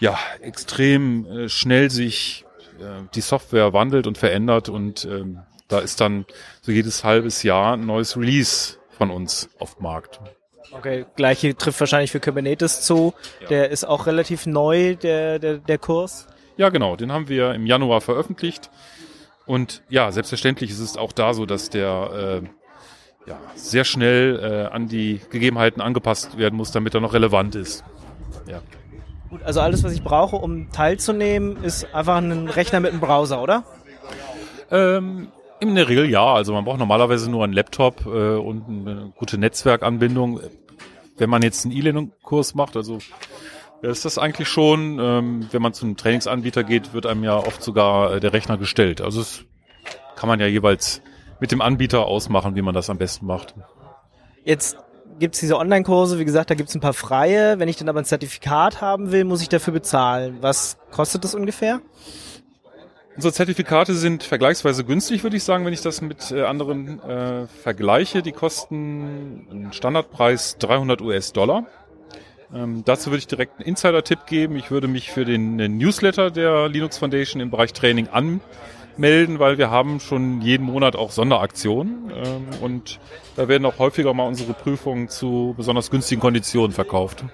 ja 0.00 0.18
extrem 0.40 1.24
äh, 1.26 1.48
schnell 1.48 1.90
sich 1.90 2.44
äh, 2.80 3.06
die 3.14 3.20
Software 3.20 3.72
wandelt 3.72 4.06
und 4.06 4.18
verändert 4.18 4.68
und 4.68 5.04
ähm, 5.04 5.38
da 5.72 5.78
ist 5.78 6.00
dann 6.00 6.26
so 6.60 6.70
jedes 6.70 7.02
halbes 7.02 7.42
Jahr 7.42 7.74
ein 7.74 7.86
neues 7.86 8.16
Release 8.16 8.76
von 8.90 9.10
uns 9.10 9.48
auf 9.58 9.76
dem 9.76 9.84
Markt. 9.84 10.20
Okay, 10.72 11.04
gleiche 11.16 11.56
trifft 11.56 11.80
wahrscheinlich 11.80 12.10
für 12.10 12.20
Kubernetes 12.20 12.82
zu. 12.82 13.14
Der 13.50 13.70
ist 13.70 13.84
auch 13.84 14.06
relativ 14.06 14.46
neu, 14.46 14.96
der, 14.96 15.38
der, 15.38 15.58
der 15.58 15.78
Kurs. 15.78 16.26
Ja, 16.56 16.68
genau, 16.68 16.96
den 16.96 17.12
haben 17.12 17.28
wir 17.28 17.54
im 17.54 17.66
Januar 17.66 18.00
veröffentlicht. 18.00 18.70
Und 19.46 19.82
ja, 19.88 20.12
selbstverständlich 20.12 20.70
ist 20.70 20.78
es 20.78 20.96
auch 20.96 21.12
da 21.12 21.34
so, 21.34 21.46
dass 21.46 21.68
der, 21.70 22.42
äh, 22.44 23.28
ja, 23.28 23.38
sehr 23.54 23.84
schnell 23.84 24.68
äh, 24.70 24.74
an 24.74 24.88
die 24.88 25.20
Gegebenheiten 25.30 25.80
angepasst 25.80 26.38
werden 26.38 26.56
muss, 26.56 26.70
damit 26.70 26.94
er 26.94 27.00
noch 27.00 27.12
relevant 27.12 27.54
ist. 27.54 27.84
Ja. 28.46 28.60
Gut, 29.30 29.42
also 29.42 29.60
alles, 29.60 29.82
was 29.82 29.92
ich 29.92 30.02
brauche, 30.02 30.36
um 30.36 30.70
teilzunehmen, 30.70 31.62
ist 31.64 31.94
einfach 31.94 32.16
ein 32.16 32.48
Rechner 32.48 32.80
mit 32.80 32.92
einem 32.92 33.00
Browser, 33.00 33.42
oder? 33.42 33.64
Ähm, 34.70 35.28
in 35.62 35.76
der 35.76 35.88
Regel 35.88 36.10
ja. 36.10 36.34
Also 36.34 36.52
man 36.52 36.64
braucht 36.64 36.78
normalerweise 36.78 37.30
nur 37.30 37.44
einen 37.44 37.52
Laptop 37.52 38.04
äh, 38.04 38.08
und 38.08 38.64
eine 38.68 39.12
gute 39.16 39.38
Netzwerkanbindung. 39.38 40.40
Wenn 41.16 41.30
man 41.30 41.42
jetzt 41.42 41.64
einen 41.64 41.74
E-Learning-Kurs 41.74 42.54
macht, 42.54 42.76
also 42.76 42.98
ist 43.80 44.04
das 44.04 44.18
eigentlich 44.18 44.48
schon, 44.48 44.98
ähm, 45.00 45.48
wenn 45.50 45.62
man 45.62 45.72
zu 45.72 45.84
einem 45.84 45.96
Trainingsanbieter 45.96 46.64
geht, 46.64 46.92
wird 46.94 47.06
einem 47.06 47.22
ja 47.24 47.36
oft 47.36 47.62
sogar 47.62 48.14
äh, 48.14 48.20
der 48.20 48.32
Rechner 48.32 48.58
gestellt. 48.58 49.00
Also 49.00 49.20
es 49.20 49.44
kann 50.16 50.28
man 50.28 50.40
ja 50.40 50.46
jeweils 50.46 51.00
mit 51.40 51.52
dem 51.52 51.60
Anbieter 51.60 52.06
ausmachen, 52.06 52.54
wie 52.54 52.62
man 52.62 52.74
das 52.74 52.90
am 52.90 52.98
besten 52.98 53.26
macht. 53.26 53.54
Jetzt 54.44 54.76
gibt's 55.18 55.40
diese 55.40 55.56
Online-Kurse, 55.58 56.18
wie 56.18 56.24
gesagt, 56.24 56.50
da 56.50 56.54
gibt's 56.54 56.74
ein 56.74 56.80
paar 56.80 56.92
freie. 56.92 57.58
Wenn 57.58 57.68
ich 57.68 57.76
dann 57.76 57.88
aber 57.88 58.00
ein 58.00 58.04
Zertifikat 58.04 58.80
haben 58.80 59.12
will, 59.12 59.24
muss 59.24 59.42
ich 59.42 59.48
dafür 59.48 59.72
bezahlen. 59.72 60.38
Was 60.40 60.76
kostet 60.90 61.24
das 61.24 61.34
ungefähr? 61.34 61.80
Unsere 63.14 63.34
Zertifikate 63.34 63.94
sind 63.94 64.22
vergleichsweise 64.22 64.84
günstig, 64.84 65.22
würde 65.22 65.36
ich 65.36 65.44
sagen, 65.44 65.66
wenn 65.66 65.74
ich 65.74 65.82
das 65.82 66.00
mit 66.00 66.30
äh, 66.30 66.44
anderen 66.44 66.98
äh, 67.02 67.46
vergleiche. 67.46 68.22
Die 68.22 68.32
kosten 68.32 69.46
einen 69.50 69.72
Standardpreis 69.72 70.56
300 70.58 71.02
US-Dollar. 71.02 71.66
Ähm, 72.54 72.82
dazu 72.86 73.10
würde 73.10 73.18
ich 73.18 73.26
direkt 73.26 73.58
einen 73.58 73.68
Insider-Tipp 73.68 74.26
geben. 74.26 74.56
Ich 74.56 74.70
würde 74.70 74.88
mich 74.88 75.10
für 75.10 75.26
den 75.26 75.60
äh, 75.60 75.68
Newsletter 75.68 76.30
der 76.30 76.68
Linux 76.68 76.98
Foundation 76.98 77.42
im 77.42 77.50
Bereich 77.50 77.74
Training 77.74 78.08
anmelden, 78.08 79.38
weil 79.38 79.58
wir 79.58 79.70
haben 79.70 80.00
schon 80.00 80.40
jeden 80.40 80.64
Monat 80.64 80.96
auch 80.96 81.10
Sonderaktionen 81.10 82.10
ähm, 82.14 82.46
und 82.62 82.98
da 83.36 83.46
werden 83.46 83.66
auch 83.66 83.78
häufiger 83.78 84.14
mal 84.14 84.26
unsere 84.26 84.54
Prüfungen 84.54 85.08
zu 85.08 85.54
besonders 85.56 85.90
günstigen 85.90 86.20
Konditionen 86.20 86.72
verkauft. 86.72 87.24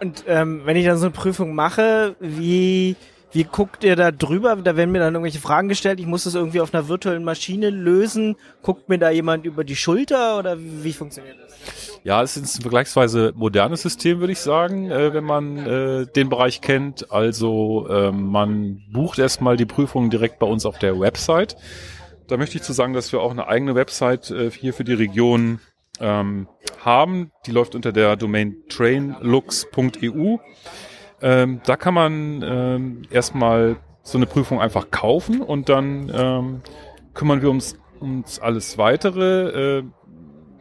Und 0.00 0.24
ähm, 0.26 0.62
wenn 0.64 0.76
ich 0.76 0.86
dann 0.86 0.98
so 0.98 1.06
eine 1.06 1.14
Prüfung 1.14 1.54
mache, 1.54 2.16
wie, 2.20 2.96
wie 3.34 3.42
guckt 3.44 3.82
ihr 3.82 3.96
da 3.96 4.12
drüber? 4.12 4.54
Da 4.54 4.76
werden 4.76 4.92
mir 4.92 5.00
dann 5.00 5.14
irgendwelche 5.14 5.40
Fragen 5.40 5.68
gestellt. 5.68 5.98
Ich 5.98 6.06
muss 6.06 6.22
das 6.22 6.36
irgendwie 6.36 6.60
auf 6.60 6.72
einer 6.72 6.86
virtuellen 6.88 7.24
Maschine 7.24 7.68
lösen. 7.70 8.36
Guckt 8.62 8.88
mir 8.88 8.96
da 8.96 9.10
jemand 9.10 9.44
über 9.44 9.64
die 9.64 9.74
Schulter 9.74 10.38
oder 10.38 10.56
wie, 10.58 10.92
funktioniert 10.92 11.36
das? 11.44 12.00
Ja, 12.04 12.22
es 12.22 12.36
ist 12.36 12.58
ein 12.58 12.62
vergleichsweise 12.62 13.32
modernes 13.34 13.82
System, 13.82 14.20
würde 14.20 14.32
ich 14.32 14.38
sagen, 14.38 14.88
äh, 14.88 15.12
wenn 15.12 15.24
man 15.24 15.56
äh, 15.56 16.06
den 16.06 16.28
Bereich 16.28 16.60
kennt. 16.60 17.10
Also 17.10 17.88
ähm, 17.90 18.28
man 18.28 18.82
bucht 18.92 19.18
erstmal 19.18 19.56
die 19.56 19.66
Prüfung 19.66 20.10
direkt 20.10 20.38
bei 20.38 20.46
uns 20.46 20.64
auf 20.64 20.78
der 20.78 21.00
Website. 21.00 21.56
Da 22.28 22.36
möchte 22.36 22.56
ich 22.56 22.62
zu 22.62 22.72
sagen, 22.72 22.92
dass 22.92 23.10
wir 23.10 23.20
auch 23.20 23.32
eine 23.32 23.48
eigene 23.48 23.74
Website 23.74 24.30
äh, 24.30 24.48
hier 24.52 24.72
für 24.74 24.84
die 24.84 24.94
Region 24.94 25.58
ähm, 25.98 26.46
haben. 26.84 27.32
Die 27.46 27.50
läuft 27.50 27.74
unter 27.74 27.90
der 27.90 28.14
Domain 28.14 28.62
trainlux.eu. 28.68 30.38
Ähm, 31.24 31.62
da 31.64 31.76
kann 31.76 31.94
man 31.94 32.42
ähm, 32.42 33.02
erstmal 33.10 33.76
so 34.02 34.18
eine 34.18 34.26
Prüfung 34.26 34.60
einfach 34.60 34.90
kaufen 34.90 35.40
und 35.40 35.70
dann 35.70 36.12
ähm, 36.14 36.60
kümmern 37.14 37.40
wir 37.40 37.50
uns 37.50 37.76
uns 37.98 38.38
alles 38.38 38.76
weitere. 38.76 39.78
Äh, 39.78 39.84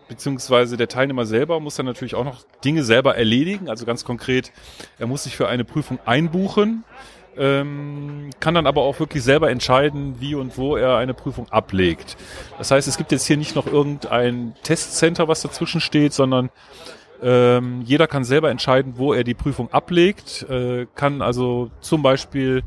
beziehungsweise 0.07 0.77
der 0.77 0.87
Teilnehmer 0.87 1.25
selber 1.25 1.59
muss 1.59 1.75
dann 1.75 1.85
natürlich 1.85 2.15
auch 2.15 2.23
noch 2.23 2.43
Dinge 2.63 2.83
selber 2.83 3.17
erledigen. 3.17 3.69
Also 3.69 3.85
ganz 3.85 4.05
konkret, 4.05 4.53
er 4.97 5.07
muss 5.07 5.25
sich 5.25 5.35
für 5.35 5.49
eine 5.49 5.65
Prüfung 5.65 5.99
einbuchen, 6.05 6.85
ähm, 7.35 8.29
kann 8.39 8.53
dann 8.53 8.67
aber 8.67 8.83
auch 8.83 8.99
wirklich 9.01 9.23
selber 9.23 9.49
entscheiden, 9.49 10.21
wie 10.21 10.35
und 10.35 10.57
wo 10.57 10.77
er 10.77 10.95
eine 10.95 11.13
Prüfung 11.13 11.49
ablegt. 11.49 12.15
Das 12.57 12.71
heißt, 12.71 12.87
es 12.87 12.97
gibt 12.97 13.11
jetzt 13.11 13.25
hier 13.25 13.37
nicht 13.37 13.55
noch 13.55 13.67
irgendein 13.67 14.53
Testcenter, 14.63 15.27
was 15.27 15.41
dazwischen 15.41 15.81
steht, 15.81 16.13
sondern 16.13 16.49
ähm, 17.21 17.81
jeder 17.85 18.07
kann 18.07 18.23
selber 18.23 18.49
entscheiden, 18.49 18.93
wo 18.97 19.13
er 19.13 19.23
die 19.23 19.33
Prüfung 19.33 19.71
ablegt, 19.71 20.45
äh, 20.49 20.87
kann 20.95 21.21
also 21.21 21.71
zum 21.79 22.01
Beispiel, 22.01 22.63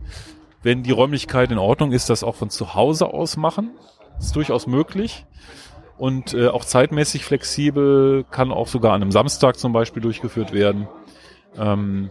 wenn 0.63 0.83
die 0.83 0.93
Räumlichkeit 0.93 1.51
in 1.51 1.59
Ordnung 1.59 1.93
ist, 1.93 2.11
das 2.11 2.25
auch 2.25 2.37
von 2.37 2.51
zu 2.51 2.75
Hause 2.75 3.07
aus 3.07 3.37
machen. 3.37 3.71
Ist 4.19 4.35
durchaus 4.35 4.67
möglich 4.67 5.27
und 5.99 6.35
äh, 6.35 6.49
auch 6.49 6.65
zeitmäßig 6.65 7.25
flexibel, 7.25 8.25
kann 8.31 8.53
auch 8.53 8.69
sogar 8.69 8.93
an 8.93 9.03
einem 9.03 9.13
Samstag 9.13 9.59
zum 9.59 9.73
Beispiel 9.73 10.03
durchgeführt 10.03 10.53
werden. 10.53 10.89
Ähm, 11.59 12.11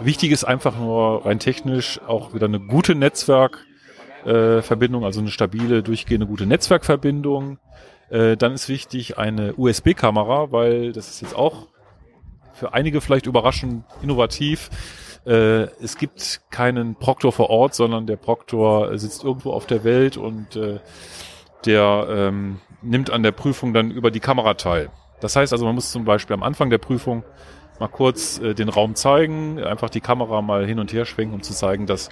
wichtig 0.00 0.30
ist 0.30 0.44
einfach 0.44 0.78
nur 0.78 1.26
rein 1.26 1.38
technisch 1.38 2.00
auch 2.06 2.34
wieder 2.34 2.46
eine 2.46 2.60
gute 2.60 2.94
Netzwerkverbindung, 2.94 5.02
äh, 5.02 5.06
also 5.06 5.20
eine 5.20 5.30
stabile, 5.30 5.82
durchgehende 5.82 6.26
gute 6.26 6.46
Netzwerkverbindung. 6.46 7.58
Äh, 8.10 8.36
dann 8.36 8.52
ist 8.52 8.68
wichtig 8.68 9.18
eine 9.18 9.54
USB-Kamera, 9.54 10.52
weil 10.52 10.92
das 10.92 11.08
ist 11.08 11.22
jetzt 11.22 11.34
auch 11.34 11.68
für 12.54 12.72
einige 12.72 13.00
vielleicht 13.00 13.26
überraschend 13.26 13.84
innovativ. 14.02 14.70
Äh, 15.26 15.64
es 15.82 15.98
gibt 15.98 16.40
keinen 16.50 16.96
Proktor 16.96 17.32
vor 17.32 17.50
Ort, 17.50 17.74
sondern 17.74 18.06
der 18.06 18.16
Proktor 18.16 18.96
sitzt 18.98 19.24
irgendwo 19.24 19.52
auf 19.52 19.66
der 19.66 19.84
Welt 19.84 20.16
und 20.16 20.56
äh, 20.56 20.78
der 21.66 22.06
ähm, 22.08 22.60
nimmt 22.82 23.10
an 23.10 23.22
der 23.22 23.32
Prüfung 23.32 23.72
dann 23.72 23.90
über 23.90 24.10
die 24.10 24.20
Kamera 24.20 24.54
teil. 24.54 24.90
Das 25.20 25.36
heißt 25.36 25.52
also, 25.52 25.64
man 25.64 25.74
muss 25.74 25.90
zum 25.90 26.04
Beispiel 26.04 26.34
am 26.34 26.42
Anfang 26.42 26.70
der 26.70 26.78
Prüfung 26.78 27.24
mal 27.80 27.88
kurz 27.88 28.38
äh, 28.38 28.54
den 28.54 28.68
Raum 28.68 28.94
zeigen, 28.94 29.62
einfach 29.62 29.90
die 29.90 30.00
Kamera 30.00 30.42
mal 30.42 30.66
hin 30.66 30.78
und 30.78 30.92
her 30.92 31.04
schwenken, 31.04 31.34
um 31.34 31.42
zu 31.42 31.54
zeigen, 31.54 31.86
dass 31.86 32.10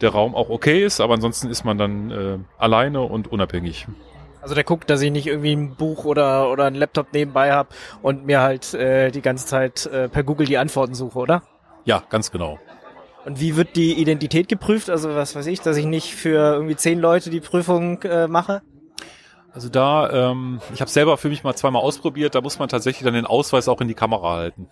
der 0.00 0.10
Raum 0.10 0.34
auch 0.34 0.50
okay 0.50 0.84
ist, 0.84 1.00
aber 1.00 1.14
ansonsten 1.14 1.48
ist 1.48 1.64
man 1.64 1.78
dann 1.78 2.10
äh, 2.10 2.38
alleine 2.58 3.00
und 3.02 3.30
unabhängig. 3.30 3.86
Also 4.44 4.54
der 4.54 4.64
guckt, 4.64 4.90
dass 4.90 5.00
ich 5.00 5.10
nicht 5.10 5.26
irgendwie 5.26 5.54
ein 5.54 5.74
Buch 5.74 6.04
oder, 6.04 6.50
oder 6.50 6.66
ein 6.66 6.74
Laptop 6.74 7.14
nebenbei 7.14 7.52
habe 7.52 7.70
und 8.02 8.26
mir 8.26 8.42
halt 8.42 8.74
äh, 8.74 9.10
die 9.10 9.22
ganze 9.22 9.46
Zeit 9.46 9.86
äh, 9.86 10.10
per 10.10 10.22
Google 10.22 10.46
die 10.46 10.58
Antworten 10.58 10.94
suche, 10.94 11.18
oder? 11.18 11.42
Ja, 11.86 12.02
ganz 12.10 12.30
genau. 12.30 12.58
Und 13.24 13.40
wie 13.40 13.56
wird 13.56 13.74
die 13.74 13.94
Identität 13.94 14.48
geprüft? 14.48 14.90
Also 14.90 15.14
was 15.14 15.34
weiß 15.34 15.46
ich, 15.46 15.62
dass 15.62 15.78
ich 15.78 15.86
nicht 15.86 16.14
für 16.14 16.56
irgendwie 16.56 16.76
zehn 16.76 16.98
Leute 16.98 17.30
die 17.30 17.40
Prüfung 17.40 18.02
äh, 18.02 18.28
mache? 18.28 18.60
Also 19.54 19.70
da, 19.70 20.10
ähm, 20.10 20.60
ich 20.74 20.82
habe 20.82 20.90
selber 20.90 21.16
für 21.16 21.30
mich 21.30 21.42
mal 21.42 21.54
zweimal 21.54 21.80
ausprobiert, 21.80 22.34
da 22.34 22.42
muss 22.42 22.58
man 22.58 22.68
tatsächlich 22.68 23.04
dann 23.04 23.14
den 23.14 23.24
Ausweis 23.24 23.66
auch 23.66 23.80
in 23.80 23.88
die 23.88 23.94
Kamera 23.94 24.34
halten. 24.34 24.68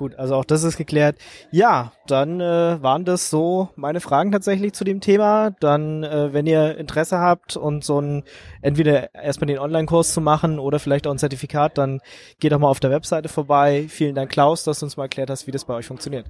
Gut, 0.00 0.18
also 0.18 0.34
auch 0.34 0.46
das 0.46 0.62
ist 0.62 0.78
geklärt. 0.78 1.18
Ja, 1.50 1.92
dann 2.06 2.40
äh, 2.40 2.82
waren 2.82 3.04
das 3.04 3.28
so 3.28 3.68
meine 3.76 4.00
Fragen 4.00 4.32
tatsächlich 4.32 4.72
zu 4.72 4.82
dem 4.82 5.02
Thema. 5.02 5.50
Dann, 5.60 6.04
äh, 6.04 6.32
wenn 6.32 6.46
ihr 6.46 6.78
Interesse 6.78 7.18
habt 7.18 7.58
und 7.58 7.84
so 7.84 8.00
ein 8.00 8.22
entweder 8.62 9.14
erstmal 9.14 9.48
den 9.48 9.58
Online-Kurs 9.58 10.14
zu 10.14 10.22
machen 10.22 10.58
oder 10.58 10.78
vielleicht 10.78 11.06
auch 11.06 11.10
ein 11.10 11.18
Zertifikat, 11.18 11.76
dann 11.76 12.00
geht 12.38 12.50
doch 12.50 12.58
mal 12.58 12.70
auf 12.70 12.80
der 12.80 12.90
Webseite 12.90 13.28
vorbei. 13.28 13.88
Vielen 13.90 14.14
Dank, 14.14 14.30
Klaus, 14.30 14.64
dass 14.64 14.78
du 14.78 14.86
uns 14.86 14.96
mal 14.96 15.02
erklärt 15.02 15.28
hast, 15.28 15.46
wie 15.46 15.50
das 15.50 15.66
bei 15.66 15.74
euch 15.74 15.84
funktioniert. 15.84 16.24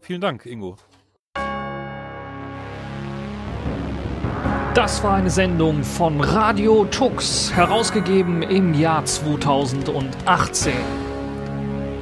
Vielen 0.00 0.20
Dank, 0.20 0.44
Ingo. 0.44 0.74
Das 4.74 5.04
war 5.04 5.14
eine 5.14 5.30
Sendung 5.30 5.84
von 5.84 6.20
Radio 6.20 6.86
Tux, 6.86 7.52
herausgegeben 7.54 8.42
im 8.42 8.74
Jahr 8.74 9.04
2018. 9.04 11.05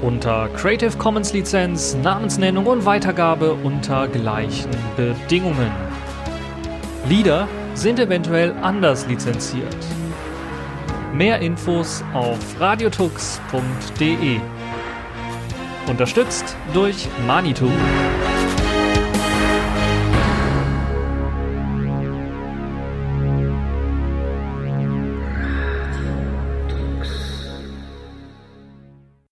Unter 0.05 0.51
Creative 0.51 0.99
Commons 0.99 1.33
Lizenz, 1.33 1.97
Namensnennung 2.03 2.67
und 2.67 2.85
Weitergabe 2.85 3.55
unter 3.55 4.07
gleichen 4.07 4.69
Bedingungen. 4.99 5.73
Lieder 7.09 7.49
sind 7.73 7.99
eventuell 7.99 8.55
anders 8.61 9.07
lizenziert. 9.07 9.75
Mehr 11.15 11.39
Infos 11.39 12.05
auf 12.13 12.39
radiotux.de. 12.61 14.41
Unterstützt 15.89 16.55
durch 16.75 17.09
Manitou. 17.27 17.71